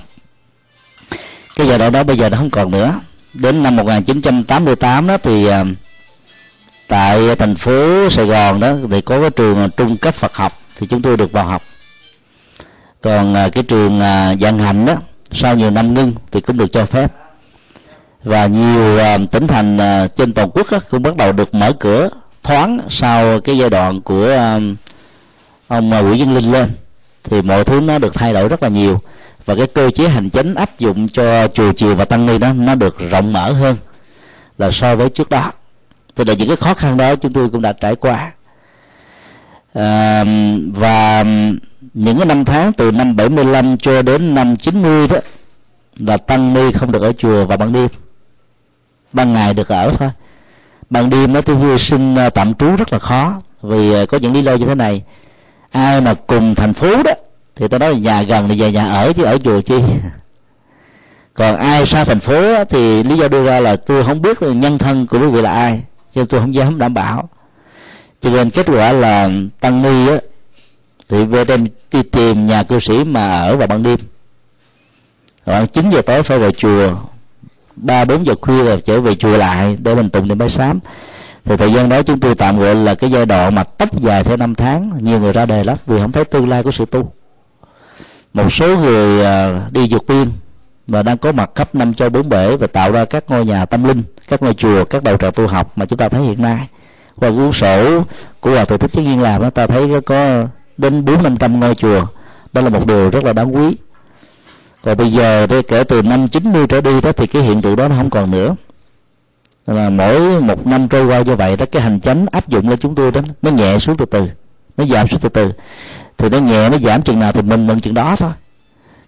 Cái 1.56 1.68
giai 1.68 1.80
đoạn 1.80 1.92
đó 1.92 2.04
bây 2.04 2.18
giờ 2.18 2.30
nó 2.30 2.38
không 2.38 2.50
còn 2.50 2.72
nữa. 2.72 3.00
Đến 3.34 3.64
năm 3.64 3.76
1988 3.76 5.08
đó 5.08 5.18
thì 5.18 5.48
à, 5.48 5.66
tại 6.88 7.36
thành 7.36 7.56
phố 7.56 8.10
Sài 8.10 8.26
Gòn 8.26 8.60
đó 8.60 8.74
thì 8.92 9.02
có 9.02 9.22
cái 9.22 9.30
trường 9.30 9.70
trung 9.78 9.98
cấp 9.98 10.16
Phật 10.16 10.36
học 10.36 10.54
thì 10.78 10.88
chúng 10.88 11.02
tôi 11.02 11.18
được 11.18 11.32
vào 11.32 11.46
học. 11.46 11.62
Còn 13.02 13.34
à, 13.34 13.50
cái 13.50 13.64
trường 13.64 14.00
à, 14.00 14.36
Giang 14.36 14.60
Hạnh 14.60 14.66
hành 14.66 14.86
đó, 14.86 14.96
sau 15.32 15.56
nhiều 15.56 15.70
năm 15.70 15.94
ngưng 15.94 16.14
thì 16.32 16.42
cũng 16.42 16.58
được 16.58 16.72
cho 16.72 16.86
phép. 16.86 17.14
Và 18.24 18.46
nhiều 18.46 18.98
à, 18.98 19.18
tỉnh 19.32 19.48
thành 19.48 19.78
trên 20.16 20.34
toàn 20.34 20.50
quốc 20.54 20.68
cũng 20.90 21.02
bắt 21.02 21.16
đầu 21.18 21.32
được 21.32 21.54
mở 21.54 21.74
cửa, 21.80 22.10
thoáng 22.44 22.80
sau 22.90 23.42
cái 23.42 23.58
giai 23.58 23.70
đoạn 23.70 24.02
của 24.02 24.38
ông 25.68 25.90
Nguyễn 25.90 26.20
Văn 26.20 26.36
Linh 26.36 26.52
lên, 26.52 26.70
thì 27.24 27.42
mọi 27.42 27.64
thứ 27.64 27.82
nó 27.82 28.00
được 28.00 28.14
thay 28.14 28.34
đổi 28.34 28.50
rất 28.50 28.64
là 28.64 28.70
nhiều. 28.70 29.02
Và 29.46 29.56
cái 29.56 29.68
cơ 29.68 29.92
chế 29.92 30.08
hành 30.08 30.30
chính 30.30 30.56
áp 30.56 30.80
dụng 30.80 31.08
cho 31.10 31.48
chùa 31.48 31.74
chiền 31.74 31.96
và 31.96 32.06
tăng 32.06 32.26
ni 32.26 32.38
đó, 32.38 32.54
nó 32.54 32.76
được 32.76 32.98
rộng 33.10 33.34
mở 33.34 33.52
hơn 33.52 33.76
là 34.58 34.72
so 34.72 34.96
với 34.96 35.10
trước 35.10 35.30
đó. 35.30 35.52
Thì 36.16 36.24
là 36.26 36.34
những 36.34 36.48
cái 36.48 36.58
khó 36.58 36.74
khăn 36.74 36.98
đó 36.98 37.16
chúng 37.16 37.34
tôi 37.34 37.50
cũng 37.50 37.62
đã 37.62 37.74
trải 37.74 37.96
qua 37.96 38.32
à, 39.76 40.24
và 40.74 41.24
những 41.94 42.18
cái 42.18 42.26
năm 42.26 42.46
tháng 42.46 42.74
từ 42.74 42.92
năm 42.92 43.16
75 43.16 43.78
cho 43.78 44.02
đến 44.02 44.36
năm 44.36 44.56
90 44.56 45.08
đó 45.08 45.18
là 45.98 46.18
tăng 46.18 46.54
ni 46.54 46.72
không 46.72 46.92
được 46.92 47.02
ở 47.02 47.14
chùa 47.14 47.46
vào 47.46 47.58
ban 47.58 47.74
đêm. 47.74 47.88
Ban 49.14 49.34
ngày 49.34 49.54
được 49.54 49.68
ở 49.68 49.92
thôi. 49.98 50.10
Ban 50.90 51.10
đêm 51.10 51.34
nó 51.34 51.42
tôi 51.42 51.80
xin 51.80 52.16
à, 52.16 52.30
tạm 52.30 52.54
trú 52.54 52.76
rất 52.76 52.94
là 52.94 53.00
khó 53.00 53.42
vì 53.62 53.94
à, 53.94 54.06
có 54.10 54.18
những 54.18 54.34
lý 54.34 54.44
do 54.44 54.54
như 54.54 54.66
thế 54.66 54.76
này. 54.76 55.04
Ai 55.72 56.02
mà 56.02 56.14
cùng 56.14 56.56
thành 56.56 56.74
phố 56.74 57.04
đó 57.04 57.12
thì 57.56 57.68
tôi 57.68 57.80
nói 57.80 57.92
là 57.94 58.00
nhà 58.00 58.22
gần 58.22 58.50
thì 58.50 58.62
về 58.62 58.72
nhà 58.72 58.90
ở 58.90 59.14
chứ 59.14 59.24
ở 59.24 59.38
chùa 59.38 59.62
chi. 59.62 59.76
Còn 61.34 61.56
ai 61.56 61.86
xa 61.86 62.04
thành 62.04 62.20
phố 62.20 62.64
thì 62.66 63.04
lý 63.04 63.18
do 63.18 63.28
đưa 63.28 63.46
ra 63.46 63.60
là 63.60 63.76
tôi 63.76 64.04
không 64.04 64.22
biết 64.22 64.42
nhân 64.42 64.78
thân 64.78 65.08
của 65.08 65.20
quý 65.20 65.28
vị 65.28 65.42
là 65.42 65.52
ai 65.52 65.84
cho 66.14 66.26
tôi 66.26 66.40
không 66.40 66.56
dám 66.56 66.80
đảm 66.80 66.94
bảo 66.94 67.30
cho 68.26 68.32
nên 68.32 68.50
kết 68.50 68.66
quả 68.70 68.92
là 68.92 69.30
tăng 69.60 69.82
ni 69.82 70.08
á, 70.08 70.18
thì 71.10 71.26
về 71.26 71.46
đêm 71.46 71.68
đi 71.92 72.04
tìm 72.04 72.48
nhà 72.48 72.64
cư 72.64 72.80
sĩ 72.80 73.04
mà 73.04 73.42
ở 73.42 73.58
vào 73.58 73.68
ban 73.68 73.84
đêm. 73.84 74.00
Khoảng 75.46 75.68
chín 75.68 75.90
giờ 75.90 76.02
tối 76.02 76.24
phải 76.24 76.40
về 76.40 76.52
chùa. 76.52 76.96
Ba, 77.76 78.06
bốn 78.06 78.26
giờ 78.26 78.36
khuya 78.42 78.64
rồi 78.64 78.82
trở 78.82 79.02
về 79.02 79.16
chùa 79.16 79.38
lại, 79.38 79.78
để 79.80 79.96
mình 79.96 80.10
tụng 80.10 80.28
niệm 80.28 80.38
bái 80.38 80.50
sám. 80.50 80.80
Thì 81.44 81.58
thời 81.58 81.74
gian 81.74 81.90
đó 81.90 82.02
chúng 82.02 82.20
tôi 82.20 82.36
tạm 82.36 82.60
gọi 82.60 82.76
là 82.76 82.96
cái 82.96 83.12
giai 83.12 83.26
đoạn 83.26 83.56
mà 83.56 83.64
tóc 83.64 84.02
dài 84.02 84.24
theo 84.24 84.38
năm 84.38 84.56
tháng. 84.56 84.92
Nhiều 85.00 85.20
người 85.20 85.34
ra 85.34 85.46
đề 85.46 85.64
lắm, 85.64 85.78
vì 85.86 86.02
không 86.02 86.12
thấy 86.12 86.26
tương 86.26 86.50
lai 86.50 86.64
của 86.64 86.72
sự 86.72 86.86
tu. 86.86 87.12
Một 88.34 88.54
số 88.54 88.78
người 88.78 89.26
à, 89.26 89.62
đi 89.72 89.88
vượt 89.90 90.04
biên 90.08 90.32
mà 90.88 91.04
đang 91.04 91.18
có 91.18 91.32
mặt 91.32 91.50
khắp 91.56 91.76
năm 91.76 91.94
châu 91.94 92.10
bốn 92.10 92.30
bể 92.30 92.58
và 92.58 92.68
tạo 92.68 92.92
ra 92.92 93.06
các 93.06 93.24
ngôi 93.28 93.46
nhà 93.46 93.66
tâm 93.66 93.84
linh, 93.84 94.04
các 94.28 94.42
ngôi 94.42 94.54
chùa, 94.54 94.86
các 94.86 95.04
đầu 95.04 95.18
tràng 95.18 95.32
tu 95.32 95.48
học 95.48 95.72
mà 95.76 95.86
chúng 95.86 96.00
ta 96.00 96.10
thấy 96.10 96.22
hiện 96.22 96.42
nay 96.42 96.68
qua 97.18 97.30
cuốn 97.30 97.52
sổ 97.52 98.04
của 98.40 98.52
hòa 98.52 98.66
thượng 98.66 98.80
thích 98.80 98.92
chí 98.94 99.04
nhiên 99.04 99.22
làm 99.22 99.42
đó, 99.42 99.50
ta 99.50 99.68
thấy 99.68 100.02
có 100.06 100.46
đến 100.78 101.06
bốn 101.06 101.24
năm 101.24 101.38
trăm 101.38 101.60
ngôi 101.60 101.76
chùa. 101.76 102.06
Đó 102.54 102.62
là 102.62 102.70
một 102.70 102.88
điều 102.88 103.10
rất 103.10 103.24
là 103.24 103.34
đáng 103.34 103.56
quý. 103.56 103.78
Còn 104.84 104.98
bây 104.98 105.12
giờ 105.12 105.48
thì 105.48 105.62
kể 105.62 105.84
từ 105.84 106.02
năm 106.02 106.28
90 106.28 106.68
trở 106.68 106.82
đi 106.82 107.02
đó, 107.02 107.12
thì 107.12 107.28
cái 107.28 107.42
hiện 107.42 107.62
tượng 107.62 107.76
đó 107.76 107.88
nó 107.88 107.96
không 107.96 108.10
còn 108.10 108.32
nữa. 108.32 108.56
Là 109.68 109.90
mỗi 109.90 110.42
một 110.42 110.68
năm 110.68 110.88
trôi 110.88 111.06
qua 111.06 111.22
như 111.22 111.36
vậy 111.36 111.58
đó, 111.58 111.66
cái 111.72 111.82
hành 111.82 112.00
chánh 112.00 112.26
áp 112.32 112.48
dụng 112.48 112.70
lên 112.70 112.80
chúng 112.80 112.96
tôi 112.96 113.12
đó, 113.12 113.22
nó 113.42 113.52
nhẹ 113.52 113.80
xuống 113.80 113.98
từ 113.98 114.06
từ, 114.06 114.24
nó 114.78 114.86
giảm 114.86 115.08
xuống 115.08 115.20
từ 115.20 115.30
từ. 115.30 115.52
Thì 116.18 116.30
nó 116.30 116.38
nhẹ, 116.38 116.70
nó 116.70 116.78
giảm 116.78 117.02
chừng 117.02 117.20
nào 117.20 117.32
thì 117.32 117.42
mình 117.42 117.68
mừng 117.68 117.82
chừng 117.82 117.94
đó 117.94 118.16
thôi. 118.16 118.32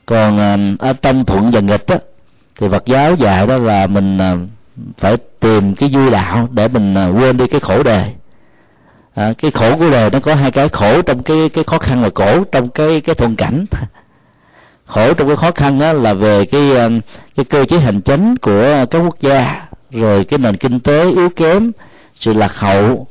Còn 0.06 0.40
à, 0.40 0.58
ở 0.80 0.94
trong 0.94 1.26
thuận 1.26 1.52
và 1.52 1.60
nghịch 1.60 1.88
á 1.88 1.98
thì 2.60 2.68
Phật 2.70 2.86
giáo 2.86 3.16
dạy 3.16 3.48
đó 3.48 3.58
là 3.58 3.88
mình 3.88 4.18
à, 4.18 4.36
phải 4.98 5.18
tìm 5.40 5.76
cái 5.76 5.90
vui 5.94 6.12
đạo 6.12 6.48
để 6.52 6.68
mình 6.68 6.96
à, 6.96 7.08
quên 7.08 7.38
đi 7.38 7.48
cái 7.48 7.60
khổ 7.60 7.84
đời 7.84 8.14
à, 9.18 9.34
cái 9.38 9.52
khổ 9.52 9.78
của 9.78 9.90
đời 9.90 10.10
nó 10.10 10.20
có 10.20 10.36
hai 10.36 10.52
cái 10.52 10.70
khổ 10.70 11.02
trong 11.02 11.24
cái 11.24 11.50
cái 11.50 11.64
khó 11.64 11.78
khăn 11.78 12.02
và 12.02 12.10
khổ 12.16 12.44
trong 12.52 12.70
cái 12.70 13.02
cái 13.02 13.16
thuận 13.16 13.36
cảnh. 13.36 13.66
Khổ 14.86 15.14
trong 15.14 15.28
cái 15.28 15.38
khó 15.38 15.52
khăn 15.52 15.80
đó 15.80 15.94
là 15.94 16.14
về 16.14 16.46
cái 16.46 16.78
à, 16.78 16.90
cái 17.36 17.46
cơ 17.46 17.66
chế 17.66 17.80
hành 17.80 18.02
chính 18.02 18.38
của 18.38 18.86
các 18.92 19.00
quốc 19.00 19.20
gia 19.20 19.68
rồi 19.92 20.24
cái 20.24 20.40
nền 20.40 20.58
kinh 20.58 20.80
tế 20.80 21.12
yếu 21.12 21.30
kém 21.30 21.72
sự 22.20 22.34
lạc 22.34 22.56
hậu. 22.56 23.08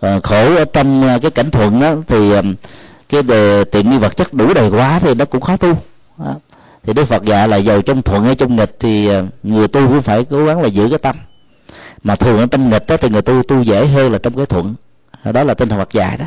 À, 0.00 0.20
khổ 0.22 0.56
ở 0.56 0.64
trong 0.72 1.08
à, 1.08 1.18
cái 1.22 1.30
cảnh 1.30 1.50
thuận 1.50 1.80
đó 1.80 1.94
thì 2.06 2.32
cái 3.08 3.22
đề 3.22 3.64
tiện 3.64 3.90
nghi 3.90 3.98
vật 3.98 4.16
chất 4.16 4.34
đủ 4.34 4.54
đầy 4.54 4.68
quá 4.68 4.98
thì 4.98 5.14
nó 5.14 5.24
cũng 5.24 5.40
khó 5.40 5.56
tu 5.56 5.74
thì 6.86 6.92
đức 6.92 7.04
phật 7.04 7.24
dạy 7.24 7.48
là 7.48 7.56
giàu 7.56 7.82
trong 7.82 8.02
thuận 8.02 8.24
hay 8.24 8.34
trong 8.34 8.56
nghịch 8.56 8.76
thì 8.80 9.06
ờ, 9.06 9.24
người 9.42 9.68
tu 9.68 9.88
cũng 9.88 10.02
phải 10.02 10.24
cố 10.24 10.44
gắng 10.44 10.62
là 10.62 10.68
giữ 10.68 10.88
cái 10.88 10.98
tâm. 10.98 11.16
Mà 12.02 12.16
thường 12.16 12.38
ở 12.38 12.46
trong 12.46 12.70
nghịch 12.70 12.86
đó 12.86 12.96
thì 12.96 13.08
người 13.08 13.22
tu 13.22 13.42
tu 13.42 13.62
dễ 13.62 13.86
hơn 13.86 14.12
là 14.12 14.18
trong 14.18 14.34
cái 14.34 14.46
thuận. 14.46 14.74
Đó 15.24 15.44
là 15.44 15.54
tinh 15.54 15.68
thần 15.68 15.78
phật 15.78 15.92
dạy 15.92 16.16
đó. 16.16 16.24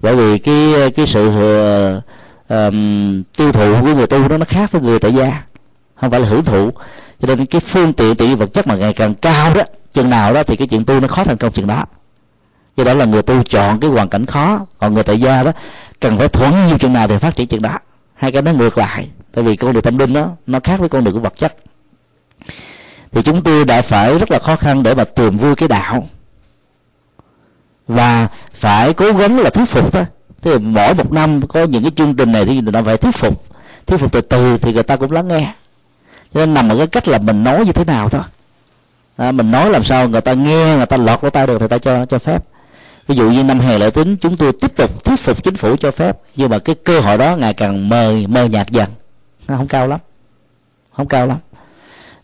Bởi 0.00 0.16
vì 0.16 0.38
cái 0.38 0.90
cái 0.90 1.06
sự 1.06 1.28
uh, 1.28 2.02
um, 2.48 3.22
tiêu 3.36 3.52
thụ 3.52 3.76
của 3.80 3.94
người 3.94 4.06
tu 4.06 4.28
đó 4.28 4.36
nó 4.38 4.44
khác 4.44 4.72
với 4.72 4.82
người 4.82 4.98
tại 4.98 5.14
gia. 5.14 5.42
Không 6.00 6.10
phải 6.10 6.20
là 6.20 6.28
hưởng 6.28 6.44
thụ. 6.44 6.70
Cho 7.20 7.26
nên 7.26 7.46
cái 7.46 7.60
phương 7.60 7.92
tiện 7.92 8.14
tiện 8.14 8.36
vật 8.36 8.52
chất 8.52 8.66
mà 8.66 8.76
ngày 8.76 8.92
càng 8.92 9.14
cao 9.14 9.54
đó 9.54 9.62
chừng 9.92 10.10
nào 10.10 10.34
đó 10.34 10.42
thì 10.42 10.56
cái 10.56 10.68
chuyện 10.68 10.84
tu 10.84 11.00
nó 11.00 11.08
khó 11.08 11.24
thành 11.24 11.36
công 11.36 11.52
chừng 11.52 11.66
đó. 11.66 11.84
Do 12.76 12.84
đó 12.84 12.94
là 12.94 13.04
người 13.04 13.22
tu 13.22 13.42
chọn 13.42 13.80
cái 13.80 13.90
hoàn 13.90 14.08
cảnh 14.08 14.26
khó 14.26 14.66
còn 14.78 14.94
người 14.94 15.02
tại 15.02 15.20
gia 15.20 15.42
đó 15.42 15.52
cần 16.00 16.18
phải 16.18 16.28
thuận 16.28 16.66
nhiều 16.66 16.78
chừng 16.78 16.92
nào 16.92 17.08
thì 17.08 17.18
phát 17.18 17.36
triển 17.36 17.46
chừng 17.46 17.62
đó. 17.62 17.78
Hai 18.14 18.32
cái 18.32 18.42
nó 18.42 18.52
ngược 18.52 18.78
lại 18.78 19.08
tại 19.36 19.44
vì 19.44 19.56
con 19.56 19.72
đường 19.72 19.82
tâm 19.82 19.98
linh 19.98 20.12
đó 20.12 20.30
nó 20.46 20.60
khác 20.64 20.80
với 20.80 20.88
con 20.88 21.04
đường 21.04 21.14
của 21.14 21.20
vật 21.20 21.34
chất. 21.36 21.56
Thì 23.12 23.22
chúng 23.22 23.42
tôi 23.42 23.64
đã 23.64 23.82
phải 23.82 24.18
rất 24.18 24.30
là 24.30 24.38
khó 24.38 24.56
khăn 24.56 24.82
để 24.82 24.94
mà 24.94 25.04
tìm 25.04 25.38
vui 25.38 25.54
cái 25.54 25.68
đạo. 25.68 26.08
Và 27.88 28.28
phải 28.54 28.92
cố 28.92 29.12
gắng 29.12 29.38
là 29.38 29.50
thuyết 29.50 29.64
phục 29.64 29.92
thôi. 29.92 30.04
Thế 30.42 30.52
thì 30.52 30.58
mỗi 30.58 30.94
một 30.94 31.12
năm 31.12 31.40
có 31.48 31.64
những 31.64 31.82
cái 31.82 31.92
chương 31.96 32.14
trình 32.14 32.32
này 32.32 32.44
thì 32.44 32.60
người 32.60 32.72
ta 32.72 32.82
phải 32.82 32.96
thuyết 32.96 33.14
phục. 33.14 33.44
Thuyết 33.86 33.96
phục 33.96 34.12
từ 34.12 34.20
từ 34.20 34.58
thì 34.58 34.72
người 34.72 34.82
ta 34.82 34.96
cũng 34.96 35.12
lắng 35.12 35.28
nghe. 35.28 35.54
Cho 36.34 36.40
nên 36.40 36.54
nằm 36.54 36.68
ở 36.68 36.76
cái 36.76 36.86
cách 36.86 37.08
là 37.08 37.18
mình 37.18 37.44
nói 37.44 37.64
như 37.66 37.72
thế 37.72 37.84
nào 37.84 38.08
thôi. 38.08 38.22
À, 39.16 39.32
mình 39.32 39.50
nói 39.50 39.70
làm 39.70 39.84
sao 39.84 40.08
người 40.08 40.20
ta 40.20 40.32
nghe 40.32 40.76
người 40.76 40.86
ta 40.86 40.96
lọt 40.96 41.20
vào 41.20 41.30
tay 41.30 41.46
được 41.46 41.58
thì 41.58 41.68
ta 41.68 41.78
cho 41.78 42.06
cho 42.06 42.18
phép. 42.18 42.44
Ví 43.06 43.16
dụ 43.16 43.30
như 43.30 43.44
năm 43.44 43.60
hè 43.60 43.78
lễ 43.78 43.90
tính 43.90 44.16
chúng 44.16 44.36
tôi 44.36 44.52
tiếp 44.60 44.76
tục 44.76 45.04
thuyết 45.04 45.20
phục 45.20 45.44
chính 45.44 45.54
phủ 45.54 45.76
cho 45.76 45.90
phép. 45.90 46.18
Nhưng 46.36 46.50
mà 46.50 46.58
cái 46.58 46.74
cơ 46.74 47.00
hội 47.00 47.18
đó 47.18 47.36
ngày 47.36 47.54
càng 47.54 47.88
mờ 47.88 48.14
mờ 48.28 48.44
nhạt 48.44 48.70
dần 48.70 48.88
nó 49.48 49.56
không 49.56 49.68
cao 49.68 49.88
lắm. 49.88 50.00
Không 50.96 51.08
cao 51.08 51.26
lắm. 51.26 51.38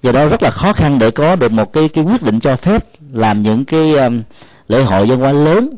Do 0.03 0.13
đó 0.13 0.29
rất 0.29 0.43
là 0.43 0.51
khó 0.51 0.73
khăn 0.73 0.99
để 0.99 1.11
có 1.11 1.37
được 1.37 1.53
một 1.53 1.73
cái 1.73 1.89
cái 1.89 2.05
quyết 2.05 2.23
định 2.23 2.41
cho 2.41 2.57
phép 2.57 2.85
làm 3.13 3.41
những 3.41 3.65
cái 3.65 3.95
um, 3.95 4.23
lễ 4.69 4.83
hội 4.83 5.09
dân 5.09 5.21
hóa 5.21 5.33
lớn. 5.33 5.71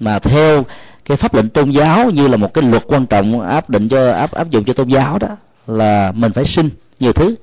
Mà 0.00 0.18
theo 0.18 0.64
cái 1.04 1.16
pháp 1.16 1.34
lệnh 1.34 1.48
tôn 1.48 1.70
giáo 1.70 2.10
như 2.10 2.28
là 2.28 2.36
một 2.36 2.54
cái 2.54 2.64
luật 2.64 2.82
quan 2.86 3.06
trọng 3.06 3.40
áp 3.40 3.70
định 3.70 3.88
cho 3.88 4.12
áp 4.12 4.32
áp 4.32 4.50
dụng 4.50 4.64
cho 4.64 4.72
tôn 4.72 4.88
giáo 4.88 5.18
đó 5.18 5.28
là 5.66 6.12
mình 6.14 6.32
phải 6.32 6.44
xin 6.44 6.70
nhiều 7.00 7.12
thứ. 7.12 7.34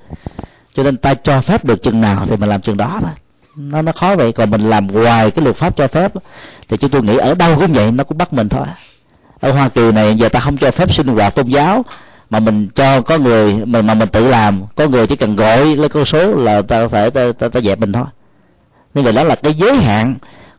Cho 0.74 0.82
nên 0.82 0.96
ta 0.96 1.14
cho 1.14 1.40
phép 1.40 1.64
được 1.64 1.82
chừng 1.82 2.00
nào 2.00 2.26
thì 2.26 2.36
mình 2.36 2.48
làm 2.48 2.60
chừng 2.60 2.76
đó 2.76 2.98
thôi. 3.02 3.12
Nó 3.56 3.82
nó 3.82 3.92
khó 3.92 4.16
vậy. 4.16 4.32
Còn 4.32 4.50
mình 4.50 4.60
làm 4.60 4.86
ngoài 4.86 5.30
cái 5.30 5.44
luật 5.44 5.56
pháp 5.56 5.76
cho 5.76 5.88
phép 5.88 6.12
thì 6.68 6.76
chúng 6.76 6.90
tôi 6.90 7.02
nghĩ 7.02 7.16
ở 7.16 7.34
đâu 7.34 7.56
cũng 7.60 7.72
vậy 7.72 7.92
nó 7.92 8.04
cũng 8.04 8.18
bắt 8.18 8.32
mình 8.32 8.48
thôi. 8.48 8.66
Ở 9.40 9.52
hoa 9.52 9.68
kỳ 9.68 9.92
này 9.92 10.14
giờ 10.14 10.28
ta 10.28 10.40
không 10.40 10.56
cho 10.56 10.70
phép 10.70 10.94
sinh 10.94 11.06
hoạt 11.06 11.34
tôn 11.34 11.46
giáo 11.46 11.84
mà 12.30 12.40
mình 12.40 12.68
cho 12.74 13.00
có 13.00 13.18
người 13.18 13.52
mình 13.64 13.86
mà 13.86 13.94
mình 13.94 14.08
tự 14.08 14.28
làm 14.28 14.62
có 14.74 14.86
người 14.86 15.06
chỉ 15.06 15.16
cần 15.16 15.36
gọi 15.36 15.76
lấy 15.76 15.88
con 15.88 16.04
số 16.04 16.34
là 16.34 16.62
ta 16.62 16.82
có 16.82 16.88
thể 16.88 17.10
ta, 17.10 17.32
ta, 17.38 17.48
ta 17.48 17.60
dẹp 17.60 17.78
mình 17.78 17.92
thôi. 17.92 18.04
Như 18.94 19.02
vậy 19.02 19.12
đó 19.12 19.24
là 19.24 19.34
cái 19.34 19.54
giới 19.54 19.76
hạn 19.76 20.14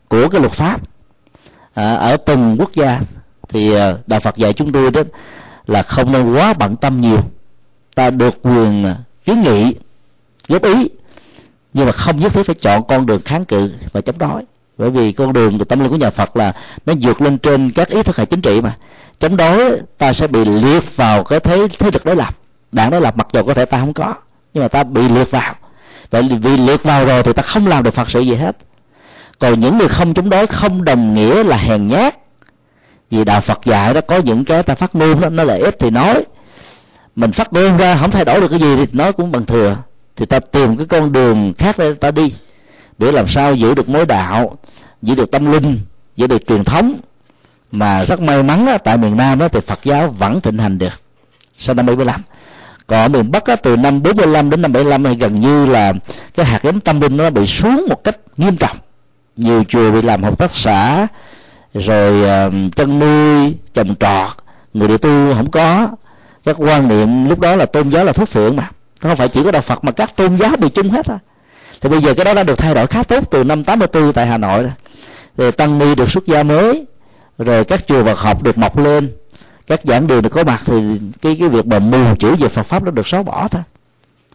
của 0.08 0.30
cái 0.30 0.42
luật 0.42 0.54
pháp. 0.54 0.82
À, 1.74 1.94
ở 1.94 2.18
từng 2.18 2.56
quốc 2.60 2.72
gia 2.74 3.00
thì 3.50 3.74
à, 3.74 3.94
đạo 4.08 4.20
Phật 4.20 4.38
dạy 4.38 4.54
chúng 4.54 4.72
tôi 4.72 4.92
đó 4.92 5.02
là 5.68 5.84
không 5.84 6.12
nên 6.12 6.34
quá 6.34 6.54
bận 6.54 6.76
tâm 6.76 7.02
nhiều. 7.02 7.22
Ta 7.96 8.10
được 8.10 8.36
quyền 8.42 8.86
à, 8.86 8.96
kiến 9.26 9.42
nghị 9.42 9.76
góp 10.48 10.64
ý 10.64 10.90
nhưng 11.74 11.86
mà 11.86 11.92
không 11.92 12.20
nhất 12.20 12.34
thiết 12.34 12.44
phải 12.44 12.56
chọn 12.56 12.88
con 12.88 13.06
đường 13.06 13.22
kháng 13.22 13.46
cự 13.46 13.72
và 13.92 14.02
chống 14.02 14.18
đối. 14.18 14.44
Bởi 14.78 14.90
vì 14.90 15.12
con 15.12 15.34
đường 15.34 15.58
của 15.60 15.66
tâm 15.66 15.80
linh 15.80 15.90
của 15.90 15.96
nhà 15.96 16.10
Phật 16.10 16.38
là 16.38 16.54
nó 16.86 16.94
vượt 17.02 17.22
lên 17.22 17.38
trên 17.38 17.72
các 17.72 17.90
ý 17.90 18.04
thức 18.04 18.18
hệ 18.18 18.26
chính 18.26 18.42
trị 18.42 18.62
mà 18.62 18.78
chống 19.20 19.38
đối, 19.38 19.80
ta 19.98 20.14
sẽ 20.14 20.28
bị 20.28 20.46
liệt 20.46 20.96
vào 20.96 21.24
cái 21.24 21.40
thế 21.40 21.68
thế 21.80 21.92
lực 21.94 22.06
đối 22.06 22.16
lập. 22.16 22.36
Đảng 22.72 22.90
đối 22.90 23.02
lập 23.02 23.18
mặc 23.18 23.28
dù 23.34 23.44
có 23.44 23.54
thể 23.54 23.66
ta 23.66 23.80
không 23.80 23.94
có, 23.94 24.14
nhưng 24.54 24.64
mà 24.64 24.68
ta 24.68 24.84
bị 24.84 25.10
liệt 25.10 25.32
vào. 25.32 25.56
Vậy 26.10 26.30
vì 26.42 26.58
liệt 26.58 26.84
vào 26.84 27.06
rồi 27.06 27.24
thì 27.24 27.34
ta 27.34 27.44
không 27.44 27.68
làm 27.68 27.84
được 27.84 27.94
phật 27.94 28.10
sự 28.10 28.20
gì 28.20 28.36
hết. 28.36 28.58
Còn 29.40 29.60
những 29.60 29.78
người 29.78 29.88
không 29.88 30.14
chống 30.14 30.30
đối, 30.30 30.48
không 30.48 30.86
đồng 30.86 31.14
nghĩa 31.14 31.44
là 31.44 31.58
hèn 31.58 31.88
nhát, 31.88 32.18
vì 33.12 33.24
đạo 33.24 33.42
phật 33.42 33.66
dạy 33.66 33.94
đó 33.94 34.02
có 34.02 34.18
những 34.18 34.46
cái 34.46 34.64
ta 34.64 34.76
phát 34.76 34.96
ngôn 34.96 35.22
đó, 35.22 35.30
nó 35.30 35.44
là 35.44 35.56
ít 35.56 35.76
thì 35.80 35.90
nói. 35.90 36.24
Mình 37.16 37.32
phát 37.32 37.54
ngôn 37.54 37.78
ra, 37.78 37.98
không 38.02 38.12
thay 38.12 38.26
đổi 38.26 38.42
được 38.42 38.48
cái 38.48 38.60
gì 38.60 38.76
thì 38.76 38.86
nói 38.94 39.14
cũng 39.14 39.32
bằng 39.32 39.46
thừa. 39.46 39.78
Thì 40.16 40.26
ta 40.26 40.40
tìm 40.40 40.78
cái 40.78 40.86
con 40.86 41.12
đường 41.12 41.54
khác 41.58 41.78
để 41.78 41.94
ta 41.94 42.12
đi, 42.12 42.34
để 42.98 43.12
làm 43.12 43.28
sao 43.28 43.56
giữ 43.56 43.74
được 43.74 43.90
mối 43.90 44.06
đạo, 44.06 44.58
giữ 45.02 45.16
được 45.16 45.32
tâm 45.32 45.52
linh, 45.52 45.80
giữ 46.16 46.28
được 46.28 46.48
truyền 46.48 46.64
thống 46.64 46.96
mà 47.72 48.04
rất 48.04 48.22
may 48.22 48.44
mắn 48.44 48.66
á, 48.68 48.78
tại 48.78 48.98
miền 48.98 49.18
Nam 49.18 49.40
đó 49.40 49.48
thì 49.48 49.60
Phật 49.60 49.80
giáo 49.84 50.10
vẫn 50.10 50.42
thịnh 50.42 50.58
hành 50.58 50.78
được. 50.78 50.94
Sau 51.58 51.76
năm 51.76 51.86
75 51.86 52.22
còn 52.88 53.00
ở 53.00 53.08
miền 53.08 53.32
Bắc 53.32 53.46
á, 53.46 53.56
từ 53.56 53.76
năm 53.76 54.04
45 54.04 54.50
đến 54.50 54.62
năm 54.62 54.74
75 54.74 55.04
thì 55.04 55.16
gần 55.16 55.42
như 55.42 55.66
là 55.66 55.94
cái 56.36 56.46
hạt 56.46 56.64
giống 56.64 56.80
tâm 56.80 57.02
linh 57.02 57.18
nó 57.18 57.30
bị 57.30 57.48
xuống 57.48 57.86
một 57.90 58.04
cách 58.04 58.18
nghiêm 58.38 58.58
trọng. 58.58 58.78
Nhiều 59.38 59.64
chùa 59.70 59.92
bị 59.92 60.02
làm 60.02 60.24
hợp 60.24 60.38
tác 60.38 60.52
xã 60.54 61.08
rồi 61.74 62.24
uh, 62.68 62.90
nuôi 62.90 63.56
trồng 63.74 63.96
trọt 63.96 64.30
người 64.74 64.88
địa 64.88 64.98
tu 64.98 65.34
không 65.34 65.52
có. 65.52 65.90
Các 66.46 66.56
quan 66.60 66.88
niệm 66.88 67.30
lúc 67.30 67.40
đó 67.40 67.56
là 67.56 67.66
tôn 67.66 67.90
giáo 67.90 68.06
là 68.06 68.12
thuốc 68.12 68.30
phiện 68.30 68.56
mà. 68.56 68.72
Nó 69.02 69.10
không 69.10 69.18
phải 69.18 69.28
chỉ 69.28 69.44
có 69.44 69.52
đạo 69.52 69.62
Phật 69.62 69.84
mà 69.84 69.92
các 69.92 70.16
tôn 70.16 70.36
giáo 70.36 70.56
bị 70.58 70.70
chung 70.70 70.90
hết 70.90 71.06
thôi. 71.06 71.18
Thì 71.82 71.90
bây 71.90 72.02
giờ 72.02 72.14
cái 72.14 72.26
đó 72.26 72.34
đã 72.34 72.44
được 72.44 72.58
thay 72.58 72.76
đổi 72.76 72.88
khá 72.88 73.04
tốt 73.04 73.32
từ 73.32 73.44
năm 73.44 73.64
84 73.64 74.14
tại 74.14 74.28
Hà 74.28 74.38
Nội 74.38 74.64
rồi. 74.64 74.72
Thì 75.38 75.52
tăng 75.52 75.80
ni 75.80 75.96
được 75.96 76.12
xuất 76.12 76.28
gia 76.28 76.44
mới 76.44 76.86
rồi 77.38 77.66
các 77.66 77.88
chùa 77.88 78.04
Phật 78.04 78.20
học 78.20 78.44
được 78.44 78.58
mọc 78.58 78.78
lên, 78.78 79.12
các 79.68 79.82
giảng 79.84 80.08
đường 80.08 80.22
được 80.22 80.30
có 80.30 80.44
mặt 80.44 80.62
thì 80.66 80.74
cái 81.22 81.38
cái 81.40 81.50
việc 81.50 81.66
mà 81.66 81.80
mù 81.80 82.16
chữ 82.20 82.36
về 82.36 82.48
Phật 82.48 82.64
pháp 82.64 82.84
nó 82.84 82.92
được 82.92 83.08
xóa 83.08 83.24
bỏ 83.24 83.48
thôi. 83.48 83.62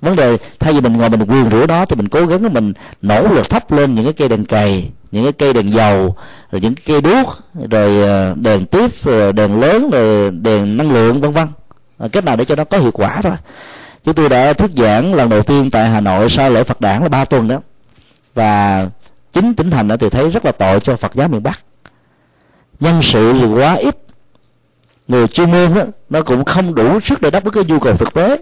Vấn 0.00 0.16
đề, 0.16 0.36
thay 0.60 0.72
vì 0.72 0.80
mình 0.80 0.96
ngồi 0.96 1.10
mình 1.10 1.24
quyền 1.24 1.50
rửa 1.50 1.66
đó 1.66 1.84
thì 1.84 1.96
mình 1.96 2.08
cố 2.08 2.26
gắng 2.26 2.52
mình 2.52 2.72
nỗ 3.02 3.22
lực 3.22 3.50
thắp 3.50 3.72
lên 3.72 3.94
những 3.94 4.04
cái 4.04 4.12
cây 4.12 4.28
đèn 4.28 4.44
cày, 4.44 4.90
những 5.12 5.24
cái 5.24 5.32
cây 5.32 5.52
đèn 5.52 5.72
dầu, 5.72 6.16
rồi 6.50 6.60
những 6.60 6.74
cái 6.74 6.82
cây 6.86 7.00
đuốc, 7.00 7.38
rồi 7.70 8.02
ờ, 8.02 8.34
đèn 8.34 8.66
tiếp, 8.66 9.02
rồi 9.04 9.32
đèn 9.32 9.60
lớn, 9.60 9.90
rồi 9.90 10.30
đèn 10.30 10.76
năng 10.76 10.92
lượng, 10.92 11.20
vân 11.20 11.30
vân. 11.30 11.48
Ờ, 11.98 12.08
cách 12.08 12.24
nào 12.24 12.36
để 12.36 12.44
cho 12.44 12.56
nó 12.56 12.64
có 12.64 12.78
hiệu 12.78 12.90
quả 12.90 13.20
thôi. 13.22 13.32
Chúng 14.04 14.14
tôi 14.14 14.28
đã 14.28 14.52
thuyết 14.52 14.70
giảng 14.76 15.14
lần 15.14 15.28
đầu 15.28 15.42
tiên 15.42 15.70
tại 15.70 15.88
hà 15.88 16.00
nội 16.00 16.28
sau 16.28 16.50
lễ 16.50 16.64
phật 16.64 16.80
đản 16.80 17.02
là 17.02 17.08
ba 17.08 17.24
tuần 17.24 17.48
đó. 17.48 17.60
Và 18.34 18.86
chính 19.32 19.54
tỉnh 19.54 19.70
thành 19.70 19.88
đã 19.88 19.96
thì 19.96 20.10
thấy 20.10 20.30
rất 20.30 20.44
là 20.44 20.52
tội 20.52 20.80
cho 20.80 20.96
phật 20.96 21.14
giáo 21.14 21.28
miền 21.28 21.42
bắc 21.42 21.60
nhân 22.80 23.00
sự 23.02 23.32
thì 23.32 23.46
quá 23.46 23.74
ít. 23.74 23.96
Người 25.08 25.28
chuyên 25.28 25.50
môn 25.50 25.74
đó 25.74 25.82
nó 26.10 26.22
cũng 26.22 26.44
không 26.44 26.74
đủ 26.74 27.00
sức 27.00 27.20
để 27.20 27.30
đáp 27.30 27.44
ứng 27.44 27.54
cái 27.54 27.64
nhu 27.64 27.78
cầu 27.78 27.96
thực 27.96 28.14
tế. 28.14 28.38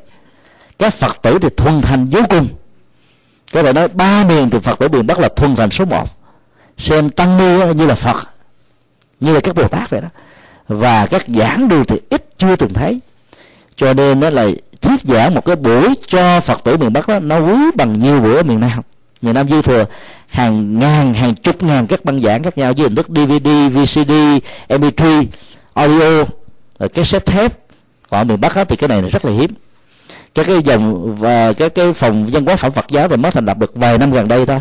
Các 0.79 0.95
phật 0.95 1.23
tử 1.23 1.39
thì 1.43 1.49
thuần 1.57 1.81
thành 1.83 2.05
vô 2.05 2.21
cùng. 2.31 2.49
Có 3.53 3.63
thể 3.63 3.73
nói 3.73 3.89
ba 3.89 4.25
miền 4.25 4.51
thì 4.51 4.59
phật 4.59 4.79
tử 4.79 4.89
miền 4.89 5.07
bắc 5.07 5.19
là 5.19 5.29
thuần 5.29 5.57
thành 5.57 5.71
số 5.71 5.85
một. 5.85 6.09
Xem 6.79 7.11
tăng 7.11 7.39
ni 7.39 7.75
như 7.75 7.87
là 7.87 7.95
phật, 7.95 8.31
như 9.21 9.35
là 9.35 9.41
các 9.41 9.55
bồ 9.55 9.69
tát 9.69 9.91
vậy 9.91 10.01
đó. 10.01 10.09
Và 10.69 11.07
các 11.07 11.25
giảng 11.29 11.69
đường 11.69 11.85
thì 11.85 11.97
ít 12.11 12.39
chưa 12.39 12.57
từng 12.57 12.75
thấy. 12.75 13.01
Cho 13.77 13.95
nên 13.95 14.21
đó 14.21 14.31
là 14.31 14.47
thuyết 14.81 15.01
giảng 15.05 15.35
một 15.35 15.45
cái 15.45 15.57
buổi 15.57 15.95
cho 16.09 16.41
phật 16.41 16.65
tử 16.65 16.77
miền 16.77 16.93
bắc 16.93 17.09
đó, 17.09 17.19
nó 17.19 17.39
quý 17.39 17.71
bằng 17.75 18.01
nhiều 18.01 18.21
bữa 18.21 18.37
ở 18.37 18.43
miền 18.43 18.61
nam. 18.61 18.81
Miền 19.23 19.35
nam 19.35 19.49
dư 19.49 19.63
thừa 19.63 19.85
hàng 20.31 20.79
ngàn 20.79 21.15
hàng 21.15 21.35
chục 21.35 21.63
ngàn 21.63 21.87
các 21.87 22.05
băng 22.05 22.19
giảng 22.19 22.43
khác 22.43 22.59
nhau 22.59 22.73
với 22.77 22.83
hình 22.83 22.95
thức 22.95 23.07
dvd 23.09 23.49
vcd 23.73 24.13
mp3 24.69 25.25
audio 25.75 26.25
rồi 26.79 26.89
cái 26.89 27.05
thép. 27.13 27.27
thép. 27.27 27.53
Ở 28.09 28.25
miền 28.25 28.41
bắc 28.41 28.57
đó, 28.57 28.65
thì 28.65 28.77
cái 28.77 28.89
này 28.89 29.03
là 29.03 29.09
rất 29.09 29.25
là 29.25 29.33
hiếm. 29.33 29.55
Các 30.35 30.47
cái 30.47 30.63
dòng 30.65 31.17
và 31.17 31.53
các 31.53 31.75
cái 31.75 31.93
phòng 31.93 32.27
văn 32.33 32.45
hóa 32.45 32.57
phẩm 32.57 32.73
Phật 32.73 32.87
giáo 32.91 33.09
thì 33.09 33.17
mới 33.17 33.33
thành 33.33 33.47
lập 33.47 33.59
được 33.59 33.75
vài 33.75 33.99
năm 33.99 34.13
gần 34.13 34.29
đây 34.29 34.47
thôi. 34.47 34.61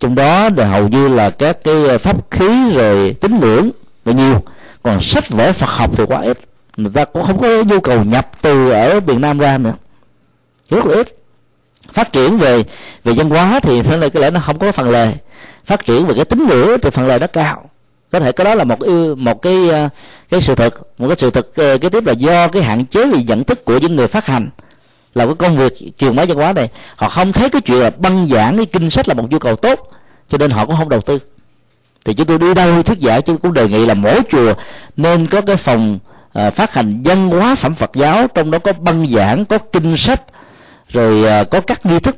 Trong 0.00 0.14
đó 0.14 0.50
thì 0.56 0.62
hầu 0.62 0.88
như 0.88 1.08
là 1.08 1.30
các 1.30 1.64
cái 1.64 1.84
ờ, 1.88 1.98
pháp 1.98 2.30
khí 2.30 2.70
rồi 2.74 3.14
tín 3.20 3.40
ngưỡng 3.40 3.70
là 4.04 4.12
nhiều. 4.12 4.42
Còn 4.82 5.00
sách 5.00 5.28
vở 5.28 5.52
Phật 5.52 5.70
học 5.70 5.90
thì 5.96 6.04
quá 6.06 6.20
ít. 6.20 6.38
Người 6.76 6.92
ta 6.94 7.04
cũng 7.04 7.22
không 7.22 7.40
có 7.40 7.62
nhu 7.62 7.80
cầu 7.80 8.04
nhập 8.04 8.30
từ 8.42 8.70
ở 8.70 9.00
miền 9.00 9.20
Nam 9.20 9.38
ra 9.38 9.58
nữa. 9.58 9.74
Rất 10.70 10.86
là 10.86 10.94
ít 10.94 11.17
phát 11.98 12.12
triển 12.12 12.38
về 12.38 12.64
về 13.04 13.12
văn 13.16 13.30
hóa 13.30 13.60
thì 13.62 13.82
thế 13.82 13.96
này 13.96 14.10
có 14.10 14.20
lẽ 14.20 14.30
nó 14.30 14.40
không 14.40 14.58
có 14.58 14.72
phần 14.72 14.90
lề. 14.90 15.12
Phát 15.64 15.84
triển 15.84 16.06
về 16.06 16.14
cái 16.16 16.24
tính 16.24 16.46
ngữ 16.46 16.76
thì 16.82 16.90
phần 16.90 17.06
lề 17.06 17.18
nó 17.18 17.26
cao. 17.26 17.64
Có 18.12 18.20
thể 18.20 18.32
cái 18.32 18.44
đó 18.44 18.54
là 18.54 18.64
một 18.64 18.78
một 19.16 19.42
cái 19.42 19.68
ờ, 19.68 19.88
cái 20.30 20.40
sự 20.40 20.54
thật 20.54 20.74
một 20.98 21.08
cái 21.08 21.16
sự 21.18 21.30
thật 21.30 21.46
cái 21.54 21.78
ờ, 21.82 21.88
tiếp 21.88 22.06
là 22.06 22.12
do 22.12 22.48
cái 22.48 22.62
hạn 22.62 22.86
chế 22.86 23.06
về 23.06 23.22
nhận 23.22 23.44
thức 23.44 23.64
của 23.64 23.78
những 23.78 23.96
người 23.96 24.08
phát 24.08 24.26
hành. 24.26 24.48
Là 25.14 25.26
cái 25.26 25.34
công 25.34 25.56
việc 25.56 25.98
truyền 25.98 26.16
bá 26.16 26.24
văn 26.24 26.36
hóa 26.36 26.52
này, 26.52 26.68
họ 26.96 27.08
không 27.08 27.32
thấy 27.32 27.50
cái 27.50 27.60
chuyện 27.60 27.78
là 27.78 27.90
băng 27.90 28.26
giảng, 28.26 28.56
cái 28.56 28.66
kinh 28.66 28.90
sách 28.90 29.08
là 29.08 29.14
một 29.14 29.30
nhu 29.30 29.38
cầu 29.38 29.56
tốt, 29.56 29.90
cho 30.30 30.38
nên 30.38 30.50
họ 30.50 30.66
cũng 30.66 30.76
không 30.76 30.88
đầu 30.88 31.00
tư. 31.00 31.18
Thì 32.04 32.14
chúng 32.14 32.26
tôi 32.26 32.38
đi 32.38 32.54
đâu, 32.54 32.82
thuyết 32.82 32.98
giảng 33.00 33.22
chúng 33.22 33.38
cũng 33.38 33.52
đề 33.52 33.68
nghị 33.68 33.86
là 33.86 33.94
mỗi 33.94 34.20
chùa 34.30 34.54
nên 34.96 35.26
có 35.26 35.40
cái 35.40 35.56
phòng 35.56 35.98
ờ, 36.32 36.50
phát 36.50 36.74
hành 36.74 37.02
văn 37.04 37.30
hóa 37.30 37.54
phẩm 37.54 37.74
Phật 37.74 37.90
giáo, 37.94 38.26
trong 38.34 38.50
đó 38.50 38.58
có 38.58 38.72
băng 38.72 39.06
giảng, 39.10 39.44
có 39.44 39.58
kinh 39.58 39.96
sách 39.96 40.22
rồi 40.88 41.24
à, 41.24 41.44
có 41.44 41.60
các 41.60 41.86
nghi 41.86 41.98
thức 41.98 42.16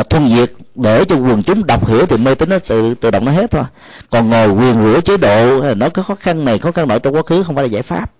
uh, 0.00 0.10
thuần 0.10 0.28
diệt 0.28 0.52
để 0.74 1.04
cho 1.04 1.16
quần 1.16 1.42
chúng 1.42 1.66
đọc 1.66 1.88
hiểu 1.88 2.06
thì 2.06 2.16
mê 2.16 2.34
tín 2.34 2.48
nó 2.48 2.58
tự 2.58 2.94
tự 2.94 3.10
động 3.10 3.24
nó 3.24 3.32
hết 3.32 3.50
thôi. 3.50 3.64
Còn 4.10 4.30
ngồi 4.30 4.48
quyền 4.48 4.74
rửa 4.74 5.00
chế 5.00 5.16
độ 5.16 5.74
nó 5.74 5.88
có 5.88 6.02
khó 6.02 6.14
khăn 6.14 6.44
này 6.44 6.58
khó 6.58 6.72
khăn 6.72 6.88
nọ 6.88 6.98
trong 6.98 7.14
quá 7.14 7.22
khứ 7.22 7.42
không 7.42 7.54
phải 7.54 7.64
là 7.64 7.68
giải 7.68 7.82
pháp. 7.82 8.10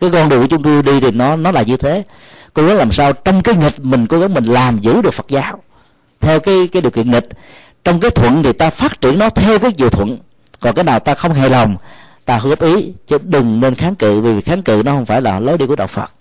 Cái 0.00 0.10
con 0.10 0.28
đường 0.28 0.40
của 0.40 0.46
chúng 0.46 0.62
tôi 0.62 0.82
đi 0.82 1.00
thì 1.00 1.10
nó 1.10 1.36
nó 1.36 1.50
là 1.50 1.62
như 1.62 1.76
thế. 1.76 2.02
Cố 2.54 2.66
gắng 2.66 2.76
làm 2.76 2.92
sao 2.92 3.12
trong 3.12 3.42
cái 3.42 3.56
nghịch 3.56 3.80
mình 3.80 4.06
cố 4.06 4.18
gắng 4.18 4.34
mình 4.34 4.44
làm 4.44 4.80
giữ 4.80 5.02
được 5.02 5.14
phật 5.14 5.26
giáo. 5.28 5.62
Theo 6.20 6.40
cái 6.40 6.68
cái 6.72 6.82
điều 6.82 6.90
kiện 6.90 7.10
nghịch. 7.10 7.28
Trong 7.84 8.00
cái 8.00 8.10
thuận 8.10 8.42
thì 8.42 8.52
ta 8.52 8.70
phát 8.70 9.00
triển 9.00 9.18
nó 9.18 9.30
theo 9.30 9.58
cái 9.58 9.70
điều 9.76 9.90
thuận. 9.90 10.18
Còn 10.60 10.74
cái 10.74 10.84
nào 10.84 11.00
ta 11.00 11.14
không 11.14 11.32
hài 11.32 11.50
lòng 11.50 11.76
ta 12.24 12.40
góp 12.44 12.62
ý 12.62 12.92
chứ 13.06 13.18
đừng 13.22 13.60
nên 13.60 13.74
kháng 13.74 13.94
cự 13.94 14.20
vì 14.20 14.40
kháng 14.40 14.62
cự 14.62 14.82
nó 14.84 14.92
không 14.92 15.06
phải 15.06 15.22
là 15.22 15.40
lối 15.40 15.58
đi 15.58 15.66
của 15.66 15.76
đạo 15.76 15.86
phật 15.86 16.12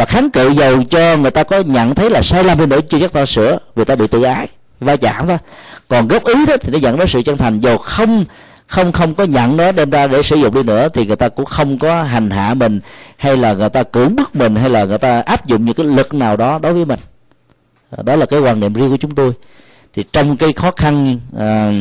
và 0.00 0.06
kháng 0.06 0.30
cự 0.30 0.50
dầu 0.50 0.82
cho 0.90 1.16
người 1.16 1.30
ta 1.30 1.42
có 1.42 1.60
nhận 1.60 1.94
thấy 1.94 2.10
là 2.10 2.22
sai 2.22 2.44
lầm 2.44 2.58
đi 2.58 2.66
nữa 2.66 2.80
chưa 2.80 2.98
chắc 3.00 3.12
ta 3.12 3.26
sửa 3.26 3.58
vì 3.74 3.84
ta 3.84 3.96
bị 3.96 4.06
tự 4.06 4.22
ái 4.22 4.48
va 4.80 4.96
chạm 4.96 5.26
thôi. 5.26 5.38
Còn 5.88 6.08
góp 6.08 6.24
ý 6.24 6.46
đó 6.46 6.56
thì 6.60 6.72
nó 6.72 6.78
dẫn 6.78 6.98
đến 6.98 7.08
sự 7.08 7.22
chân 7.22 7.36
thành. 7.36 7.60
Dầu 7.60 7.78
không 7.78 8.24
không 8.66 8.92
không 8.92 9.14
có 9.14 9.24
nhận 9.24 9.56
nó 9.56 9.72
đem 9.72 9.90
ra 9.90 10.06
để 10.06 10.22
sử 10.22 10.36
dụng 10.36 10.54
đi 10.54 10.62
nữa 10.62 10.88
thì 10.88 11.06
người 11.06 11.16
ta 11.16 11.28
cũng 11.28 11.44
không 11.44 11.78
có 11.78 12.02
hành 12.02 12.30
hạ 12.30 12.54
mình 12.54 12.80
hay 13.16 13.36
là 13.36 13.52
người 13.52 13.68
ta 13.68 13.82
cưỡng 13.82 14.16
bức 14.16 14.36
mình 14.36 14.56
hay 14.56 14.70
là 14.70 14.84
người 14.84 14.98
ta 14.98 15.20
áp 15.20 15.46
dụng 15.46 15.64
những 15.64 15.74
cái 15.74 15.86
lực 15.86 16.14
nào 16.14 16.36
đó 16.36 16.58
đối 16.58 16.72
với 16.72 16.84
mình. 16.84 17.00
À, 17.90 18.02
đó 18.02 18.16
là 18.16 18.26
cái 18.26 18.40
quan 18.40 18.60
niệm 18.60 18.72
riêng 18.72 18.90
của 18.90 18.96
chúng 18.96 19.14
tôi. 19.14 19.32
Thì 19.94 20.04
trong 20.12 20.36
cái 20.36 20.52
khó 20.52 20.70
khăn 20.70 21.20
à, 21.38 21.72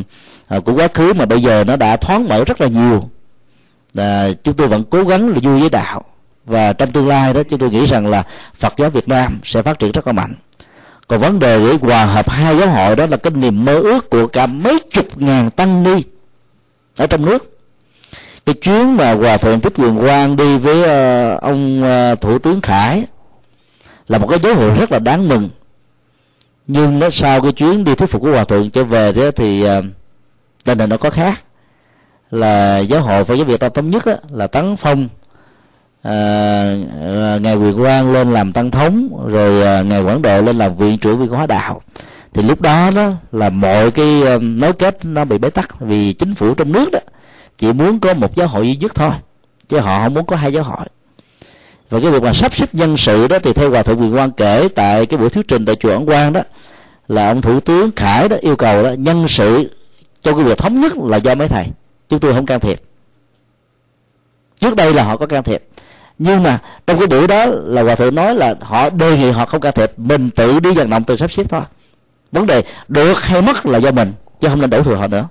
à, 0.47 0.59
của 0.59 0.73
quá 0.73 0.87
khứ 0.93 1.13
mà 1.13 1.25
bây 1.25 1.41
giờ 1.41 1.63
nó 1.67 1.75
đã 1.75 1.97
thoáng 1.97 2.27
mở 2.27 2.43
rất 2.45 2.61
là 2.61 2.67
nhiều. 2.67 3.09
À, 3.95 4.27
chúng 4.43 4.53
tôi 4.53 4.67
vẫn 4.67 4.83
cố 4.83 5.03
gắng 5.03 5.29
là 5.29 5.39
vui 5.43 5.59
với 5.59 5.69
đạo 5.69 6.03
và 6.49 6.73
trong 6.73 6.91
tương 6.91 7.07
lai 7.07 7.33
đó 7.33 7.43
chúng 7.43 7.59
tôi 7.59 7.69
nghĩ 7.69 7.85
rằng 7.85 8.07
là 8.07 8.23
Phật 8.55 8.73
giáo 8.77 8.89
Việt 8.89 9.07
Nam 9.07 9.39
sẽ 9.43 9.61
phát 9.61 9.79
triển 9.79 9.91
rất 9.91 10.07
là 10.07 10.13
mạnh. 10.13 10.33
Còn 11.07 11.19
vấn 11.19 11.39
đề 11.39 11.59
để 11.59 11.77
hòa 11.81 12.05
hợp 12.05 12.29
hai 12.29 12.57
giáo 12.57 12.69
hội 12.69 12.95
đó 12.95 13.05
là 13.05 13.17
cái 13.17 13.33
niềm 13.33 13.65
mơ 13.65 13.79
ước 13.79 14.09
của 14.09 14.27
cả 14.27 14.45
mấy 14.45 14.79
chục 14.91 15.17
ngàn 15.21 15.51
tăng 15.51 15.83
ni 15.83 16.03
ở 16.97 17.07
trong 17.07 17.25
nước. 17.25 17.59
Cái 18.45 18.55
chuyến 18.55 18.97
mà 18.97 19.13
hòa 19.13 19.37
thượng 19.37 19.59
thích 19.59 19.73
quyền 19.77 19.99
quang 19.99 20.35
đi 20.35 20.57
với 20.57 20.79
uh, 20.79 21.41
ông 21.41 21.83
uh, 21.83 22.21
thủ 22.21 22.39
tướng 22.39 22.61
khải 22.61 23.03
là 24.07 24.17
một 24.17 24.27
cái 24.27 24.39
dấu 24.39 24.55
hiệu 24.55 24.73
rất 24.73 24.91
là 24.91 24.99
đáng 24.99 25.29
mừng. 25.29 25.49
Nhưng 26.67 26.99
nó 26.99 27.09
sau 27.09 27.41
cái 27.41 27.51
chuyến 27.51 27.83
đi 27.83 27.95
thuyết 27.95 28.09
phục 28.09 28.21
của 28.21 28.31
hòa 28.31 28.43
thượng 28.43 28.69
trở 28.69 28.83
về 28.83 29.13
đó 29.13 29.31
thì 29.35 29.65
uh, 29.65 29.85
tình 30.63 30.79
hình 30.79 30.89
nó 30.89 30.97
có 30.97 31.09
khác. 31.09 31.43
Là 32.31 32.79
giáo 32.79 33.01
hội 33.01 33.25
phật 33.25 33.35
giáo 33.35 33.45
việt 33.45 33.59
ta 33.59 33.69
thống 33.69 33.89
nhất 33.89 34.05
đó, 34.05 34.13
là 34.31 34.47
tấn 34.47 34.75
phong 34.75 35.09
à, 36.01 37.37
ngài 37.41 37.55
quyền 37.55 37.77
quang 37.77 38.11
lên 38.11 38.33
làm 38.33 38.53
tăng 38.53 38.71
thống 38.71 39.25
rồi 39.27 39.61
à, 39.61 39.81
ngài 39.81 40.01
quảng 40.03 40.21
độ 40.21 40.41
lên 40.41 40.57
làm 40.57 40.77
viện 40.77 40.97
trưởng 40.97 41.19
viên 41.19 41.29
hóa 41.29 41.47
đạo. 41.47 41.81
Thì 42.33 42.43
lúc 42.43 42.61
đó 42.61 42.91
đó 42.95 43.11
là 43.31 43.49
mọi 43.49 43.91
cái 43.91 44.39
nối 44.39 44.73
kết 44.73 45.05
nó 45.05 45.25
bị 45.25 45.37
bế 45.37 45.49
tắc 45.49 45.79
vì 45.79 46.13
chính 46.13 46.35
phủ 46.35 46.53
trong 46.53 46.71
nước 46.71 46.91
đó 46.91 46.99
chỉ 47.57 47.73
muốn 47.73 47.99
có 47.99 48.13
một 48.13 48.35
giáo 48.35 48.47
hội 48.47 48.67
duy 48.67 48.75
nhất 48.75 48.95
thôi 48.95 49.11
chứ 49.69 49.79
họ 49.79 50.03
không 50.03 50.13
muốn 50.13 50.25
có 50.25 50.35
hai 50.35 50.53
giáo 50.53 50.63
hội. 50.63 50.85
Và 51.89 51.99
cái 51.99 52.11
việc 52.11 52.23
mà 52.23 52.33
sắp 52.33 52.55
xếp 52.55 52.75
nhân 52.75 52.97
sự 52.97 53.27
đó 53.27 53.39
thì 53.39 53.53
theo 53.53 53.69
hòa 53.69 53.83
thượng 53.83 54.01
quyền 54.01 54.13
quang 54.13 54.31
kể 54.31 54.67
tại 54.75 55.05
cái 55.05 55.17
buổi 55.17 55.29
thuyết 55.29 55.47
trình 55.47 55.65
tại 55.65 55.75
chùa 55.75 55.91
ấn 55.91 56.05
quang 56.05 56.33
đó 56.33 56.41
là 57.07 57.27
ông 57.27 57.41
thủ 57.41 57.59
tướng 57.59 57.91
khải 57.95 58.29
đó 58.29 58.37
yêu 58.41 58.55
cầu 58.55 58.83
đó 58.83 58.91
nhân 58.91 59.27
sự 59.27 59.69
cho 60.21 60.33
cái 60.33 60.43
việc 60.43 60.57
thống 60.57 60.81
nhất 60.81 60.93
là 60.97 61.17
do 61.17 61.35
mấy 61.35 61.47
thầy 61.47 61.65
chúng 62.09 62.19
tôi 62.19 62.33
không 62.33 62.45
can 62.45 62.59
thiệp. 62.59 62.81
Trước 64.59 64.75
đây 64.75 64.93
là 64.93 65.03
họ 65.03 65.17
có 65.17 65.25
can 65.25 65.43
thiệp 65.43 65.63
nhưng 66.19 66.43
mà 66.43 66.59
trong 66.87 66.99
cái 66.99 67.07
buổi 67.07 67.27
đó 67.27 67.45
là 67.45 67.83
hòa 67.83 67.95
thượng 67.95 68.15
nói 68.15 68.35
là 68.35 68.55
họ 68.61 68.89
đề 68.89 69.17
nghị 69.17 69.31
họ 69.31 69.45
không 69.45 69.61
can 69.61 69.73
thiệp 69.73 69.91
mình 69.97 70.29
tự 70.29 70.59
đi 70.59 70.73
vận 70.73 70.89
động 70.89 71.03
tự 71.03 71.15
sắp 71.15 71.31
xếp 71.31 71.43
thôi. 71.49 71.61
Vấn 72.31 72.45
đề 72.45 72.63
được 72.87 73.21
hay 73.21 73.41
mất 73.41 73.65
là 73.65 73.77
do 73.77 73.91
mình 73.91 74.13
chứ 74.41 74.47
không 74.47 74.61
nên 74.61 74.69
đổ 74.69 74.83
thừa 74.83 74.95
họ 74.95 75.07
nữa. 75.07 75.27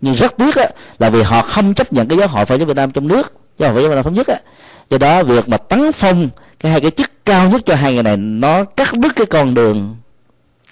Nhưng 0.00 0.14
rất 0.14 0.36
tiếc 0.36 0.56
á, 0.56 0.68
là 0.98 1.10
vì 1.10 1.22
họ 1.22 1.42
không 1.42 1.74
chấp 1.74 1.92
nhận 1.92 2.08
cái 2.08 2.18
giáo 2.18 2.28
hội 2.28 2.46
phật 2.46 2.56
giáo 2.56 2.66
việt 2.66 2.76
nam 2.76 2.90
trong 2.90 3.08
nước 3.08 3.32
giáo 3.58 3.72
hội 3.72 3.76
phật 3.76 3.80
giáo 3.80 3.88
việt 3.88 3.94
nam 3.94 4.04
thống 4.04 4.14
nhất 4.14 4.26
á. 4.26 4.40
Do 4.90 4.98
đó 4.98 5.22
việc 5.22 5.48
mà 5.48 5.56
tấn 5.56 5.92
phong 5.92 6.28
cái 6.60 6.72
hai 6.72 6.80
cái 6.80 6.90
chức 6.90 7.10
cao 7.24 7.50
nhất 7.50 7.62
cho 7.66 7.74
hai 7.74 7.94
người 7.94 8.02
này 8.02 8.16
nó 8.16 8.64
cắt 8.64 8.92
đứt 8.92 9.12
cái 9.16 9.26
con 9.26 9.54
đường 9.54 9.96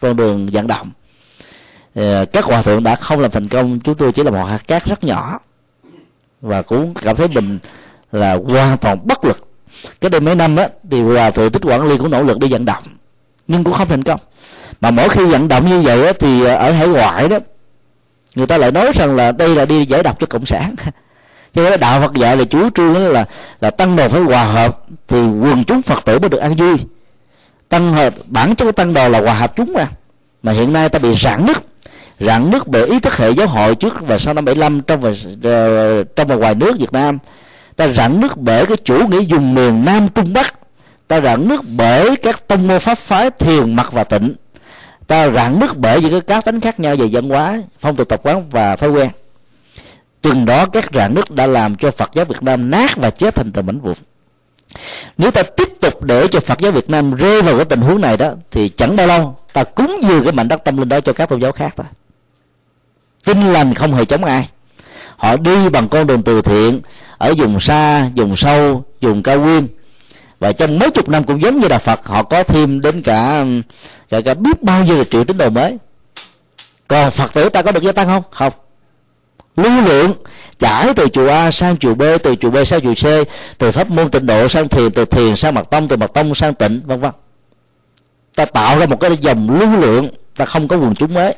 con 0.00 0.16
đường 0.16 0.48
vận 0.52 0.66
động. 0.66 0.90
Ờ, 1.94 2.24
các 2.24 2.44
hòa 2.44 2.62
thượng 2.62 2.84
đã 2.84 2.94
không 2.94 3.20
làm 3.20 3.30
thành 3.30 3.48
công 3.48 3.80
chúng 3.80 3.94
tôi 3.94 4.12
chỉ 4.12 4.22
là 4.22 4.30
một 4.30 4.44
hạt 4.44 4.68
cát 4.68 4.84
rất 4.84 5.04
nhỏ. 5.04 5.38
Và 6.40 6.62
cũng 6.62 6.94
cảm 6.94 7.16
thấy 7.16 7.28
mình 7.28 7.58
là 8.14 8.38
hoàn 8.48 8.78
toàn 8.78 8.98
bất 9.04 9.24
lực. 9.24 9.48
Cái 10.00 10.10
đây 10.10 10.20
mấy 10.20 10.34
năm 10.34 10.56
á 10.56 10.68
thì 10.90 11.02
hòa 11.02 11.30
thượng 11.30 11.50
tích 11.50 11.62
quản 11.64 11.88
ly 11.88 11.98
cũng 11.98 12.10
nỗ 12.10 12.22
lực 12.22 12.38
đi 12.38 12.48
vận 12.50 12.64
động 12.64 12.82
nhưng 13.46 13.64
cũng 13.64 13.72
không 13.72 13.88
thành 13.88 14.02
công. 14.02 14.20
Mà 14.80 14.90
mỗi 14.90 15.08
khi 15.08 15.24
vận 15.24 15.48
động 15.48 15.68
như 15.68 15.80
vậy 15.80 16.06
á, 16.06 16.12
thì 16.18 16.44
ờ, 16.44 16.54
ở 16.56 16.72
hải 16.72 16.88
ngoại 16.88 17.28
đó 17.28 17.38
người 18.34 18.46
ta 18.46 18.58
lại 18.58 18.72
nói 18.72 18.92
rằng 18.94 19.16
là 19.16 19.32
đây 19.32 19.54
là 19.56 19.64
đi 19.64 19.86
giải 19.86 20.02
độc 20.02 20.20
cho 20.20 20.26
cộng 20.26 20.46
sản. 20.46 20.74
Cho 21.54 21.70
nên 21.70 21.80
đạo 21.80 22.00
Phật 22.00 22.14
dạy 22.14 22.36
là 22.36 22.44
chủ 22.44 22.70
trương 22.70 23.08
là 23.08 23.24
là 23.60 23.70
tăng 23.70 23.96
đồ 23.96 24.08
phải 24.08 24.20
hòa 24.20 24.44
hợp 24.44 24.84
thì 25.08 25.18
quần 25.18 25.64
chúng 25.64 25.82
Phật 25.82 26.04
tử 26.04 26.18
mới 26.18 26.28
được 26.28 26.38
an 26.38 26.54
vui. 26.56 26.76
Tăng 27.68 27.92
hợp 27.92 28.14
bản 28.26 28.54
chất 28.54 28.64
của 28.64 28.72
tăng 28.72 28.94
đồ 28.94 29.08
là 29.08 29.20
hòa 29.20 29.34
hợp 29.34 29.56
chúng 29.56 29.72
mà. 29.72 29.88
Mà 30.42 30.52
hiện 30.52 30.72
nay 30.72 30.88
ta 30.88 30.98
bị 30.98 31.14
rạn 31.14 31.46
nứt. 31.46 31.56
Rạn 32.20 32.50
nứt 32.50 32.66
bởi 32.66 32.86
ý 32.86 33.00
thức 33.00 33.16
hệ 33.16 33.30
giáo 33.30 33.46
hội 33.46 33.74
trước 33.74 33.94
và 34.00 34.18
sau 34.18 34.34
năm 34.34 34.44
75 34.44 34.80
trong 34.80 35.00
và 35.00 35.10
ờ, 35.42 36.04
trong 36.04 36.28
và 36.28 36.34
ngoài 36.34 36.54
nước 36.54 36.78
Việt 36.78 36.92
Nam 36.92 37.18
ta 37.76 37.88
rạn 37.88 38.20
nứt 38.20 38.36
bởi 38.36 38.66
cái 38.66 38.76
chủ 38.76 39.08
nghĩa 39.08 39.20
dùng 39.20 39.54
miền 39.54 39.84
Nam 39.84 40.08
Trung 40.08 40.32
Bắc. 40.32 40.54
Ta 41.08 41.20
rạn 41.20 41.48
nứt 41.48 41.60
bởi 41.76 42.16
các 42.16 42.48
tông 42.48 42.66
môn 42.66 42.80
pháp 42.80 42.98
phái 42.98 43.30
thiền 43.30 43.76
mặt 43.76 43.92
và 43.92 44.04
tịnh. 44.04 44.34
Ta 45.06 45.30
rạn 45.30 45.60
nứt 45.60 45.76
bởi 45.76 46.00
những 46.00 46.10
cái 46.10 46.20
cá 46.20 46.40
tính 46.40 46.60
khác 46.60 46.80
nhau 46.80 46.96
về 46.98 47.08
văn 47.12 47.28
hóa, 47.28 47.62
phong 47.80 47.96
tục 47.96 48.08
tập 48.08 48.20
quán 48.22 48.48
và 48.50 48.76
thói 48.76 48.90
quen. 48.90 49.10
Chừng 50.22 50.44
đó 50.44 50.66
các 50.66 50.88
rạn 50.94 51.14
nứt 51.14 51.30
đã 51.30 51.46
làm 51.46 51.76
cho 51.76 51.90
phật 51.90 52.10
giáo 52.14 52.24
việt 52.24 52.42
nam 52.42 52.70
nát 52.70 52.96
và 52.96 53.10
chết 53.10 53.34
thành 53.34 53.52
từng 53.52 53.66
mảnh 53.66 53.80
vụn. 53.80 53.94
Nếu 55.18 55.30
ta 55.30 55.42
tiếp 55.42 55.68
tục 55.80 56.02
để 56.02 56.28
cho 56.28 56.40
phật 56.40 56.58
giáo 56.58 56.72
việt 56.72 56.90
nam 56.90 57.14
rơi 57.14 57.42
vào 57.42 57.56
cái 57.56 57.64
tình 57.64 57.80
huống 57.80 58.00
này 58.00 58.16
đó, 58.16 58.30
thì 58.50 58.68
chẳng 58.68 58.96
bao 58.96 59.06
lâu 59.06 59.36
ta 59.52 59.64
cúng 59.64 60.00
dường 60.02 60.24
cái 60.24 60.32
mảnh 60.32 60.48
đất 60.48 60.64
tâm 60.64 60.76
linh 60.76 60.88
đó 60.88 61.00
cho 61.00 61.12
các 61.12 61.28
tôn 61.28 61.40
giáo 61.40 61.52
khác 61.52 61.74
thôi. 61.76 61.86
Tin 63.24 63.42
lành 63.42 63.74
không 63.74 63.94
hề 63.94 64.04
chống 64.04 64.24
ai 64.24 64.48
họ 65.16 65.36
đi 65.36 65.68
bằng 65.68 65.88
con 65.88 66.06
đường 66.06 66.22
từ 66.22 66.42
thiện 66.42 66.80
ở 67.18 67.34
vùng 67.36 67.60
xa 67.60 68.08
vùng 68.16 68.36
sâu 68.36 68.84
vùng 69.00 69.22
cao 69.22 69.40
nguyên. 69.40 69.68
Và 70.38 70.52
trong 70.52 70.78
mấy 70.78 70.90
chục 70.90 71.08
năm 71.08 71.24
cũng 71.24 71.42
giống 71.42 71.60
như 71.60 71.68
đạo 71.68 71.78
phật 71.78 72.06
họ 72.06 72.22
có 72.22 72.42
thêm 72.42 72.80
đến 72.80 73.02
cả 73.02 73.44
cả, 74.08 74.20
cả 74.24 74.34
biết 74.34 74.62
bao 74.62 74.84
nhiêu 74.84 74.98
là 74.98 75.04
triệu 75.04 75.24
tín 75.24 75.38
đồ 75.38 75.50
mới. 75.50 75.76
Còn 76.88 77.10
phật 77.10 77.34
tử 77.34 77.48
ta 77.48 77.62
có 77.62 77.72
được 77.72 77.82
gia 77.82 77.92
tăng 77.92 78.06
không? 78.06 78.22
Không. 78.30 78.52
Lưu 79.56 79.82
lượng 79.82 80.12
chảy 80.58 80.94
từ 80.94 81.08
chùa 81.08 81.28
A 81.28 81.50
sang 81.50 81.76
chùa 81.76 81.94
B 81.94 82.02
từ 82.22 82.36
chùa 82.36 82.50
B 82.50 82.56
sang 82.66 82.80
chùa 82.80 82.94
C 82.94 83.28
từ 83.58 83.72
pháp 83.72 83.90
môn 83.90 84.10
tịnh 84.10 84.26
độ 84.26 84.48
sang 84.48 84.68
thiền 84.68 84.90
từ 84.90 85.04
thiền 85.04 85.36
sang 85.36 85.54
mật 85.54 85.70
tông 85.70 85.88
từ 85.88 85.96
mật 85.96 86.12
tông 86.14 86.34
sang 86.34 86.54
tịnh 86.54 86.82
vân 86.86 87.00
vân. 87.00 87.10
Ta 88.36 88.44
tạo 88.44 88.78
ra 88.78 88.86
một 88.86 89.00
cái 89.00 89.16
dòng 89.20 89.60
lưu 89.60 89.80
lượng 89.80 90.08
ta 90.36 90.44
không 90.44 90.68
có 90.68 90.76
quần 90.76 90.94
chúng 90.94 91.14
mới. 91.14 91.34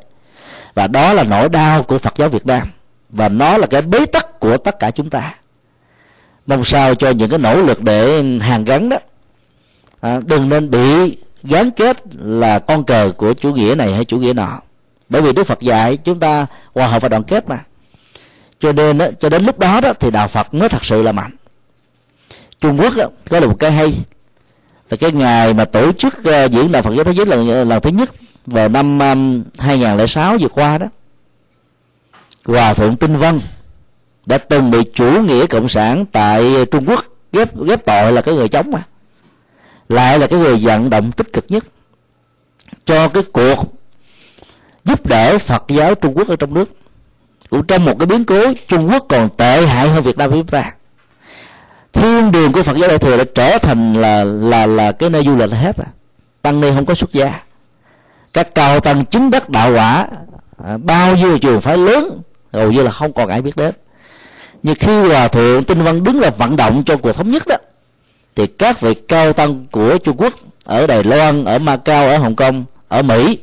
Và 0.74 0.86
đó 0.86 1.12
là 1.12 1.24
nỗi 1.24 1.48
đau 1.48 1.82
của 1.82 1.98
Phật 1.98 2.14
giáo 2.16 2.28
Việt 2.28 2.46
Nam 2.46 2.68
và 3.16 3.28
nó 3.28 3.58
là 3.58 3.66
cái 3.66 3.82
bế 3.82 4.06
tắc 4.06 4.40
của 4.40 4.56
tất 4.56 4.78
cả 4.78 4.90
chúng 4.90 5.10
ta. 5.10 5.34
Mong 6.46 6.64
sao 6.64 6.94
cho 6.94 7.10
những 7.10 7.30
cái 7.30 7.38
nỗ 7.38 7.62
lực 7.62 7.82
để 7.82 8.22
hàn 8.40 8.64
gắn 8.64 8.88
đó. 8.88 8.96
À, 10.00 10.20
đừng 10.26 10.48
nên 10.48 10.70
bị 10.70 11.16
gắn 11.42 11.70
kết 11.70 11.96
là 12.18 12.58
con 12.58 12.84
cờ 12.84 13.12
của 13.16 13.34
chủ 13.34 13.52
nghĩa 13.52 13.74
này 13.74 13.94
hay 13.94 14.04
chủ 14.04 14.18
nghĩa 14.18 14.32
nọ. 14.32 14.60
Bởi 15.08 15.22
vì 15.22 15.32
đức 15.32 15.46
phật 15.46 15.60
dạy 15.60 15.96
chúng 15.96 16.20
ta 16.20 16.46
hòa 16.74 16.86
hợp 16.86 17.02
và 17.02 17.08
đoàn 17.08 17.22
kết 17.24 17.48
mà. 17.48 17.58
Cho 18.60 18.72
nên 18.72 18.98
đó, 18.98 19.06
cho 19.20 19.28
đến 19.28 19.44
lúc 19.44 19.58
đó 19.58 19.80
đó 19.80 19.92
thì 20.00 20.10
đạo 20.10 20.28
phật 20.28 20.54
mới 20.54 20.68
thật 20.68 20.84
sự 20.84 21.02
là 21.02 21.12
mạnh. 21.12 21.30
Trung 22.60 22.80
quốc 22.80 22.96
đó, 22.96 23.06
có 23.30 23.40
là 23.40 23.46
một 23.46 23.56
cái 23.58 23.72
hay. 23.72 23.94
Là 24.90 24.96
cái 24.96 25.12
ngày 25.12 25.54
mà 25.54 25.64
tổ 25.64 25.92
chức 25.92 26.18
uh, 26.18 26.50
diễn 26.50 26.72
đạo 26.72 26.82
phật 26.82 26.94
giáo 26.94 27.04
thế 27.04 27.12
giới 27.12 27.26
lần 27.26 27.68
lần 27.68 27.80
thứ 27.80 27.90
nhất 27.90 28.10
vào 28.46 28.68
năm 28.68 28.98
um, 28.98 29.42
2006 29.58 30.36
vừa 30.40 30.48
qua 30.48 30.78
đó 30.78 30.86
hòa 32.46 32.74
thượng 32.74 32.96
tinh 32.96 33.16
vân 33.16 33.40
đã 34.26 34.38
từng 34.38 34.70
bị 34.70 34.78
chủ 34.94 35.10
nghĩa 35.22 35.46
cộng 35.46 35.68
sản 35.68 36.06
tại 36.12 36.66
trung 36.70 36.84
quốc 36.88 37.04
ghép 37.32 37.56
ghép 37.56 37.84
tội 37.84 38.12
là 38.12 38.22
cái 38.22 38.34
người 38.34 38.48
chống 38.48 38.70
mà. 38.70 38.82
Lại 39.88 40.18
là 40.18 40.26
cái 40.26 40.38
người 40.38 40.56
vận 40.62 40.90
động 40.90 41.12
tích 41.12 41.32
cực 41.32 41.44
nhất. 41.48 41.64
Cho 42.84 43.08
cái 43.08 43.22
cuộc 43.32 43.74
giúp 44.84 45.06
đỡ 45.06 45.38
phật 45.38 45.64
giáo 45.68 45.94
trung 45.94 46.14
quốc 46.16 46.28
ở 46.28 46.36
trong 46.36 46.54
nước. 46.54 46.68
Cũng 47.50 47.66
trong 47.66 47.84
một 47.84 47.98
cái 47.98 48.06
biến 48.06 48.24
cố 48.24 48.52
trung 48.68 48.88
quốc 48.90 49.06
còn 49.08 49.28
tệ 49.36 49.66
hại 49.66 49.88
hơn 49.88 50.02
việt 50.02 50.16
nam 50.16 50.30
của 50.30 50.36
chúng 50.36 50.46
ta. 50.46 50.72
Thiên 51.92 52.32
đường 52.32 52.52
của 52.52 52.62
phật 52.62 52.76
giáo 52.76 52.88
đại 52.88 52.98
thừa 52.98 53.16
đã 53.16 53.24
trở 53.34 53.58
thành 53.58 53.94
là 53.94 54.24
là 54.24 54.66
là 54.66 54.92
cái 54.92 55.10
nơi 55.10 55.24
du 55.24 55.36
lịch 55.36 55.50
hết 55.50 55.76
à 55.76 55.86
tăng 56.46 56.60
ni 56.60 56.70
không 56.74 56.86
có 56.86 56.94
xuất 56.94 57.12
gia. 57.12 57.42
Các 58.32 58.54
cao 58.54 58.80
tăng 58.80 59.04
chứng 59.04 59.30
đắc 59.30 59.50
đạo 59.50 59.72
quả 59.74 60.06
à, 60.64 60.76
bao 60.76 61.16
nhiêu 61.16 61.38
trường 61.38 61.60
phái 61.60 61.78
lớn 61.78 62.20
hầu 62.56 62.72
như 62.72 62.82
là 62.82 62.90
không 62.90 63.12
còn 63.12 63.28
ai 63.28 63.42
biết 63.42 63.56
đến. 63.56 63.74
Nhưng 64.62 64.74
khi 64.74 65.08
hòa 65.08 65.28
thượng 65.28 65.64
tinh 65.64 65.82
văn 65.82 66.04
đứng 66.04 66.20
là 66.20 66.30
vận 66.30 66.56
động 66.56 66.82
cho 66.86 66.96
cuộc 66.96 67.12
thống 67.12 67.30
nhất 67.30 67.42
đó 67.46 67.56
thì 68.36 68.46
các 68.46 68.80
vị 68.80 68.94
cao 68.94 69.32
tăng 69.32 69.66
của 69.72 69.98
trung 69.98 70.16
quốc 70.18 70.34
ở 70.64 70.86
đài 70.86 71.04
loan 71.04 71.44
ở 71.44 71.58
macau 71.58 72.08
ở 72.08 72.18
hồng 72.18 72.36
kông 72.36 72.64
ở 72.88 73.02
mỹ 73.02 73.38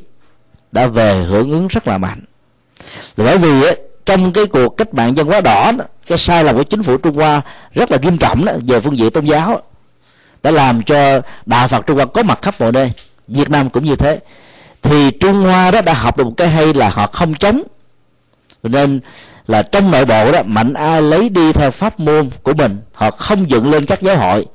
đã 0.72 0.86
về 0.86 1.24
hưởng 1.28 1.50
ứng 1.50 1.68
rất 1.68 1.88
là 1.88 1.98
mạnh. 1.98 2.20
Là 3.16 3.24
bởi 3.24 3.38
vì 3.38 3.62
ấy, 3.62 3.80
trong 4.06 4.32
cái 4.32 4.46
cuộc 4.46 4.76
cách 4.76 4.94
mạng 4.94 5.16
dân 5.16 5.26
hóa 5.26 5.40
đỏ 5.40 5.72
đó, 5.78 5.84
cái 6.06 6.18
sai 6.18 6.44
lầm 6.44 6.56
của 6.56 6.62
chính 6.62 6.82
phủ 6.82 6.96
trung 6.96 7.14
hoa 7.14 7.42
rất 7.74 7.90
là 7.90 7.98
nghiêm 8.02 8.18
trọng 8.18 8.44
đó 8.44 8.52
về 8.66 8.80
phương 8.80 8.98
diện 8.98 9.10
tôn 9.10 9.24
giáo 9.24 9.62
đã 10.42 10.50
làm 10.50 10.82
cho 10.82 11.20
đạo 11.46 11.68
phật 11.68 11.86
trung 11.86 11.96
hoa 11.96 12.06
có 12.06 12.22
mặt 12.22 12.38
khắp 12.42 12.54
mọi 12.60 12.72
nơi 12.72 12.92
việt 13.28 13.50
nam 13.50 13.70
cũng 13.70 13.84
như 13.84 13.96
thế. 13.96 14.20
Thì 14.82 15.10
trung 15.10 15.42
hoa 15.42 15.70
đó 15.70 15.80
đã 15.80 15.94
học 15.94 16.16
được 16.16 16.24
một 16.24 16.34
cái 16.36 16.48
hay 16.48 16.74
là 16.74 16.88
họ 16.88 17.06
không 17.06 17.34
chống 17.34 17.62
nên 18.68 19.00
là 19.46 19.62
trong 19.62 19.90
nội 19.90 20.04
bộ 20.04 20.32
đó, 20.32 20.42
mạnh 20.46 20.74
ai 20.74 21.02
lấy 21.02 21.28
đi 21.28 21.52
theo 21.52 21.70
pháp 21.70 22.00
môn 22.00 22.30
của 22.42 22.54
mình, 22.54 22.76
họ 22.92 23.10
không 23.10 23.50
dựng 23.50 23.70
lên 23.70 23.86
các 23.86 24.00
giáo 24.00 24.16
hội. 24.16 24.46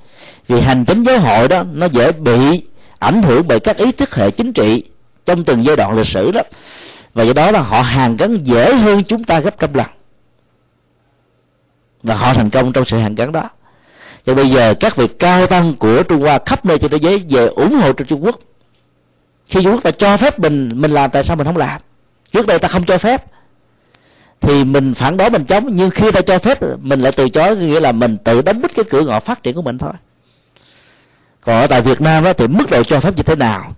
Vì 0.48 0.62
hành 0.62 0.86
chính 0.86 1.04
giáo 1.04 1.20
hội 1.20 1.48
đó, 1.48 1.64
nó 1.74 1.86
dễ 1.86 2.12
bị 2.12 2.64
ảnh 3.00 3.24
hưởng 3.24 3.48
bởi 3.48 3.60
các 3.60 3.78
ý 3.78 3.92
thức 3.92 4.16
hệ 4.16 4.32
chính 4.32 4.54
trị 4.54 4.84
trong 5.26 5.44
từng 5.44 5.66
giai 5.66 5.76
đoạn 5.76 5.98
lịch 5.98 6.08
sử 6.08 6.32
đó. 6.32 6.42
Và 7.14 7.24
do 7.24 7.34
đó 7.34 7.52
là 7.52 7.62
họ 7.62 7.82
hàng 7.82 8.18
gắn 8.18 8.44
dễ 8.44 8.76
hơn 8.76 9.04
chúng 9.04 9.24
ta 9.24 9.40
gấp 9.40 9.60
trăm 9.60 9.74
lần. 9.74 9.88
Và 12.04 12.16
họ 12.16 12.34
thành 12.34 12.50
công 12.50 12.74
trong 12.74 12.86
sự 12.86 12.98
hàng 12.98 13.16
gắn 13.16 13.32
đó. 13.32 13.50
Và 14.26 14.34
bây 14.34 14.50
giờ 14.50 14.74
các 14.80 14.96
vị 14.96 15.08
cao 15.08 15.48
tăng 15.48 15.74
của 15.74 16.04
trung 16.04 16.22
hoa 16.22 16.40
khắp 16.46 16.66
nơi 16.66 16.80
trên 16.80 16.92
thế 16.92 16.98
giới 16.98 17.24
về 17.30 17.46
ủng 17.46 17.76
hộ 17.76 17.94
cho 17.94 18.06
trung 18.06 18.26
quốc. 18.26 18.40
Khi 19.50 19.64
trung 19.64 19.74
quốc 19.74 19.84
ta 19.84 19.92
cho 19.92 20.18
phép 20.18 20.40
mình 20.40 20.72
mình 20.76 20.92
làm, 20.92 21.10
tại 21.10 21.24
sao 21.24 21.36
mình 21.36 21.48
không 21.48 21.58
làm? 21.58 21.82
Trước 22.32 22.48
đây 22.48 22.60
ta 22.60 22.68
không 22.68 22.84
cho 22.84 22.98
phép 22.98 23.26
thì 24.42 24.64
mình 24.64 24.94
phản 24.94 25.18
đối 25.18 25.30
mình 25.30 25.44
chống, 25.44 25.70
nhưng 25.72 25.90
khi 25.90 26.12
ta 26.12 26.22
cho 26.22 26.40
phép, 26.40 26.58
mình 26.82 27.02
lại 27.02 27.12
từ 27.12 27.30
chối 27.30 27.58
nghĩa 27.58 27.80
là 27.80 27.92
mình 27.92 28.18
tự 28.18 28.42
đóng 28.42 28.62
bít 28.62 28.76
cái 28.76 28.86
cửa 28.90 29.02
ngõ 29.02 29.20
phát 29.20 29.44
triển 29.44 29.56
của 29.56 29.62
mình 29.62 29.78
thôi. 29.78 29.94
Còn 31.42 31.56
ở 31.56 31.68
tại 31.68 31.82
Việt 31.82 32.02
Nam 32.02 32.24
đó 32.24 32.34
thì 32.34 32.48
mức 32.48 32.70
độ 32.70 32.84
cho 32.84 33.00
phép 33.00 33.18
như 33.18 33.24
thế 33.24 33.36
nào? 33.36 33.76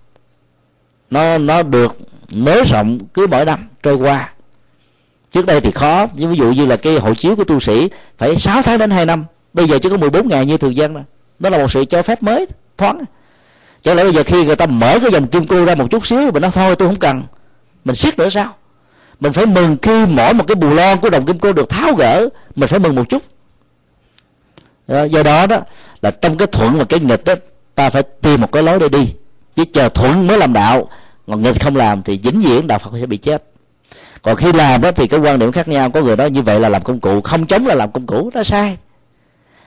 Nó 1.10 1.38
nó 1.38 1.62
được 1.62 1.98
nới 2.32 2.64
rộng 2.64 2.98
cứ 3.14 3.26
mỗi 3.26 3.44
năm 3.44 3.68
trôi 3.82 3.94
qua. 3.94 4.32
Trước 5.32 5.46
đây 5.46 5.60
thì 5.60 5.70
khó 5.70 6.06
ví 6.14 6.36
dụ 6.36 6.52
như 6.52 6.66
là 6.66 6.76
cái 6.76 6.98
hộ 6.98 7.14
chiếu 7.14 7.36
của 7.36 7.44
tu 7.44 7.60
sĩ 7.60 7.88
phải 8.18 8.36
6 8.36 8.62
tháng 8.62 8.78
đến 8.78 8.90
2 8.90 9.06
năm. 9.06 9.24
Bây 9.52 9.68
giờ 9.68 9.78
chỉ 9.78 9.88
có 9.88 9.96
14 9.96 10.28
ngày 10.28 10.46
như 10.46 10.56
thường 10.56 10.76
dân 10.76 10.94
đó 10.94 11.00
đó 11.38 11.50
là 11.50 11.58
một 11.58 11.72
sự 11.72 11.84
cho 11.84 12.02
phép 12.02 12.22
mới, 12.22 12.46
thoáng. 12.78 13.04
Chẳng 13.82 13.96
lẽ 13.96 14.02
bây 14.02 14.12
giờ 14.12 14.22
khi 14.26 14.44
người 14.44 14.56
ta 14.56 14.66
mở 14.66 14.98
cái 15.02 15.10
dòng 15.10 15.26
kim 15.26 15.46
cô 15.46 15.64
ra 15.64 15.74
một 15.74 15.90
chút 15.90 16.06
xíu 16.06 16.30
mình 16.32 16.42
nói 16.42 16.50
thôi, 16.54 16.76
tôi 16.76 16.88
không 16.88 16.98
cần. 16.98 17.22
Mình 17.84 17.96
siết 17.96 18.18
nữa 18.18 18.28
sao? 18.28 18.54
Mình 19.22 19.32
phải 19.32 19.46
mừng 19.46 19.76
khi 19.82 20.06
mỗi 20.06 20.34
một 20.34 20.44
cái 20.46 20.54
bù 20.54 20.70
lon 20.70 20.98
của 20.98 21.10
đồng 21.10 21.26
kim 21.26 21.38
cô 21.38 21.52
được 21.52 21.68
tháo 21.68 21.94
gỡ, 21.94 22.28
mình 22.54 22.68
phải 22.68 22.78
mừng 22.78 22.94
một 22.94 23.08
chút. 23.08 23.22
Ờ, 24.86 25.04
do 25.04 25.22
đó 25.22 25.46
đó, 25.46 25.60
là 26.02 26.10
trong 26.10 26.36
cái 26.36 26.46
thuận 26.46 26.78
và 26.78 26.84
cái 26.84 27.00
nghịch 27.00 27.24
đó 27.24 27.34
ta 27.74 27.90
phải 27.90 28.02
tìm 28.02 28.40
một 28.40 28.52
cái 28.52 28.62
lối 28.62 28.78
để 28.78 28.88
đi. 28.88 29.14
Chứ 29.56 29.64
chờ 29.72 29.88
thuận 29.88 30.26
mới 30.26 30.38
làm 30.38 30.52
đạo, 30.52 30.88
còn 31.26 31.42
nghịch 31.42 31.62
không 31.62 31.76
làm 31.76 32.02
thì 32.02 32.20
vĩnh 32.22 32.40
viễn 32.40 32.66
đạo 32.66 32.78
phật 32.78 32.90
sẽ 33.00 33.06
bị 33.06 33.16
chết. 33.16 33.42
Còn 34.22 34.36
khi 34.36 34.52
làm 34.52 34.80
đó 34.80 34.92
thì 34.92 35.06
cái 35.06 35.20
quan 35.20 35.38
điểm 35.38 35.52
khác 35.52 35.68
nhau. 35.68 35.90
Có 35.90 36.02
người 36.02 36.16
nói 36.16 36.30
như 36.30 36.42
vậy 36.42 36.60
là 36.60 36.68
làm 36.68 36.82
công 36.82 37.00
cụ, 37.00 37.20
không 37.20 37.46
chống 37.46 37.66
là 37.66 37.74
làm 37.74 37.92
công 37.92 38.06
cụ, 38.06 38.30
đó 38.34 38.42
sai. 38.42 38.76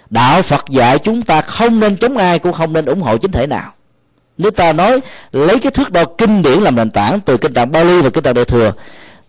Đạo 0.10 0.41
phật 0.41 0.66
dạy 0.70 0.99
chúng 0.99 1.22
ta 1.22 1.41
không 1.41 1.80
nên 1.80 1.97
chống 1.97 2.18
ai, 2.18 2.39
cũng 2.39 2.53
không 2.53 2.74
nên 2.74 2.86
ủng 2.86 3.01
hộ 3.01 3.18
chính 3.18 3.32
thể 3.32 3.47
nào. 3.47 3.72
Nếu 4.38 4.51
ta 4.51 4.74
nói, 4.74 4.99
lấy 5.32 5.60
cái 5.60 5.72
thước 5.72 5.91
đo 5.91 6.06
kinh 6.18 6.41
điển 6.41 6.60
làm 6.60 6.76
nền 6.76 6.89
tảng 6.89 7.20
từ 7.20 7.38
kinh 7.38 7.53
tạng 7.53 7.72
Bali 7.72 8.01
và 8.01 8.10
kinh 8.10 8.24
tạng 8.24 8.34
Đại 8.34 8.45
thừa 8.45 8.74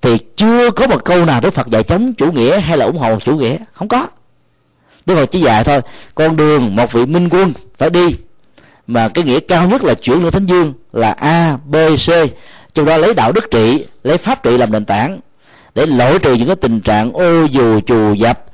thì 0.06 0.18
chưa 0.36 0.70
có 0.70 0.86
một 0.86 1.04
câu 1.04 1.24
nào 1.24 1.40
Đức 1.40 1.54
Phật 1.54 1.68
dạy 1.68 1.82
chống 1.82 2.12
chủ 2.12 2.32
nghĩa 2.32 2.60
hay 2.60 2.76
là 2.78 2.84
ủng 2.84 2.98
hộ 2.98 3.18
chủ 3.24 3.36
nghĩa. 3.36 3.56
Không 3.72 3.88
có. 3.88 4.06
Đức 5.06 5.14
Phật 5.14 5.26
chỉ 5.26 5.40
dạy 5.40 5.64
thôi, 5.64 5.80
con 6.14 6.36
đường 6.36 6.76
một 6.76 6.92
vị 6.92 7.06
minh 7.06 7.28
quân 7.28 7.52
phải 7.78 7.90
đi. 7.90 8.16
Mà 8.86 9.08
cái 9.08 9.24
nghĩa 9.24 9.40
cao 9.40 9.68
nhất 9.68 9.84
là 9.84 9.94
chuyển 9.94 10.22
lên 10.22 10.32
thánh 10.32 10.46
dương 10.46 10.72
là 10.92 11.10
A, 11.10 11.58
B, 11.66 11.76
C. 11.76 12.10
Trong 12.74 12.84
đó 12.84 12.96
lấy 12.96 13.14
đạo 13.14 13.32
đức 13.32 13.50
trị, 13.50 13.84
lấy 14.02 14.18
pháp 14.18 14.42
trị 14.42 14.58
làm 14.58 14.72
nền 14.72 14.84
tảng 14.84 15.20
để 15.74 15.86
loại 15.86 16.18
trừ 16.18 16.34
những 16.34 16.46
cái 16.46 16.56
tình 16.56 16.80
trạng 16.80 17.12
ô 17.12 17.44
dù 17.44 17.80
trù 17.80 18.14
dập, 18.14 18.44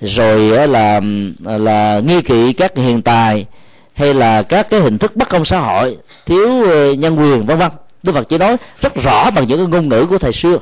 rồi 0.00 0.68
là 0.68 1.00
là 1.44 2.00
nghi 2.00 2.22
kỵ 2.22 2.52
các 2.52 2.76
hiền 2.76 3.02
tài 3.02 3.46
hay 3.92 4.14
là 4.14 4.42
các 4.42 4.70
cái 4.70 4.80
hình 4.80 4.98
thức 4.98 5.16
bất 5.16 5.28
công 5.28 5.44
xã 5.44 5.58
hội, 5.58 5.96
thiếu 6.26 6.64
ờ, 6.64 6.92
nhân 6.92 7.20
quyền, 7.20 7.46
vân 7.46 7.58
vân. 7.58 7.70
Đức 8.02 8.12
phật 8.12 8.28
chỉ 8.28 8.38
nói 8.38 8.56
rất 8.80 8.94
rõ 8.94 9.30
bằng 9.30 9.46
những 9.46 9.58
cái 9.58 9.66
ngôn 9.66 9.88
ngữ 9.88 10.06
của 10.06 10.18
thời 10.18 10.32
xưa 10.32 10.58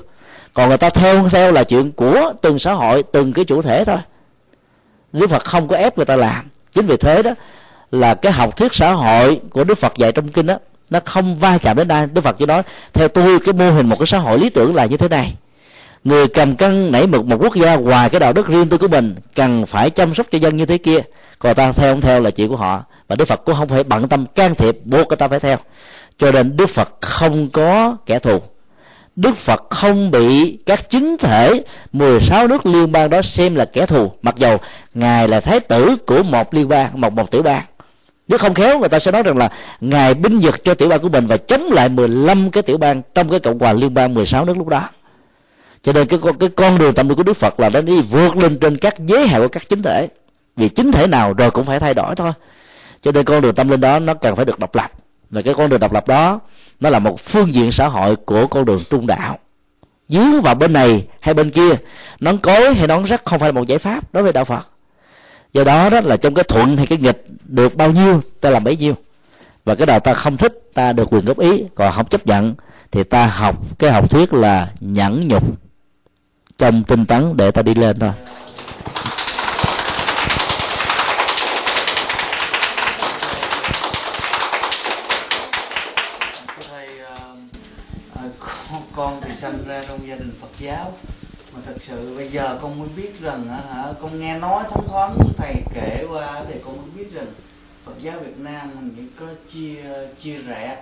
còn 0.59 0.69
người 0.69 0.79
ta 0.79 0.91
theo 0.91 1.29
theo 1.29 1.53
là 1.53 1.65
chuyện 1.65 1.93
của 1.93 2.33
từng 2.41 2.59
xã 2.59 2.73
hội, 2.73 3.03
từng 3.13 3.33
cái 3.33 3.45
chủ 3.45 3.63
thể 3.63 3.85
thôi. 3.85 3.97
Đức 5.13 5.31
phật 5.31 5.45
không 5.45 5.69
có 5.69 5.77
ép 5.77 5.97
người 5.97 6.07
ta 6.07 6.17
làm. 6.17 6.49
Chính 6.73 6.87
vì 6.87 6.97
thế 6.97 7.23
đó 7.23 7.31
là 7.91 8.15
cái 8.15 8.33
học 8.33 8.57
thuyết 8.57 8.75
xã 8.75 8.93
hội 8.93 9.41
của 9.51 9.65
đức 9.65 9.79
phật 9.79 9.97
dạy 9.97 10.13
trong 10.13 10.29
kinh 10.29 10.47
đó 10.47 10.55
nó 10.91 11.01
không 11.05 11.35
va 11.35 11.59
chạm 11.59 11.77
đến 11.77 11.89
ai. 11.89 12.07
Đức 12.07 12.21
phật 12.25 12.37
chỉ 12.39 12.47
nói, 12.47 12.63
theo 12.93 13.09
tôi, 13.09 13.39
cái 13.45 13.55
mô 13.55 13.71
hình 13.71 13.89
một 13.89 13.97
cái 13.99 14.07
xã 14.07 14.19
hội 14.19 14.39
lý 14.39 14.51
tưởng 14.51 14.75
là 14.75 14.87
như 14.87 14.97
thế 14.97 15.09
này. 15.09 15.35
Người 16.05 16.29
cầm 16.29 16.57
cân 16.57 16.93
nảy 16.93 17.07
mực 17.07 17.25
một 17.25 17.37
quốc 17.41 17.55
gia 17.57 17.77
ngoài 17.77 18.11
cái 18.11 18.21
đạo 18.21 18.33
đức 18.33 18.47
riêng 18.47 18.69
tư 18.69 18.79
của 18.79 18.89
mình, 18.89 19.15
cần 19.35 19.67
phải 19.67 19.91
chăm 19.91 20.15
sóc 20.15 20.27
cho 20.31 20.39
dân 20.39 20.57
như 20.57 20.67
thế 20.67 20.79
kia. 20.79 21.01
Còn 21.39 21.55
ta 21.55 21.73
theo 21.73 21.93
không 21.93 22.01
theo 22.01 22.21
là 22.21 22.31
chuyện 22.31 22.49
của 22.49 22.57
họ. 22.57 22.85
Và 23.09 23.17
đức 23.17 23.25
phật 23.25 23.45
cũng 23.45 23.55
không 23.55 23.69
phải 23.69 23.85
bận 23.85 24.09
tâm 24.09 24.27
can 24.27 24.55
thiệp 24.55 24.79
buộc 24.85 25.09
người 25.09 25.17
ta 25.17 25.29
phải 25.29 25.41
theo. 25.41 25.57
Cho 26.19 26.33
nên 26.33 26.57
đức 26.57 26.71
phật 26.71 26.89
không 27.01 27.51
có 27.51 27.97
kẻ 28.07 28.19
thù. 28.19 28.41
Đức 29.19 29.37
Phật 29.37 29.67
không 29.71 30.11
bị 30.11 30.59
các 30.67 30.91
chính 30.91 31.17
thể 31.19 31.65
16 31.93 32.49
nước 32.49 32.67
liên 32.67 32.93
bang 32.93 33.11
đó 33.11 33.23
xem 33.23 33.55
là 33.55 33.65
kẻ 33.65 33.87
thù. 33.87 34.13
Mặc 34.23 34.37
dầu 34.37 34.59
Ngài 34.95 35.29
là 35.29 35.41
thái 35.41 35.61
tử 35.61 35.97
của 36.07 36.23
một 36.23 36.55
liên 36.55 36.69
bang, 36.69 37.01
một 37.01 37.13
một 37.13 37.31
tiểu 37.31 37.43
bang. 37.43 37.63
Nếu 38.29 38.39
không 38.39 38.55
khéo 38.55 38.79
người 38.79 38.89
ta 38.89 38.99
sẽ 38.99 39.13
nói 39.13 39.23
rằng 39.23 39.37
là 39.37 39.51
Ngài 39.81 40.15
binh 40.15 40.39
vực 40.39 40.65
cho 40.65 40.75
tiểu 40.75 40.89
bang 40.89 41.01
của 41.01 41.09
mình 41.09 41.27
Và 41.27 41.37
chống 41.37 41.73
lại 41.73 41.89
15 41.89 42.51
cái 42.51 42.63
tiểu 42.63 42.79
bang 42.79 43.03
Trong 43.15 43.31
cái 43.31 43.41
Cộng 43.41 43.59
hòa 43.59 43.73
liên 43.73 43.95
bang 43.95 44.15
16 44.15 44.45
nước 44.45 44.57
lúc 44.57 44.69
đó. 44.69 44.89
Cho 45.83 45.93
nên 45.93 46.09
cái, 46.09 46.19
cái 46.41 46.49
con 46.49 46.79
đường 46.79 46.95
tâm 46.95 47.09
linh 47.09 47.17
của 47.17 47.23
Đức 47.23 47.37
Phật 47.37 47.61
là 47.61 47.69
Nó 47.69 47.81
đi 47.81 48.01
vượt 48.01 48.37
lên 48.37 48.59
trên 48.59 48.77
các 48.77 48.95
giới 48.99 49.27
hạn 49.27 49.43
của 49.43 49.49
các 49.49 49.69
chính 49.69 49.83
thể. 49.83 50.09
Vì 50.57 50.69
chính 50.69 50.93
thể 50.93 51.07
nào 51.07 51.33
rồi 51.33 51.51
cũng 51.51 51.65
phải 51.65 51.81
thay 51.81 51.95
đổi 51.95 52.15
thôi. 52.15 52.33
Cho 53.03 53.13
nên 53.13 53.25
con 53.25 53.43
đường 53.43 53.55
tâm 53.55 53.69
linh 53.69 53.81
đó 53.81 53.99
Nó 53.99 54.15
cần 54.15 54.37
phải 54.37 54.45
được 54.45 54.59
độc 54.59 54.75
lập. 54.75 54.93
Và 55.31 55.43
cái 55.43 55.55
con 55.55 55.71
đường 55.71 55.81
độc 55.81 55.93
lập 55.93 56.09
đó 56.09 56.41
nó 56.81 56.91
là 56.91 56.99
một 56.99 57.21
phương 57.21 57.55
diện 57.55 57.73
xã 57.73 57.89
hội 57.89 58.17
của 58.17 58.47
con 58.47 58.65
đường 58.65 58.83
trung 58.91 59.07
đạo. 59.07 59.39
Dướng 60.09 60.43
vào 60.43 60.55
bên 60.55 60.73
này 60.73 61.07
hay 61.21 61.35
bên 61.35 61.51
kia, 61.51 61.71
nón 62.21 62.39
cối 62.39 62.75
hay 62.75 62.87
nón 62.87 63.05
rắc 63.05 63.25
không 63.25 63.39
phải 63.39 63.49
là 63.49 63.53
một 63.53 63.67
giải 63.67 63.79
pháp 63.79 64.15
đối 64.15 64.23
với 64.23 64.33
đạo 64.33 64.45
phật. 64.45 64.69
Do 65.53 65.65
đó 65.65 65.91
đó 65.91 66.01
là 66.01 66.17
trong 66.17 66.35
cái 66.35 66.45
thuận 66.45 66.77
hay 66.77 66.87
cái 66.87 66.99
nghịch 66.99 67.27
được 67.45 67.77
bao 67.77 67.93
nhiêu, 67.93 68.21
ta 68.41 68.51
làm 68.51 68.65
bấy 68.65 68.77
nhiêu. 68.77 68.95
Và 69.65 69.75
cái 69.75 69.87
nào 69.87 70.01
ta 70.01 70.15
không 70.15 70.37
thích, 70.37 70.71
ta 70.75 70.93
được 70.93 71.13
quyền 71.13 71.25
góp 71.25 71.39
ý, 71.39 71.65
còn 71.75 71.93
không 71.93 72.07
chấp 72.07 72.27
nhận, 72.27 72.55
thì 72.91 73.05
ta 73.05 73.27
học 73.27 73.57
cái 73.79 73.91
học 73.91 74.11
thuyết 74.11 74.33
là 74.35 74.71
nhẫn 74.81 75.29
nhục, 75.29 75.45
trong 76.59 76.85
tinh 76.85 77.07
tấn 77.07 77.37
để 77.37 77.51
ta 77.51 77.63
đi 77.63 77.75
lên 77.75 77.99
thôi. 77.99 78.11
Sin 89.41 89.65
ra 89.67 89.85
trong 89.89 90.09
gia 90.09 90.17
đình 90.17 90.33
Phật 90.41 90.51
giáo. 90.59 90.93
Mà 91.55 91.61
thật 91.67 91.75
sự 91.81 92.17
bây 92.17 92.29
giờ 92.29 92.59
con 92.63 92.79
mới 92.79 92.89
biết 92.97 93.21
rằng 93.21 93.49
hả, 93.49 93.85
con 94.03 94.21
nghe 94.21 94.39
nói 94.39 94.65
thoáng 94.71 94.89
thoáng 94.89 95.17
thầy 95.37 95.55
kể 95.75 96.05
qua 96.11 96.43
thì 96.49 96.55
con 96.65 96.77
mới 96.77 96.91
biết 96.97 97.13
rằng 97.15 97.27
Phật 97.85 97.93
giáo 98.01 98.15
Việt 98.21 98.39
Nam 98.39 98.71
mình 98.75 98.95
chỉ 98.97 99.03
có 99.21 99.27
chia 99.53 99.83
chia 100.23 100.37
rẽ. 100.49 100.77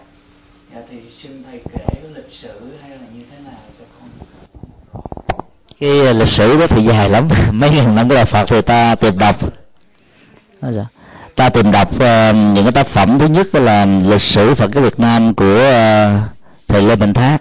Dạ 0.74 0.80
thì 0.90 0.96
xin 1.11 1.44
thầy 1.50 1.61
kể 1.72 1.84
cái 1.86 2.11
lịch 2.14 2.32
sử 2.32 2.61
hay 2.82 2.90
là 2.90 3.07
như 3.14 3.24
thế 3.30 3.36
nào 3.44 3.61
cho 3.78 3.84
con. 4.00 4.09
Cái 5.80 6.14
lịch 6.14 6.28
sử 6.28 6.61
đó 6.61 6.66
thì 6.66 6.82
dài 6.82 7.11
lắm. 7.11 7.28
Mấy 7.52 7.70
ngàn 7.70 7.94
năm 7.94 8.09
của 8.09 8.24
Phật 8.24 8.46
thì 8.48 8.62
ta 8.62 8.94
tìm 8.94 9.18
đọc. 9.18 9.36
Ta 11.34 11.48
tìm 11.48 11.72
đọc 11.72 12.00
ờ, 12.00 12.32
những 12.32 12.64
cái 12.64 12.72
tác 12.72 12.86
phẩm. 12.86 13.18
Thứ 13.18 13.26
nhất 13.26 13.54
là 13.54 13.86
lịch 13.86 14.20
sử 14.20 14.54
Phật 14.54 14.70
giáo 14.74 14.84
Việt 14.84 15.00
Nam 15.00 15.34
của 15.34 15.59
ờ, 15.59 16.20
thầy 16.68 16.82
Lê 16.82 16.96
Bình 16.96 17.14
Thác 17.14 17.38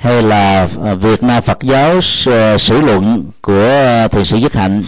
hay 0.00 0.22
là 0.22 0.68
à, 0.84 0.94
Việt 0.94 1.22
Nam 1.22 1.42
Phật 1.42 1.58
giáo 1.62 2.00
à, 2.26 2.58
sử 2.58 2.80
luận 2.80 3.24
của 3.40 4.08
thiền 4.10 4.24
sĩ 4.24 4.40
Dứt 4.40 4.54
Hạnh 4.54 4.84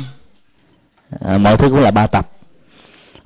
à, 1.21 1.39
mọi 1.39 1.57
thứ 1.57 1.69
cũng 1.69 1.81
là 1.81 1.91
ba 1.91 2.07
tập. 2.07 2.31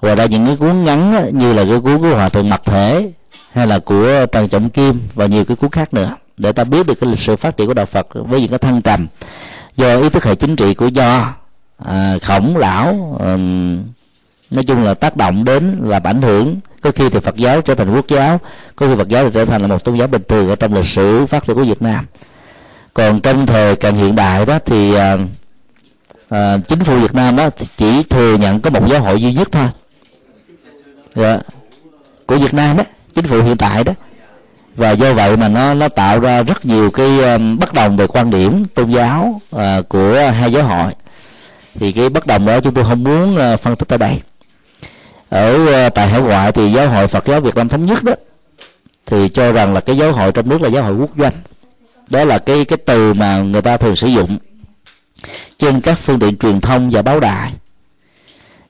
Ngoài 0.03 0.17
ra 0.17 0.25
những 0.25 0.47
cái 0.47 0.57
cuốn 0.57 0.85
ngắn 0.85 1.31
như 1.33 1.53
là 1.53 1.65
cái 1.65 1.81
cuốn 1.81 1.99
của 2.03 2.15
hòa 2.15 2.29
thượng 2.29 2.49
mặt 2.49 2.63
thể 2.65 3.11
hay 3.53 3.67
là 3.67 3.79
của 3.79 4.27
trần 4.33 4.49
trọng 4.49 4.71
kim 4.71 5.09
và 5.15 5.27
nhiều 5.27 5.45
cái 5.45 5.57
cuốn 5.57 5.71
khác 5.71 5.95
nữa. 5.95 6.17
Để 6.37 6.53
ta 6.53 6.65
biết 6.65 6.87
được 6.87 7.01
cái 7.01 7.11
lịch 7.11 7.19
sử 7.19 7.37
phát 7.37 7.57
triển 7.57 7.67
của 7.67 7.75
đạo 7.75 7.87
phật 7.87 8.07
với 8.13 8.41
những 8.41 8.51
cái 8.51 8.59
thăng 8.59 8.83
trầm 8.83 9.07
do 9.77 10.01
ý 10.01 10.09
thức 10.09 10.25
hệ 10.25 10.35
chính 10.35 10.57
trị 10.57 10.75
của 10.75 10.87
do 10.87 11.35
à, 11.85 12.19
khổng 12.23 12.57
lão 12.57 13.17
um, 13.21 13.83
nói 14.51 14.65
chung 14.65 14.85
là 14.85 14.95
tác 14.95 15.17
động 15.17 15.45
đến 15.45 15.81
làm 15.83 16.03
ảnh 16.03 16.23
hưởng. 16.23 16.57
Có 16.83 16.91
khi 16.91 17.09
thì 17.11 17.21
phật 17.21 17.37
giáo 17.37 17.61
trở 17.61 17.75
thành 17.75 17.95
quốc 17.95 18.09
giáo 18.09 18.41
có 18.77 18.87
khi 18.87 18.95
phật 18.97 19.09
giáo 19.09 19.25
thì 19.25 19.31
trở 19.35 19.45
thành 19.45 19.63
là 19.63 19.67
một 19.67 19.85
tôn 19.85 19.97
giáo 19.97 20.09
bình 20.09 20.23
thường 20.29 20.49
ở 20.49 20.57
trong 20.57 20.75
lịch 20.75 20.87
sử 20.87 21.27
phát 21.27 21.45
triển 21.47 21.57
của 21.57 21.65
việt 21.65 21.83
nam. 21.83 22.05
Còn 22.95 23.21
trong 23.21 23.47
thời 23.47 23.77
càng 23.77 23.95
hiện 23.95 24.17
đại 24.17 24.47
đó 24.47 24.59
thì 24.67 24.95
à, 24.95 25.19
à, 26.29 26.59
chính 26.69 26.81
phủ 26.81 26.97
việt 26.97 27.15
nam 27.15 27.37
đó 27.37 27.51
chỉ 27.77 28.03
thừa 28.03 28.37
nhận 28.37 28.61
có 28.61 28.71
một 28.71 28.87
giáo 28.89 29.01
hội 29.01 29.23
duy 29.23 29.33
nhất 29.33 29.49
thôi. 29.53 29.69
Dạ. 31.15 31.39
của 32.27 32.37
việt 32.37 32.55
nam 32.55 32.77
đó 32.77 32.85
chính 33.15 33.25
phủ 33.25 33.43
hiện 33.43 33.57
tại 33.57 33.85
đó. 33.85 33.93
Và 34.77 34.91
do 34.91 35.13
vậy 35.13 35.37
mà 35.37 35.49
nó 35.49 35.75
nó 35.75 35.89
tạo 35.89 36.21
ra 36.21 36.43
rất 36.43 36.67
nhiều 36.67 36.91
cái 36.91 37.21
um, 37.21 37.59
bất 37.59 37.73
đồng 37.75 37.97
về 37.97 38.07
quan 38.07 38.31
điểm 38.31 38.65
tôn 38.75 38.91
giáo 38.91 39.41
uh, 39.57 39.89
của 39.89 40.31
hai 40.35 40.53
giáo 40.53 40.63
hội. 40.63 40.93
Thì 41.75 41.93
cái 41.93 42.09
bất 42.09 42.27
đồng 42.27 42.47
đó 42.47 42.61
chúng 42.61 42.75
tôi 42.75 42.85
không 42.85 43.05
muốn 43.05 43.37
uh, 43.37 43.61
phân 43.61 43.77
tích 43.77 43.89
ở 43.89 43.97
đây 43.97 44.21
ở 45.29 45.67
ờ, 45.67 45.89
tại 45.89 46.09
hải 46.09 46.21
ngoại 46.21 46.53
thì 46.53 46.73
giáo 46.73 46.89
hội 46.89 47.09
Phật 47.09 47.27
giáo 47.27 47.41
Việt 47.41 47.55
Nam 47.55 47.69
thống 47.69 47.87
nhất 47.87 48.05
đó 48.05 48.13
thì 49.07 49.29
cho 49.29 49.53
rằng 49.53 49.75
là 49.75 49.81
cái 49.81 49.97
giáo 49.97 50.13
hội 50.13 50.33
trong 50.33 50.49
nước 50.49 50.63
là 50.63 50.69
giáo 50.69 50.83
hội 50.83 50.95
quốc 50.95 51.11
doanh. 51.19 51.33
Đó 52.11 52.25
là 52.25 52.39
cái 52.39 52.65
cái 52.65 52.79
từ 52.87 53.15
mà 53.15 53.39
người 53.39 53.63
ta 53.63 53.77
thường 53.77 53.97
sử 53.97 54.07
dụng 54.07 54.39
trên 55.57 55.81
các 55.81 55.99
phương 55.99 56.19
tiện 56.19 56.37
truyền 56.37 56.61
thông 56.61 56.91
và 56.91 57.03
báo 57.03 57.21
đài. 57.21 57.53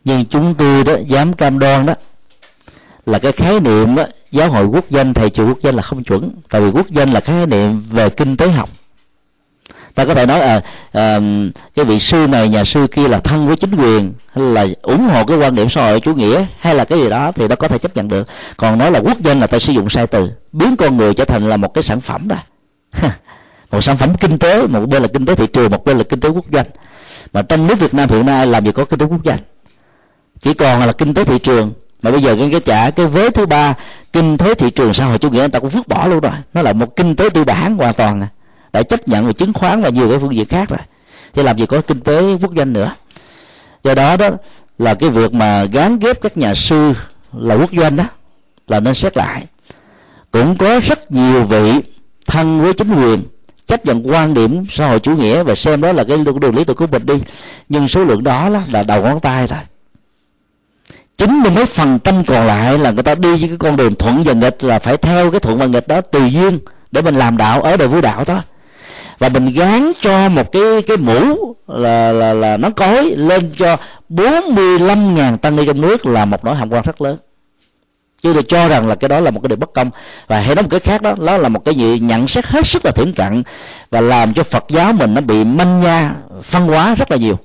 Nhưng 0.05 0.25
chúng 0.25 0.55
tôi 0.55 0.85
đó 0.85 0.95
dám 1.07 1.33
cam 1.33 1.59
đoan 1.59 1.87
đó 1.87 1.95
là 3.07 3.19
cái 3.19 3.33
khái 3.33 3.61
niệm 3.61 3.95
đó, 3.95 4.05
giáo 4.31 4.51
hội 4.51 4.67
quốc 4.67 4.85
doanh 4.91 5.15
thầy 5.15 5.31
chùa 5.31 5.47
quốc 5.47 5.59
doanh 5.63 5.75
là 5.75 5.83
không 5.83 6.05
chuẩn. 6.05 6.31
Tại 6.49 6.61
vì 6.61 6.71
quốc 6.71 6.87
doanh 6.91 7.13
là 7.13 7.21
khái 7.21 7.47
niệm 7.47 7.83
về 7.91 8.11
kinh 8.11 8.37
tế 8.37 8.49
học 8.49 8.69
ta 9.97 10.05
có 10.05 10.15
thể 10.15 10.27
nói 10.27 10.41
à, 10.41 10.61
à 10.93 11.21
cái 11.75 11.85
vị 11.85 11.99
sư 11.99 12.27
này 12.27 12.49
nhà 12.49 12.65
sư 12.65 12.87
kia 12.87 13.09
là 13.09 13.21
thân 13.21 13.47
với 13.47 13.57
chính 13.57 13.77
quyền 13.77 14.13
hay 14.33 14.45
là 14.45 14.67
ủng 14.83 15.09
hộ 15.09 15.25
cái 15.25 15.39
quan 15.39 15.55
điểm 15.55 15.69
xã 15.69 15.87
hội 15.87 16.01
chủ 16.01 16.15
nghĩa 16.15 16.47
hay 16.59 16.75
là 16.75 16.85
cái 16.85 16.99
gì 16.99 17.11
đó 17.11 17.33
thì 17.33 17.49
nó 17.49 17.57
có 17.57 17.69
thể 17.69 17.79
chấp 17.79 17.97
nhận 17.97 18.09
được. 18.09 18.29
Còn 18.57 18.79
nói 18.79 18.91
là 18.91 18.99
quốc 18.99 19.21
dân 19.21 19.41
là 19.41 19.47
ta 19.47 19.59
sử 19.59 19.73
dụng 19.73 19.89
sai 19.89 20.07
từ 20.07 20.31
biến 20.53 20.77
con 20.77 20.97
người 20.97 21.15
trở 21.15 21.25
thành 21.25 21.49
là 21.49 21.57
một 21.57 21.75
cái 21.75 21.83
sản 21.83 22.01
phẩm 22.01 22.29
đó. 22.29 22.37
Một 23.71 23.81
sản 23.81 23.97
phẩm 23.97 24.17
kinh 24.21 24.39
tế 24.39 24.67
một 24.67 24.87
bên 24.87 25.03
là 25.03 25.09
kinh 25.09 25.27
tế 25.27 25.35
thị 25.35 25.47
trường 25.47 25.71
một 25.71 25.85
bên 25.85 25.99
là 25.99 26.05
kinh 26.05 26.21
tế 26.21 26.29
quốc 26.29 26.45
doanh. 26.53 26.67
Mà 27.33 27.43
trong 27.43 27.67
nước 27.67 27.79
Việt 27.79 27.95
Nam 27.95 28.09
hiện 28.09 28.27
nay 28.27 28.47
làm 28.47 28.65
gì 28.65 28.73
có 28.73 28.85
kinh 28.85 28.99
tế 28.99 29.07
quốc 29.07 29.21
doanh? 29.25 29.39
Chỉ 30.41 30.55
còn 30.55 30.81
là 30.81 30.93
kinh 30.93 31.15
tế 31.15 31.25
thị 31.25 31.39
trường. 31.39 31.73
Mà 32.03 32.11
bây 32.11 32.23
giờ 32.23 32.37
cái 32.39 32.49
cái 32.51 32.61
trả 32.61 32.91
cái 32.91 33.07
vế 33.07 33.31
thứ 33.31 33.47
ba 33.47 33.75
kinh 34.13 34.37
tế 34.37 34.55
thị 34.55 34.71
trường 34.71 34.95
xã 34.95 35.05
hội 35.05 35.19
chủ 35.19 35.31
nghĩa 35.31 35.39
người 35.39 35.49
ta 35.49 35.59
cũng 35.59 35.71
vứt 35.71 35.89
bỏ 35.89 36.07
luôn 36.07 36.21
rồi. 36.21 36.33
Nó 36.55 36.63
là 36.63 36.73
một 36.73 36.97
kinh 36.97 37.17
tế 37.17 37.29
tư 37.31 37.45
bản 37.45 37.77
hoàn 37.77 37.95
toàn 37.95 38.21
à 38.21 38.29
đã 38.77 38.83
chấp 38.83 39.09
nhận 39.09 39.27
về 39.27 39.33
chứng 39.33 39.53
khoán 39.53 39.83
và 39.83 39.89
nhiều 39.89 40.09
cái 40.09 40.19
phương 40.19 40.35
diện 40.35 40.47
khác 40.47 40.69
rồi. 40.69 40.79
Thì 41.35 41.43
làm 41.43 41.57
gì 41.57 41.67
có 41.67 41.81
kinh 41.81 42.01
tế 42.01 42.37
quốc 42.43 42.53
doanh 42.57 42.73
nữa. 42.73 42.93
Do 43.85 43.95
đó 43.95 44.17
đó 44.17 44.31
là 44.79 44.95
cái 44.95 45.11
việc 45.11 45.35
mà 45.35 45.65
gán 45.65 45.99
ghép 45.99 46.21
các 46.21 46.37
nhà 46.37 46.55
sư 46.55 46.93
là 47.33 47.55
quốc 47.55 47.71
doanh 47.73 47.97
đó, 47.97 48.05
là 48.69 48.81
nên 48.81 48.95
xét 48.95 49.17
lại. 49.17 49.47
Cũng 50.31 50.57
có 50.57 50.81
rất 50.81 51.13
nhiều 51.13 51.43
vị 51.43 51.73
thân 52.27 52.63
với 52.63 52.73
chính 52.73 52.95
quyền 52.95 53.23
chấp 53.67 53.87
nhận 53.87 54.11
quan 54.11 54.35
điểm 54.35 54.67
xã 54.71 54.89
hội 54.89 55.01
chủ 55.01 55.17
nghĩa 55.17 55.43
và 55.43 55.55
xem 55.55 55.81
đó 55.81 55.93
là 55.93 56.05
cái 56.05 56.19
đường 56.41 56.57
lý 56.57 56.65
tưởng 56.65 56.77
của 56.77 56.87
mình 56.87 57.07
đi. 57.07 57.15
Nhưng 57.69 57.89
số 57.89 58.05
lượng 58.05 58.25
đó 58.25 58.49
là 58.49 58.83
đầu 58.83 59.03
ngón 59.03 59.21
tay 59.21 59.49
thôi. 59.49 59.59
Chín 61.19 61.41
mươi 61.43 61.53
mấy 61.53 61.67
phần 61.67 61.99
trăm 61.99 62.25
còn 62.25 62.47
lại 62.47 62.79
là 62.79 62.91
người 62.91 63.03
ta 63.03 63.15
đi 63.15 63.31
với 63.31 63.49
cái 63.49 63.57
con 63.59 63.77
đường 63.77 63.95
thuận 63.95 64.23
và 64.23 64.33
nghịch, 64.33 64.65
là 64.65 64.79
phải 64.79 64.97
theo 64.97 65.31
cái 65.31 65.41
thuận 65.41 65.59
và 65.59 65.67
nghịch 65.67 65.89
đó 65.89 66.01
tùy 66.01 66.33
duyên 66.33 66.59
để 66.93 67.03
mình 67.03 67.15
làm 67.15 67.37
đạo 67.37 67.63
ở 67.63 67.77
đời 67.77 67.89
vũ 67.89 68.01
đạo 68.01 68.25
thôi 68.25 68.39
và 69.19 69.29
mình 69.29 69.53
gán 69.53 69.93
cho 70.01 70.29
một 70.29 70.53
cái 70.53 70.83
cái 70.87 70.97
mũ 70.97 71.55
là 71.69 72.13
là 72.13 72.35
là 72.35 72.57
nó 72.57 72.71
cối 72.71 73.15
lên 73.17 73.51
cho 73.59 73.77
45.000 74.11 75.37
tăng 75.37 75.57
ni 75.57 75.67
trong 75.67 75.81
nước 75.81 76.07
là 76.07 76.25
một 76.25 76.45
nỗi 76.45 76.55
hàm 76.55 76.73
quan 76.73 76.83
rất 76.83 77.01
lớn. 77.01 77.17
Chứ 78.23 78.33
tôi 78.33 78.43
cho 78.43 78.69
rằng 78.69 78.89
là 78.89 78.95
cái 78.95 79.09
đó 79.09 79.21
là 79.21 79.31
một 79.31 79.41
cái 79.43 79.49
điều 79.49 79.57
bất 79.57 79.73
công. 79.73 79.91
Và 80.27 80.41
hay 80.41 80.55
nói 80.55 80.63
một 80.63 80.69
cái 80.71 80.81
khác 80.81 81.03
đó 81.03 81.15
đó 81.27 81.37
là 81.37 81.49
một 81.49 81.65
cái 81.65 81.75
gì? 81.75 81.99
Nhận 81.99 82.29
xét 82.29 82.47
hết 82.47 82.67
sức 82.67 82.85
là 82.85 82.91
thiển 82.91 83.13
cận 83.13 83.43
và 83.91 84.01
làm 84.01 84.35
cho 84.35 84.43
phật 84.43 84.65
giáo 84.69 84.93
mình 84.93 85.15
nó 85.15 85.21
bị 85.21 85.45
manh 85.45 85.81
nha, 85.81 86.15
phân 86.43 86.67
hóa 86.67 86.95
rất 86.95 87.11
là 87.11 87.17
nhiều. 87.17 87.39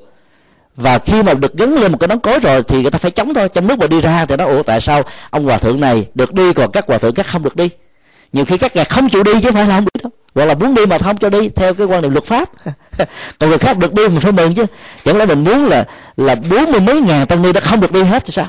Và 0.76 1.00
khi 1.00 1.24
mà 1.24 1.34
được 1.34 1.58
gắn 1.58 1.74
lên 1.74 1.92
một 1.92 1.98
cái 1.98 2.08
nón 2.08 2.20
cối 2.20 2.40
rồi 2.40 2.64
thì 2.64 2.82
người 2.82 2.92
ta 2.92 3.00
phải 3.00 3.12
chống 3.12 3.34
thôi. 3.34 3.50
Trong 3.50 3.68
nước 3.68 3.80
mà 3.80 3.88
đi 3.88 4.02
ra 4.02 4.26
thì 4.26 4.36
nó, 4.36 4.46
ủa, 4.46 4.64
tại 4.64 4.82
sao 4.82 5.04
ông 5.30 5.46
hòa 5.46 5.58
thượng 5.58 5.80
này 5.80 6.06
được 6.14 6.34
đi 6.34 6.54
còn 6.54 6.72
các 6.72 6.86
hòa 6.88 6.98
thượng 6.98 7.16
khác 7.16 7.26
không 7.28 7.44
được 7.44 7.56
đi? 7.56 7.70
Nhiều 8.34 8.46
khi 8.46 8.58
các 8.58 8.76
ngài 8.76 8.86
không 8.86 9.10
chịu 9.10 9.24
đi 9.24 9.32
chứ 9.34 9.40
không 9.44 9.54
phải 9.54 9.68
là 9.68 9.76
không 9.76 9.86
đi 9.94 10.02
đâu 10.04 10.12
gọi 10.36 10.48
là 10.48 10.54
muốn 10.54 10.76
đi 10.76 10.86
mà 10.86 10.98
không 10.98 11.18
cho 11.18 11.30
đi, 11.30 11.50
theo 11.50 11.74
cái 11.74 11.88
quan 11.88 12.02
niệm 12.02 12.12
luật 12.12 12.26
pháp. 12.26 12.50
Còn 13.40 13.50
người 13.50 13.58
khác 13.58 13.78
được 13.78 13.94
đi 13.94 14.08
mình 14.08 14.20
phải 14.20 14.32
mừng 14.32 14.56
chứ. 14.56 14.66
Chẳng 15.06 15.18
lẽ 15.18 15.26
mình 15.26 15.44
muốn 15.44 15.66
là 15.66 15.86
là 16.18 16.36
bốn 16.36 16.72
mươi 16.72 16.80
mấy 16.80 17.02
ngàn 17.02 17.28
tăng 17.28 17.42
ni 17.42 17.54
đã 17.54 17.62
không 17.62 17.82
được 17.82 17.92
đi 17.92 18.04
hết 18.04 18.26
thì 18.26 18.32
sao? 18.32 18.48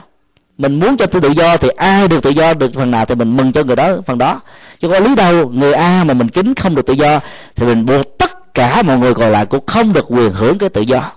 Mình 0.58 0.80
muốn 0.80 0.96
cho 0.96 1.06
tự 1.06 1.28
do 1.28 1.56
thì 1.56 1.68
ai 1.68 2.08
được 2.08 2.22
tự 2.22 2.30
do 2.30 2.54
được 2.54 2.74
phần 2.74 2.90
nào 2.90 3.04
thì 3.04 3.14
mình 3.14 3.36
mừng 3.36 3.52
cho 3.52 3.62
người 3.62 3.76
đó, 3.76 3.96
phần 4.06 4.18
đó. 4.18 4.40
Chứ 4.80 4.88
có 4.88 4.98
lý 4.98 5.14
đâu, 5.14 5.48
người 5.48 5.72
a 5.72 6.04
mà 6.04 6.14
mình 6.14 6.28
kính 6.28 6.54
không 6.54 6.74
được 6.74 6.86
tự 6.86 6.92
do 6.92 7.20
thì 7.56 7.66
mình 7.66 7.86
buộc 7.86 8.18
tất 8.18 8.54
cả 8.54 8.82
mọi 8.82 8.98
người 8.98 9.14
còn 9.14 9.32
lại 9.32 9.46
cũng 9.46 9.66
không 9.66 9.92
được 9.92 10.06
quyền 10.08 10.32
hưởng 10.32 10.58
cái 10.58 10.68
tự 10.68 10.80
do. 10.80 11.12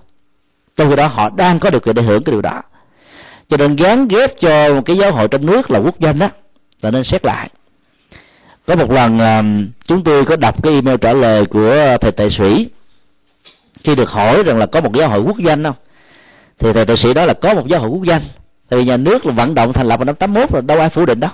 Trong 0.77 0.89
khi 0.89 0.95
đó 0.95 1.07
họ 1.07 1.29
đang 1.29 1.59
có 1.59 1.69
điều 1.69 1.79
kiện 1.79 1.95
để 1.95 2.01
hưởng 2.01 2.23
cái 2.23 2.31
điều 2.31 2.41
đó. 2.41 2.61
Cho 3.49 3.57
nên 3.57 3.75
gán 3.75 4.07
ghép 4.07 4.39
cho 4.39 4.73
một 4.73 4.81
cái 4.85 4.97
giáo 4.97 5.11
hội 5.11 5.27
trong 5.27 5.45
nước 5.45 5.71
là 5.71 5.79
quốc 5.79 5.95
doanh 5.99 6.19
đó, 6.19 6.29
là 6.81 6.91
nên 6.91 7.03
xét 7.03 7.25
lại 7.25 7.49
có 8.67 8.75
một 8.75 8.91
lần 8.91 9.19
à, 9.19 9.43
chúng 9.83 10.03
tôi 10.03 10.25
có 10.25 10.35
đọc 10.35 10.63
cái 10.63 10.73
email 10.73 10.97
trả 11.01 11.13
lời 11.13 11.45
của 11.45 11.97
thầy 12.01 12.11
tài 12.11 12.29
sĩ. 12.29 12.69
Khi 13.83 13.95
được 13.95 14.09
hỏi 14.09 14.43
rằng 14.43 14.57
là 14.57 14.65
có 14.65 14.81
một 14.81 14.93
giáo 14.95 15.09
hội 15.09 15.19
quốc 15.19 15.37
doanh 15.45 15.63
không? 15.63 15.75
Thì 16.59 16.73
thầy 16.73 16.85
tài 16.85 16.97
sĩ 16.97 17.13
đó 17.13 17.25
là 17.25 17.33
có 17.33 17.53
một 17.53 17.67
giáo 17.67 17.79
hội 17.79 17.89
quốc 17.89 18.05
doanh 18.07 18.21
tại 18.69 18.79
vì 18.79 18.85
nhà 18.85 18.97
nước 18.97 19.25
là 19.25 19.31
vận 19.31 19.55
động 19.55 19.73
thành 19.73 19.87
lập 19.87 19.97
vào 19.97 20.05
năm 20.05 20.15
81 20.15 20.51
rồi, 20.51 20.61
đâu 20.61 20.79
ai 20.79 20.89
phủ 20.89 21.05
định 21.05 21.19
đâu. 21.19 21.31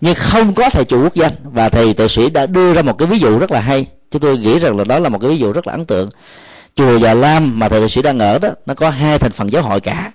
Nhưng 0.00 0.14
không 0.14 0.54
có 0.54 0.70
thầy 0.70 0.84
chủ 0.84 1.02
quốc 1.02 1.16
doanh 1.16 1.32
và 1.42 1.68
thầy 1.68 1.94
tài 1.94 2.08
sĩ 2.08 2.30
đã 2.30 2.46
đưa 2.46 2.74
ra 2.74 2.82
một 2.82 2.98
cái 2.98 3.08
ví 3.08 3.18
dụ 3.18 3.38
rất 3.38 3.50
là 3.50 3.60
hay. 3.60 3.86
Chúng 4.10 4.22
tôi 4.22 4.38
nghĩ 4.38 4.58
rằng 4.58 4.78
là 4.78 4.84
đó 4.84 4.98
là 4.98 5.08
một 5.08 5.18
cái 5.20 5.30
ví 5.30 5.38
dụ 5.38 5.52
rất 5.52 5.66
là 5.66 5.72
ấn 5.72 5.84
tượng. 5.84 6.10
Chùa 6.76 6.96
già 6.98 7.14
lam 7.14 7.58
mà 7.58 7.68
thầy 7.68 7.80
tài 7.80 7.88
sĩ 7.88 8.02
đang 8.02 8.18
ở 8.18 8.38
đó, 8.38 8.48
nó 8.66 8.74
có 8.74 8.90
hai 8.90 9.18
thành 9.18 9.32
phần 9.32 9.52
giáo 9.52 9.62
hội 9.62 9.80
cả. 9.80 10.12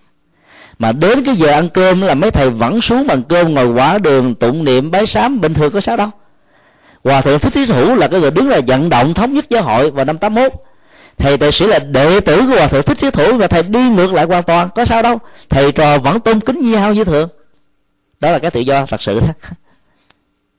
Mà 0.79 0.91
đến 0.91 1.23
cái 1.23 1.35
giờ 1.35 1.47
ăn 1.47 1.69
cơm 1.69 2.01
là 2.01 2.13
mấy 2.13 2.31
thầy 2.31 2.49
vẫn 2.49 2.81
xuống 2.81 3.07
bằng 3.07 3.23
cơm 3.23 3.53
ngồi 3.53 3.67
quả 3.67 3.97
đường, 3.97 4.35
tụng 4.35 4.65
niệm, 4.65 4.91
bái 4.91 5.07
sám, 5.07 5.41
bình 5.41 5.53
thường 5.53 5.71
có 5.71 5.81
sao 5.81 5.97
đâu 5.97 6.09
hòa 7.03 7.21
thượng 7.21 7.39
thích 7.39 7.53
thí 7.53 7.65
thủ 7.65 7.95
là 7.95 8.07
cái 8.07 8.19
người 8.19 8.31
đứng 8.31 8.49
là 8.49 8.61
vận 8.67 8.89
động 8.89 9.13
thống 9.13 9.33
nhất 9.33 9.45
giáo 9.49 9.63
hội 9.63 9.91
vào 9.91 10.05
năm 10.05 10.17
81 10.17 10.53
thầy 11.21 11.37
tệ 11.37 11.51
sĩ 11.51 11.67
là 11.67 11.79
đệ 11.79 12.19
tử 12.19 12.37
của 12.37 12.55
hòa 12.55 12.67
thượng 12.67 12.83
thích 12.83 12.97
thí 12.97 13.11
thủ 13.11 13.37
và 13.37 13.47
thầy 13.47 13.63
đi 13.63 13.79
ngược 13.89 14.13
lại 14.13 14.25
hoàn 14.25 14.43
toàn. 14.43 14.69
Có 14.75 14.85
sao 14.85 15.01
đâu? 15.01 15.19
Thầy 15.49 15.71
trò 15.71 15.97
vẫn 15.97 16.19
tôn 16.19 16.39
kính 16.39 16.71
nhau 16.71 16.93
như 16.93 17.03
thường. 17.03 17.29
Đó 18.19 18.31
là 18.31 18.39
cái 18.39 18.51
tự 18.51 18.59
do 18.59 18.85
thật 18.85 19.01
sự 19.01 19.19
đó. 19.19 19.27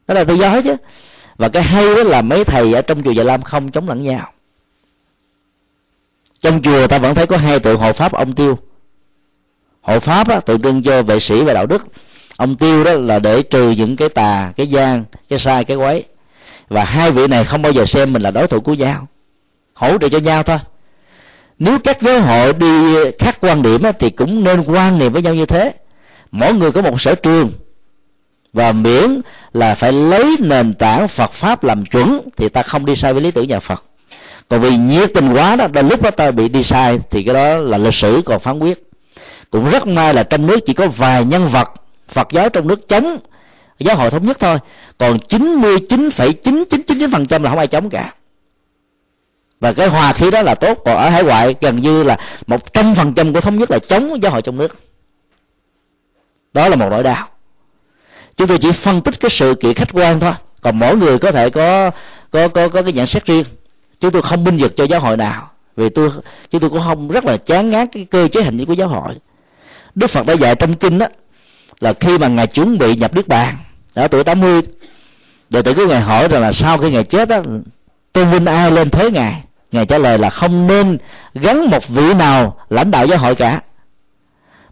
Đó 0.09 0.15
là 0.15 0.25
tự 0.25 0.35
do 0.35 0.49
hết 0.49 0.65
chứ. 0.65 0.77
Và 1.37 1.49
cái 1.49 1.63
hay 1.63 1.95
đó 1.95 2.03
là 2.03 2.23
mấy 2.23 2.45
thầy 2.45 2.75
ở 2.75 2.83
trong 2.83 3.03
chùa 3.03 3.11
Dạ 3.11 3.25
Lam 3.25 3.43
không 3.43 3.71
chống 3.71 3.89
lẫn 3.89 4.03
nhau. 4.03 4.33
Trong 6.41 6.63
chùa 6.63 6.87
ta 6.87 6.99
vẫn 6.99 7.15
thấy 7.15 7.27
có 7.27 7.37
hai 7.37 7.59
tượng 7.59 7.79
hộ 7.79 7.93
pháp 7.93 8.13
ông 8.13 8.33
tiêu. 8.33 8.59
Hộ 9.81 10.01
pháp 10.01 10.29
đó, 10.29 10.41
tượng 10.41 10.63
trưng 10.63 10.83
cho 10.83 11.03
vệ 11.03 11.21
sĩ 11.21 11.43
và 11.43 11.53
đạo 11.53 11.67
đức. 11.67 11.87
Ông 12.37 12.55
tiêu 12.55 12.85
đó 12.85 12.93
là 12.93 13.19
để 13.19 13.43
trừ 13.43 13.71
những 13.71 13.97
cái 13.97 14.09
tà 14.09 14.53
cái 14.57 14.67
gian 14.67 15.05
cái 15.29 15.39
sai 15.39 15.65
cái 15.65 15.77
quấy 15.77 16.05
và 16.73 16.85
hai 16.85 17.11
vị 17.11 17.27
này 17.27 17.45
không 17.45 17.63
bao 17.63 17.73
giờ 17.73 17.85
xem 17.85 18.13
mình 18.13 18.23
là 18.23 18.31
đối 18.31 18.47
thủ 18.47 18.61
của 18.61 18.75
nhau. 18.75 19.07
Hỗ 19.75 19.99
trợ 19.99 20.09
cho 20.09 20.19
nhau 20.19 20.43
thôi. 20.43 20.59
Nếu 21.59 21.79
các 21.85 22.03
giáo 22.03 22.21
hội 22.21 22.53
đi 22.53 22.95
khác 23.19 23.39
quan 23.41 23.63
điểm 23.63 23.83
thì 23.99 24.11
cũng 24.11 24.45
nên 24.45 24.63
quan 24.63 24.99
niệm 24.99 25.13
với 25.13 25.23
nhau 25.23 25.35
như 25.35 25.47
thế. 25.47 25.75
Mỗi 26.33 26.55
người 26.55 26.73
có 26.73 26.83
một 26.83 27.01
sở 27.01 27.15
trường. 27.15 27.53
Và 28.53 28.73
miễn 28.73 29.21
là 29.53 29.75
phải 29.75 29.93
lấy 29.93 30.37
nền 30.39 30.75
tảng 30.75 31.09
Phật 31.09 31.33
pháp 31.33 31.65
làm 31.65 31.87
chuẩn, 31.87 32.21
thì 32.37 32.49
ta 32.49 32.63
không 32.63 32.87
đi 32.87 32.97
sai 32.97 33.13
với 33.13 33.23
lý 33.23 33.31
tưởng 33.31 33.49
nhà 33.49 33.61
Phật. 33.61 33.85
Còn 34.49 34.61
vì 34.61 34.77
nhiệt 34.77 35.11
tình 35.15 35.33
quá 35.33 35.57
đó, 35.57 35.67
đến 35.69 35.89
lúc 35.89 36.03
đó 36.03 36.11
ta 36.11 36.31
bị 36.31 36.49
đi 36.49 36.63
sai, 36.63 36.99
thì 37.11 37.23
cái 37.23 37.35
đó 37.35 37.57
là 37.57 37.79
lịch 37.79 37.95
sử 37.95 38.23
còn 38.25 38.41
phán 38.41 38.59
quyết. 38.59 38.91
Cũng 39.51 39.71
rất 39.71 39.87
may 39.87 40.15
là 40.15 40.23
trong 40.23 40.47
nước 40.47 40.59
chỉ 40.67 40.73
có 40.73 40.87
vài 40.87 41.25
nhân 41.25 41.49
vật 41.49 41.69
Phật 42.09 42.29
giáo 42.33 42.49
trong 42.49 42.67
nước 42.67 42.89
chống 42.89 43.19
giáo 43.83 43.97
hội 43.97 44.11
thống 44.11 44.27
nhất 44.27 44.37
thôi. 44.41 44.59
Còn 44.99 45.17
99,9999% 45.17 47.43
là 47.43 47.51
không 47.51 47.59
ai 47.59 47.67
chống 47.67 47.91
cả. 47.91 48.15
Và 49.61 49.73
cái 49.73 49.89
hòa 49.89 50.13
khí 50.13 50.31
đó 50.31 50.43
là 50.43 50.55
tốt. 50.55 50.79
Còn 50.85 50.97
ở 50.97 51.09
hải 51.09 51.25
ngoại 51.25 51.55
gần 51.61 51.77
như 51.77 52.03
là 52.03 52.19
một 52.47 52.73
trăm 52.73 52.95
phần 52.95 53.15
trăm 53.15 53.33
của 53.33 53.41
thống 53.41 53.59
nhất 53.59 53.71
là 53.71 53.79
chống 53.79 54.23
giáo 54.23 54.33
hội 54.33 54.43
trong 54.43 54.57
nước. 54.57 54.77
Đó 56.53 56.69
là 56.69 56.77
một 56.77 56.89
nỗi 56.91 57.03
đau. 57.03 57.29
Chúng 58.37 58.49
tôi 58.49 58.59
chỉ 58.59 58.73
phân 58.73 59.01
tích 59.01 59.21
cái 59.21 59.31
sự 59.31 59.55
kiện 59.55 59.75
khách 59.75 59.89
quan 59.93 60.21
thôi. 60.21 60.33
Còn 60.61 60.79
mỗi 60.79 60.97
người 60.97 61.19
có 61.19 61.33
thể 61.33 61.51
có 61.51 61.91
có 62.31 62.49
có 62.49 62.69
có 62.69 62.83
cái 62.83 62.93
nhận 62.93 63.07
xét 63.07 63.27
riêng. 63.27 63.45
Chúng 64.01 64.11
tôi 64.11 64.23
không 64.23 64.45
binh 64.45 64.57
vực 64.57 64.77
cho 64.77 64.85
giáo 64.85 65.01
hội 65.01 65.17
nào. 65.17 65.51
Vì 65.77 65.89
tôi 65.89 66.11
chúng 66.51 66.61
tôi 66.61 66.71
cũng 66.71 66.81
không 66.81 67.09
rất 67.09 67.25
là 67.25 67.37
chán 67.37 67.71
ngán 67.71 67.87
cái 67.87 68.05
cơ 68.05 68.29
chế 68.29 68.43
hành 68.43 68.57
vi 68.57 68.65
của 68.65 68.73
giáo 68.73 68.89
hội. 68.89 69.15
Đức 69.95 70.07
phật 70.07 70.27
đã 70.27 70.33
dạy 70.33 70.55
trong 70.55 70.75
kinh 70.75 70.99
đó 70.99 71.07
là 71.81 71.93
khi 72.01 72.19
mà 72.19 72.29
ngài 72.29 72.47
chuẩn 72.47 72.79
bị 72.79 72.97
nhập 72.97 73.15
nước 73.15 73.29
bàn 73.29 73.57
ở 73.95 74.09
tuổi 74.09 74.25
80 74.25 74.63
đệ 75.51 75.63
tử 75.63 75.75
của 75.75 75.87
ngài 75.87 76.01
hỏi 76.01 76.29
rằng 76.29 76.43
là 76.43 76.53
sau 76.53 76.79
khi 76.79 76.91
ngài 76.91 77.05
chết 77.05 77.29
đó 77.29 77.41
tôn 78.13 78.31
vinh 78.31 78.47
ai 78.47 78.71
lên 78.71 78.91
thế 78.91 79.11
ngài? 79.11 79.43
Ngài 79.73 79.87
trả 79.87 79.99
lời 79.99 80.19
là 80.19 80.31
không 80.31 80.67
nên 80.67 80.99
gắn 81.35 81.71
một 81.71 81.89
vị 81.89 82.15
nào 82.15 82.57
lãnh 82.71 82.91
đạo 82.91 83.07
giáo 83.07 83.19
hội 83.19 83.35
cả 83.35 83.61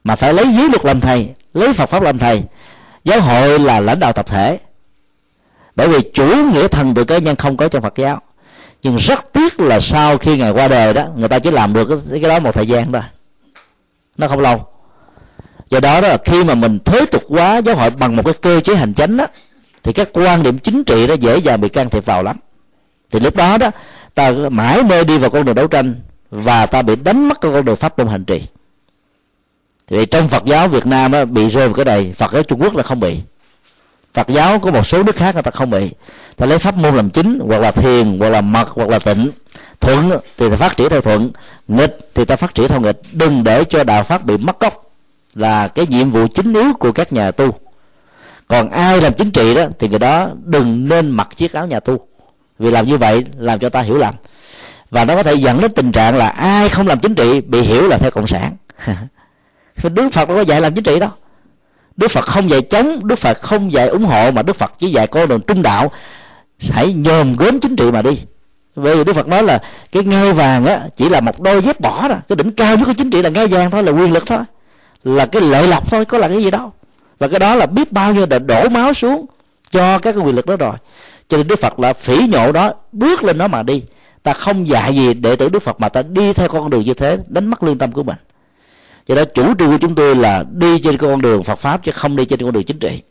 mà 0.05 0.17
phải 0.17 0.35
lấy 0.35 0.47
dưới 0.57 0.69
luật 0.69 0.85
làm 0.85 1.01
thầy 1.01 1.35
lấy 1.55 1.73
phật 1.73 1.87
pháp 1.87 2.03
làm 2.03 2.19
thầy. 2.19 2.43
Giáo 3.05 3.21
hội 3.21 3.59
là 3.59 3.81
lãnh 3.81 4.01
đạo 4.01 4.13
tập 4.13 4.27
thể. 4.27 4.59
Bởi 5.77 5.89
vì 5.89 6.11
chủ 6.15 6.27
nghĩa 6.27 6.69
thần 6.69 6.95
tự 6.95 7.05
cá 7.05 7.19
nhân 7.19 7.37
không 7.37 7.57
có 7.57 7.69
trong 7.69 7.83
phật 7.83 7.95
giáo. 7.97 8.21
Nhưng 8.83 8.97
rất 8.97 9.33
tiếc 9.33 9.61
là 9.61 9.81
sau 9.81 10.19
khi 10.19 10.37
ngài 10.37 10.51
qua 10.51 10.69
đời 10.69 10.93
đó 10.95 11.07
người 11.17 11.29
ta 11.29 11.39
chỉ 11.39 11.51
làm 11.51 11.73
được 11.73 11.89
cái, 12.11 12.21
đó 12.21 12.39
một 12.39 12.55
thời 12.55 12.67
gian 12.67 12.93
thôi. 12.93 13.03
Nó 14.17 14.29
không 14.29 14.41
lâu 14.41 14.67
do 15.71 15.81
đó 15.81 16.01
đó 16.01 16.09
là 16.09 16.19
khi 16.25 16.45
mà 16.45 16.55
mình 16.55 16.79
thế 16.85 17.07
tục 17.07 17.23
hóa 17.29 17.59
giáo 17.59 17.77
hội 17.77 17.91
bằng 17.91 18.17
một 18.17 18.23
cái 18.25 18.35
cơ 18.35 18.61
chế 18.61 18.75
hành 18.75 18.95
chánh 18.95 19.17
đó 19.17 19.27
thì 19.83 19.93
các 19.93 20.09
quan 20.13 20.43
điểm 20.43 20.59
chính 20.59 20.85
trị 20.85 21.07
đó 21.07 21.15
dễ 21.15 21.39
dàng 21.39 21.61
bị 21.61 21.69
can 21.69 21.91
thiệp 21.91 22.05
vào 22.05 22.23
lắm. 22.23 22.37
Thì 23.11 23.21
lúc 23.21 23.37
đó 23.37 23.59
đó 23.59 23.71
ta 24.15 24.33
mãi 24.51 24.83
mê 24.83 25.05
đi 25.05 25.19
vào 25.19 25.31
con 25.31 25.45
đường 25.45 25.55
đấu 25.55 25.67
tranh 25.67 25.95
và 26.31 26.67
ta 26.67 26.83
bị 26.83 26.97
đánh 26.97 27.29
mất 27.29 27.41
cái 27.41 27.53
con 27.53 27.65
đường 27.65 27.77
pháp 27.77 27.99
môn 27.99 28.09
hành 28.09 28.25
trì. 28.25 28.43
Thì 29.87 30.07
trong 30.07 30.29
Phật 30.29 30.45
giáo 30.45 30.69
Việt 30.69 30.87
Nam 30.87 31.13
đó, 31.13 31.25
bị 31.25 31.51
rơi 31.51 31.69
vào 31.69 31.75
cái 31.75 31.85
này 31.85 32.15
Phật 32.17 32.33
giáo 32.33 32.43
Trung 32.43 32.63
Quốc 32.63 32.77
là 32.77 32.83
không 32.83 33.01
bị. 33.01 33.17
Phật 34.15 34.29
giáo 34.29 34.59
có 34.59 34.71
một 34.71 34.87
số 34.87 35.03
nước 35.03 35.17
khác 35.17 35.35
người 35.35 35.43
ta 35.43 35.51
không 35.51 35.71
bị. 35.71 35.91
Ta 36.37 36.47
lấy 36.47 36.59
pháp 36.59 36.77
môn 36.77 36.97
làm 36.97 37.11
chính 37.11 37.39
hoặc 37.49 37.59
là 37.59 37.71
thiền 37.71 38.19
hoặc 38.19 38.29
là 38.29 38.41
mật 38.41 38.69
hoặc 38.71 38.89
là 38.89 38.99
tịnh. 38.99 39.31
Thuận 39.81 40.11
thì 40.39 40.51
ta 40.51 40.57
phát 40.57 40.77
triển 40.77 40.89
theo 40.89 41.01
thuận 41.01 41.31
nghịch 41.69 41.99
thì 42.15 42.25
ta 42.25 42.37
phát 42.37 42.55
triển 42.55 42.69
theo 42.69 42.81
nghịch. 42.81 43.01
Đừng 43.13 43.45
để 43.45 43.65
cho 43.65 43.85
đạo 43.85 44.05
pháp 44.05 44.25
bị 44.25 44.37
mất 44.37 44.61
gốc 44.61 44.90
là 45.35 45.69
cái 45.69 45.87
nhiệm 45.87 46.11
vụ 46.11 46.27
chính 46.35 46.53
yếu 46.53 46.73
của 46.79 46.93
các 46.93 47.13
nhà 47.13 47.31
tu. 47.31 47.55
Còn 48.49 48.71
ai 48.71 49.01
làm 49.01 49.13
chính 49.15 49.31
trị 49.31 49.55
đó, 49.55 49.67
thì 49.79 49.89
người 49.89 49.99
đó 49.99 50.31
đừng 50.45 50.89
nên 50.89 51.11
mặc 51.11 51.29
chiếc 51.37 51.53
áo 51.53 51.67
nhà 51.67 51.81
tu. 51.81 52.07
Vì 52.59 52.71
làm 52.71 52.87
như 52.87 52.99
vậy 52.99 53.25
làm 53.39 53.59
cho 53.59 53.69
ta 53.69 53.81
hiểu 53.81 53.99
lầm. 53.99 54.15
Và 54.91 55.05
nó 55.05 55.15
có 55.15 55.23
thể 55.23 55.35
dẫn 55.35 55.61
đến 55.61 55.73
tình 55.73 55.93
trạng 55.93 56.17
là 56.17 56.29
ai 56.29 56.69
không 56.69 56.87
làm 56.87 57.01
chính 57.01 57.15
trị 57.15 57.41
bị 57.41 57.61
hiểu 57.61 57.89
là 57.89 57.99
theo 57.99 58.11
cộng 58.11 58.27
sản. 58.27 58.57
Đức 59.83 60.09
phật 60.13 60.29
đâu 60.29 60.37
có 60.37 60.43
dạy 60.43 60.61
làm 60.61 60.75
chính 60.75 60.85
trị 60.85 60.99
đâu. 60.99 61.11
Đức 61.97 62.11
phật 62.11 62.25
không 62.25 62.51
dạy 62.51 62.63
chống, 62.63 63.07
đức 63.07 63.19
phật 63.19 63.43
không 63.43 63.73
dạy 63.73 63.89
ủng 63.89 64.05
hộ, 64.05 64.31
mà 64.31 64.43
đức 64.43 64.57
phật 64.57 64.73
chỉ 64.79 64.91
dạy 64.91 65.07
con 65.07 65.29
đường 65.29 65.41
trung 65.47 65.63
đạo. 65.63 65.93
Hãy 66.71 66.93
nhòm 66.93 67.37
gớm 67.37 67.61
chính 67.61 67.77
trị 67.77 67.91
mà 67.91 68.03
đi. 68.03 68.23
Bởi 68.77 68.97
vì 68.97 69.05
đức 69.05 69.13
phật 69.13 69.29
nói 69.29 69.43
là 69.43 69.63
cái 69.93 70.05
ngai 70.05 70.33
vàng 70.33 70.65
á, 70.65 70.81
chỉ 70.97 71.09
là 71.09 71.21
một 71.21 71.41
đôi 71.41 71.63
dép 71.63 71.81
bỏ 71.81 72.09
đó. 72.09 72.17
Cái 72.29 72.37
đỉnh 72.37 72.51
cao 72.51 72.77
nhất 72.77 72.85
của 72.87 72.93
chính 72.93 73.11
trị 73.11 73.23
là 73.23 73.29
ngai 73.29 73.47
vàng 73.47 73.71
thôi, 73.71 73.83
là 73.83 73.93
quyền 73.93 74.13
lực 74.13 74.27
thôi 74.27 74.39
là 75.05 75.27
cái 75.27 75.43
lợi 75.43 75.69
lộc 75.69 75.91
thôi 75.91 76.05
có 76.05 76.19
là 76.19 76.29
cái 76.29 76.43
gì 76.43 76.51
đâu. 76.51 76.73
Và 77.19 77.29
cái 77.29 77.39
đó 77.39 77.55
là 77.55 77.67
biết 77.67 77.93
bao 77.93 78.15
nhiêu 78.15 78.27
đã 78.27 78.39
đổ 78.39 78.69
máu 78.69 78.95
xuống 78.95 79.27
cho 79.71 79.99
các 79.99 80.13
cái 80.13 80.25
quyền 80.25 80.37
lực 80.37 80.47
đó 80.47 80.57
rồi. 80.57 80.75
Cho 81.29 81.37
nên 81.37 81.49
đức 81.49 81.59
phật 81.61 81.81
là 81.81 81.93
phỉ 81.93 82.27
nhổ 82.29 82.53
đó 82.53 82.73
bước 82.93 83.25
lên 83.25 83.39
nó 83.39 83.49
mà 83.49 83.63
đi. 83.63 83.83
Ta 84.23 84.33
không 84.33 84.69
dạy 84.69 84.95
gì 84.95 85.15
đệ 85.15 85.37
tử 85.37 85.49
đức 85.49 85.63
phật 85.63 85.81
mà 85.81 85.89
ta 85.89 86.03
đi 86.03 86.33
theo 86.33 86.49
con 86.49 86.71
đường 86.71 86.83
như 86.83 86.95
thế 86.95 87.19
đánh 87.29 87.47
mất 87.47 87.63
lương 87.63 87.79
tâm 87.79 87.93
của 87.93 88.03
mình. 88.03 88.17
Cho 89.07 89.15
đó 89.15 89.25
chủ 89.25 89.55
trương 89.59 89.71
của 89.71 89.79
chúng 89.81 89.95
tôi 89.95 90.17
là 90.17 90.45
đi 90.53 90.79
trên 90.79 90.97
con 90.97 91.23
đường 91.23 91.45
phật 91.45 91.59
pháp 91.59 91.85
chứ 91.85 91.93
không 91.93 92.17
đi 92.17 92.25
trên 92.25 92.41
con 92.41 92.53
đường 92.53 92.65
chính 92.65 92.79
trị. 92.79 93.03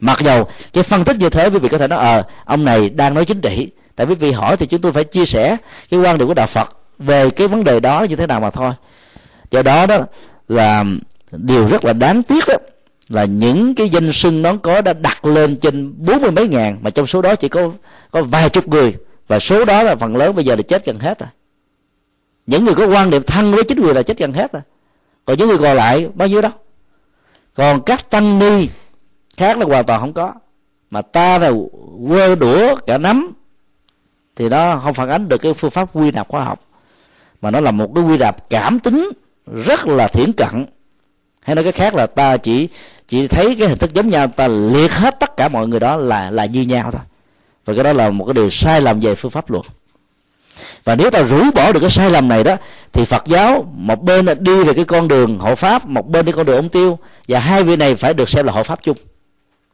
Mặc 0.00 0.18
dầu 0.20 0.48
cái 0.72 0.82
phân 0.82 1.04
tích 1.04 1.16
như 1.16 1.30
thế 1.30 1.50
quý 1.50 1.58
vị 1.58 1.68
có 1.68 1.78
thể 1.78 1.88
nói 1.88 1.98
ờ 1.98 2.16
à, 2.16 2.22
ông 2.44 2.64
này 2.64 2.90
đang 2.90 3.14
nói 3.14 3.24
chính 3.24 3.40
trị. 3.40 3.70
Tại 3.96 4.06
quý 4.06 4.14
vị 4.14 4.32
hỏi 4.32 4.56
thì 4.56 4.66
chúng 4.66 4.80
tôi 4.80 4.92
phải 4.92 5.04
chia 5.04 5.26
sẻ 5.26 5.56
cái 5.90 6.00
quan 6.00 6.18
điểm 6.18 6.28
của 6.28 6.34
đạo 6.34 6.46
phật 6.46 6.76
về 6.98 7.30
cái 7.30 7.48
vấn 7.48 7.64
đề 7.64 7.80
đó 7.80 8.02
như 8.02 8.16
thế 8.16 8.26
nào 8.26 8.40
mà 8.40 8.50
thôi. 8.50 8.72
Do 9.50 9.62
đó 9.62 9.86
đó 9.86 9.98
là 10.48 10.84
điều 11.32 11.66
rất 11.66 11.84
là 11.84 11.92
đáng 11.92 12.22
tiếc 12.22 12.44
đó, 12.48 12.54
là 13.08 13.24
những 13.24 13.74
cái 13.74 13.88
danh 13.88 14.12
sưng 14.12 14.42
nó 14.42 14.56
có 14.56 14.80
đã 14.80 14.92
đặt 14.92 15.24
lên 15.24 15.56
trên 15.56 15.94
bốn 15.96 16.22
mươi 16.22 16.30
mấy 16.30 16.48
ngàn 16.48 16.78
mà 16.82 16.90
trong 16.90 17.06
số 17.06 17.22
đó 17.22 17.34
chỉ 17.34 17.48
có 17.48 17.70
có 18.10 18.22
vài 18.22 18.50
chục 18.50 18.68
người 18.68 18.94
và 19.28 19.38
số 19.38 19.64
đó 19.64 19.82
là 19.82 19.96
phần 19.96 20.16
lớn 20.16 20.34
bây 20.34 20.44
giờ 20.44 20.56
là 20.56 20.62
chết 20.62 20.86
gần 20.86 20.98
hết 20.98 21.18
rồi. 21.18 21.28
Những 22.46 22.64
người 22.64 22.74
có 22.74 22.86
quan 22.86 23.10
niệm 23.10 23.22
thân 23.22 23.52
với 23.52 23.64
chính 23.64 23.80
quyền 23.80 23.94
là 23.94 24.02
chết 24.02 24.18
gần 24.18 24.32
hết 24.32 24.52
rồi. 24.52 24.62
Còn 25.24 25.38
những 25.38 25.48
người 25.48 25.58
còn 25.58 25.76
lại 25.76 26.08
bao 26.14 26.28
nhiêu 26.28 26.42
đó? 26.42 26.52
Còn 27.54 27.82
các 27.82 28.10
tăng 28.10 28.38
ni 28.38 28.68
khác 29.36 29.58
là 29.58 29.66
hoàn 29.66 29.84
toàn 29.84 30.00
không 30.00 30.12
có. 30.12 30.32
Mà 30.90 31.02
ta 31.02 31.38
là 31.38 31.52
quơ 32.08 32.34
đũa 32.34 32.76
cả 32.86 32.98
nắm 32.98 33.32
thì 34.36 34.48
nó 34.48 34.76
không 34.76 34.94
phản 34.94 35.08
ánh 35.08 35.28
được 35.28 35.38
cái 35.38 35.54
phương 35.54 35.70
pháp 35.70 35.96
quy 35.96 36.10
nạp 36.10 36.28
khoa 36.28 36.44
học. 36.44 36.64
Mà 37.42 37.50
nó 37.50 37.60
là 37.60 37.70
một 37.70 37.92
cái 37.94 38.04
quy 38.04 38.18
nạp 38.18 38.50
cảm 38.50 38.80
tính 38.80 39.10
rất 39.64 39.86
là 39.86 40.08
thiển 40.08 40.32
cận 40.32 40.66
hay 41.48 41.54
nói 41.54 41.64
cái 41.64 41.72
khác 41.72 41.94
là 41.94 42.06
ta 42.06 42.36
chỉ 42.36 42.68
chỉ 43.08 43.28
thấy 43.28 43.56
cái 43.58 43.68
hình 43.68 43.78
thức 43.78 43.94
giống 43.94 44.08
nhau, 44.08 44.26
ta 44.26 44.48
liệt 44.48 44.92
hết 44.92 45.20
tất 45.20 45.36
cả 45.36 45.48
mọi 45.48 45.68
người 45.68 45.80
đó 45.80 45.96
là 45.96 46.30
là 46.30 46.44
như 46.44 46.62
nhau 46.62 46.90
thôi. 46.92 47.00
Và 47.64 47.74
cái 47.74 47.84
đó 47.84 47.92
là 47.92 48.10
một 48.10 48.24
cái 48.24 48.34
điều 48.34 48.50
sai 48.50 48.80
lầm 48.80 49.00
về 49.00 49.14
phương 49.14 49.30
pháp 49.30 49.50
luận. 49.50 49.64
Và 50.84 50.94
nếu 50.94 51.10
ta 51.10 51.22
rũ 51.22 51.44
bỏ 51.54 51.72
được 51.72 51.80
cái 51.80 51.90
sai 51.90 52.10
lầm 52.10 52.28
này 52.28 52.44
đó, 52.44 52.56
thì 52.92 53.04
phật 53.04 53.26
giáo, 53.26 53.72
một 53.74 54.02
bên 54.02 54.26
là 54.26 54.34
đi 54.34 54.64
về 54.64 54.72
cái 54.72 54.84
con 54.84 55.08
đường 55.08 55.38
hộ 55.38 55.54
pháp, 55.54 55.86
một 55.86 56.08
bên 56.08 56.26
đi 56.26 56.32
con 56.32 56.46
đường 56.46 56.56
ông 56.56 56.68
tiêu, 56.68 56.98
và 57.28 57.38
hai 57.38 57.62
vị 57.62 57.76
này 57.76 57.94
phải 57.94 58.14
được 58.14 58.28
xem 58.28 58.46
là 58.46 58.52
hộ 58.52 58.62
pháp 58.62 58.82
chung. 58.82 58.96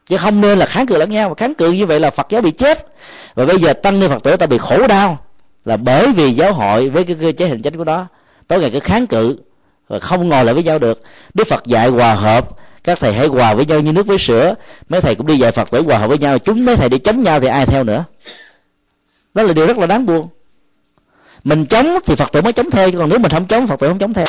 Chứ 0.06 0.16
không 0.16 0.40
nên 0.40 0.58
là 0.58 0.66
kháng 0.66 0.86
cự 0.86 0.98
lẫn 0.98 1.10
nhau. 1.10 1.34
Kháng 1.34 1.54
cự 1.54 1.72
như 1.72 1.86
vậy 1.86 2.00
là 2.00 2.10
phật 2.10 2.26
giáo 2.30 2.42
bị 2.42 2.50
chết. 2.50 2.86
Và 3.34 3.44
bây 3.44 3.58
giờ 3.58 3.72
tăng 3.72 4.00
ni 4.00 4.08
phật 4.08 4.22
tử 4.22 4.36
ta 4.36 4.46
bị 4.46 4.58
khổ 4.58 4.86
đau 4.86 5.18
là 5.64 5.76
bởi 5.76 6.12
vì 6.12 6.30
giáo 6.32 6.52
hội 6.52 6.88
với 6.88 7.04
cái 7.04 7.16
cơ 7.20 7.32
chế 7.32 7.48
hình 7.48 7.62
chính 7.62 7.76
của 7.76 7.84
đó, 7.84 8.06
tối 8.48 8.60
ngày 8.60 8.70
cứ 8.70 8.80
kháng 8.80 9.06
cự 9.06 9.38
và 9.89 9.99
không 9.99 10.28
ngồi 10.28 10.45
lại 10.45 10.55
với 10.55 10.62
nhau 10.62 10.78
được. 10.78 11.03
Đức 11.35 11.47
phật 11.47 11.66
dạy 11.66 11.89
hòa 11.89 12.14
hợp. 12.14 12.49
Các 12.85 12.99
thầy 13.01 13.12
hãy 13.12 13.26
hòa 13.26 13.55
với 13.55 13.66
nhau 13.66 13.80
như 13.80 13.93
nước 13.93 14.07
với 14.07 14.18
sữa. 14.18 14.55
Mấy 14.89 15.01
thầy 15.01 15.14
cũng 15.14 15.26
đi 15.26 15.39
dạy 15.39 15.53
phật 15.53 15.70
tử 15.70 15.82
hòa 15.82 15.99
hợp 15.99 16.09
với 16.09 16.18
nhau. 16.18 16.39
Chúng 16.39 16.64
mấy 16.64 16.76
thầy 16.76 16.89
đi 16.89 16.99
chống 16.99 17.22
nhau 17.22 17.41
thì 17.41 17.47
ai 17.47 17.66
theo 17.66 17.85
nữa? 17.85 18.05
Đó 19.35 19.43
là 19.43 19.53
điều 19.53 19.66
rất 19.66 19.78
là 19.78 19.87
đáng 19.87 20.07
buồn. 20.07 20.28
Mình 21.45 21.66
chống 21.66 21.99
thì 22.07 22.14
phật 22.14 22.32
tử 22.32 22.43
mới 22.43 22.53
chống 22.53 22.70
theo 22.70 22.91
còn 22.93 23.09
nếu 23.09 23.18
mình 23.18 23.30
không 23.30 23.47
chống, 23.47 23.66
phật 23.66 23.80
tử 23.80 23.89
không 23.89 23.99
chống 23.99 24.14
theo. 24.14 24.26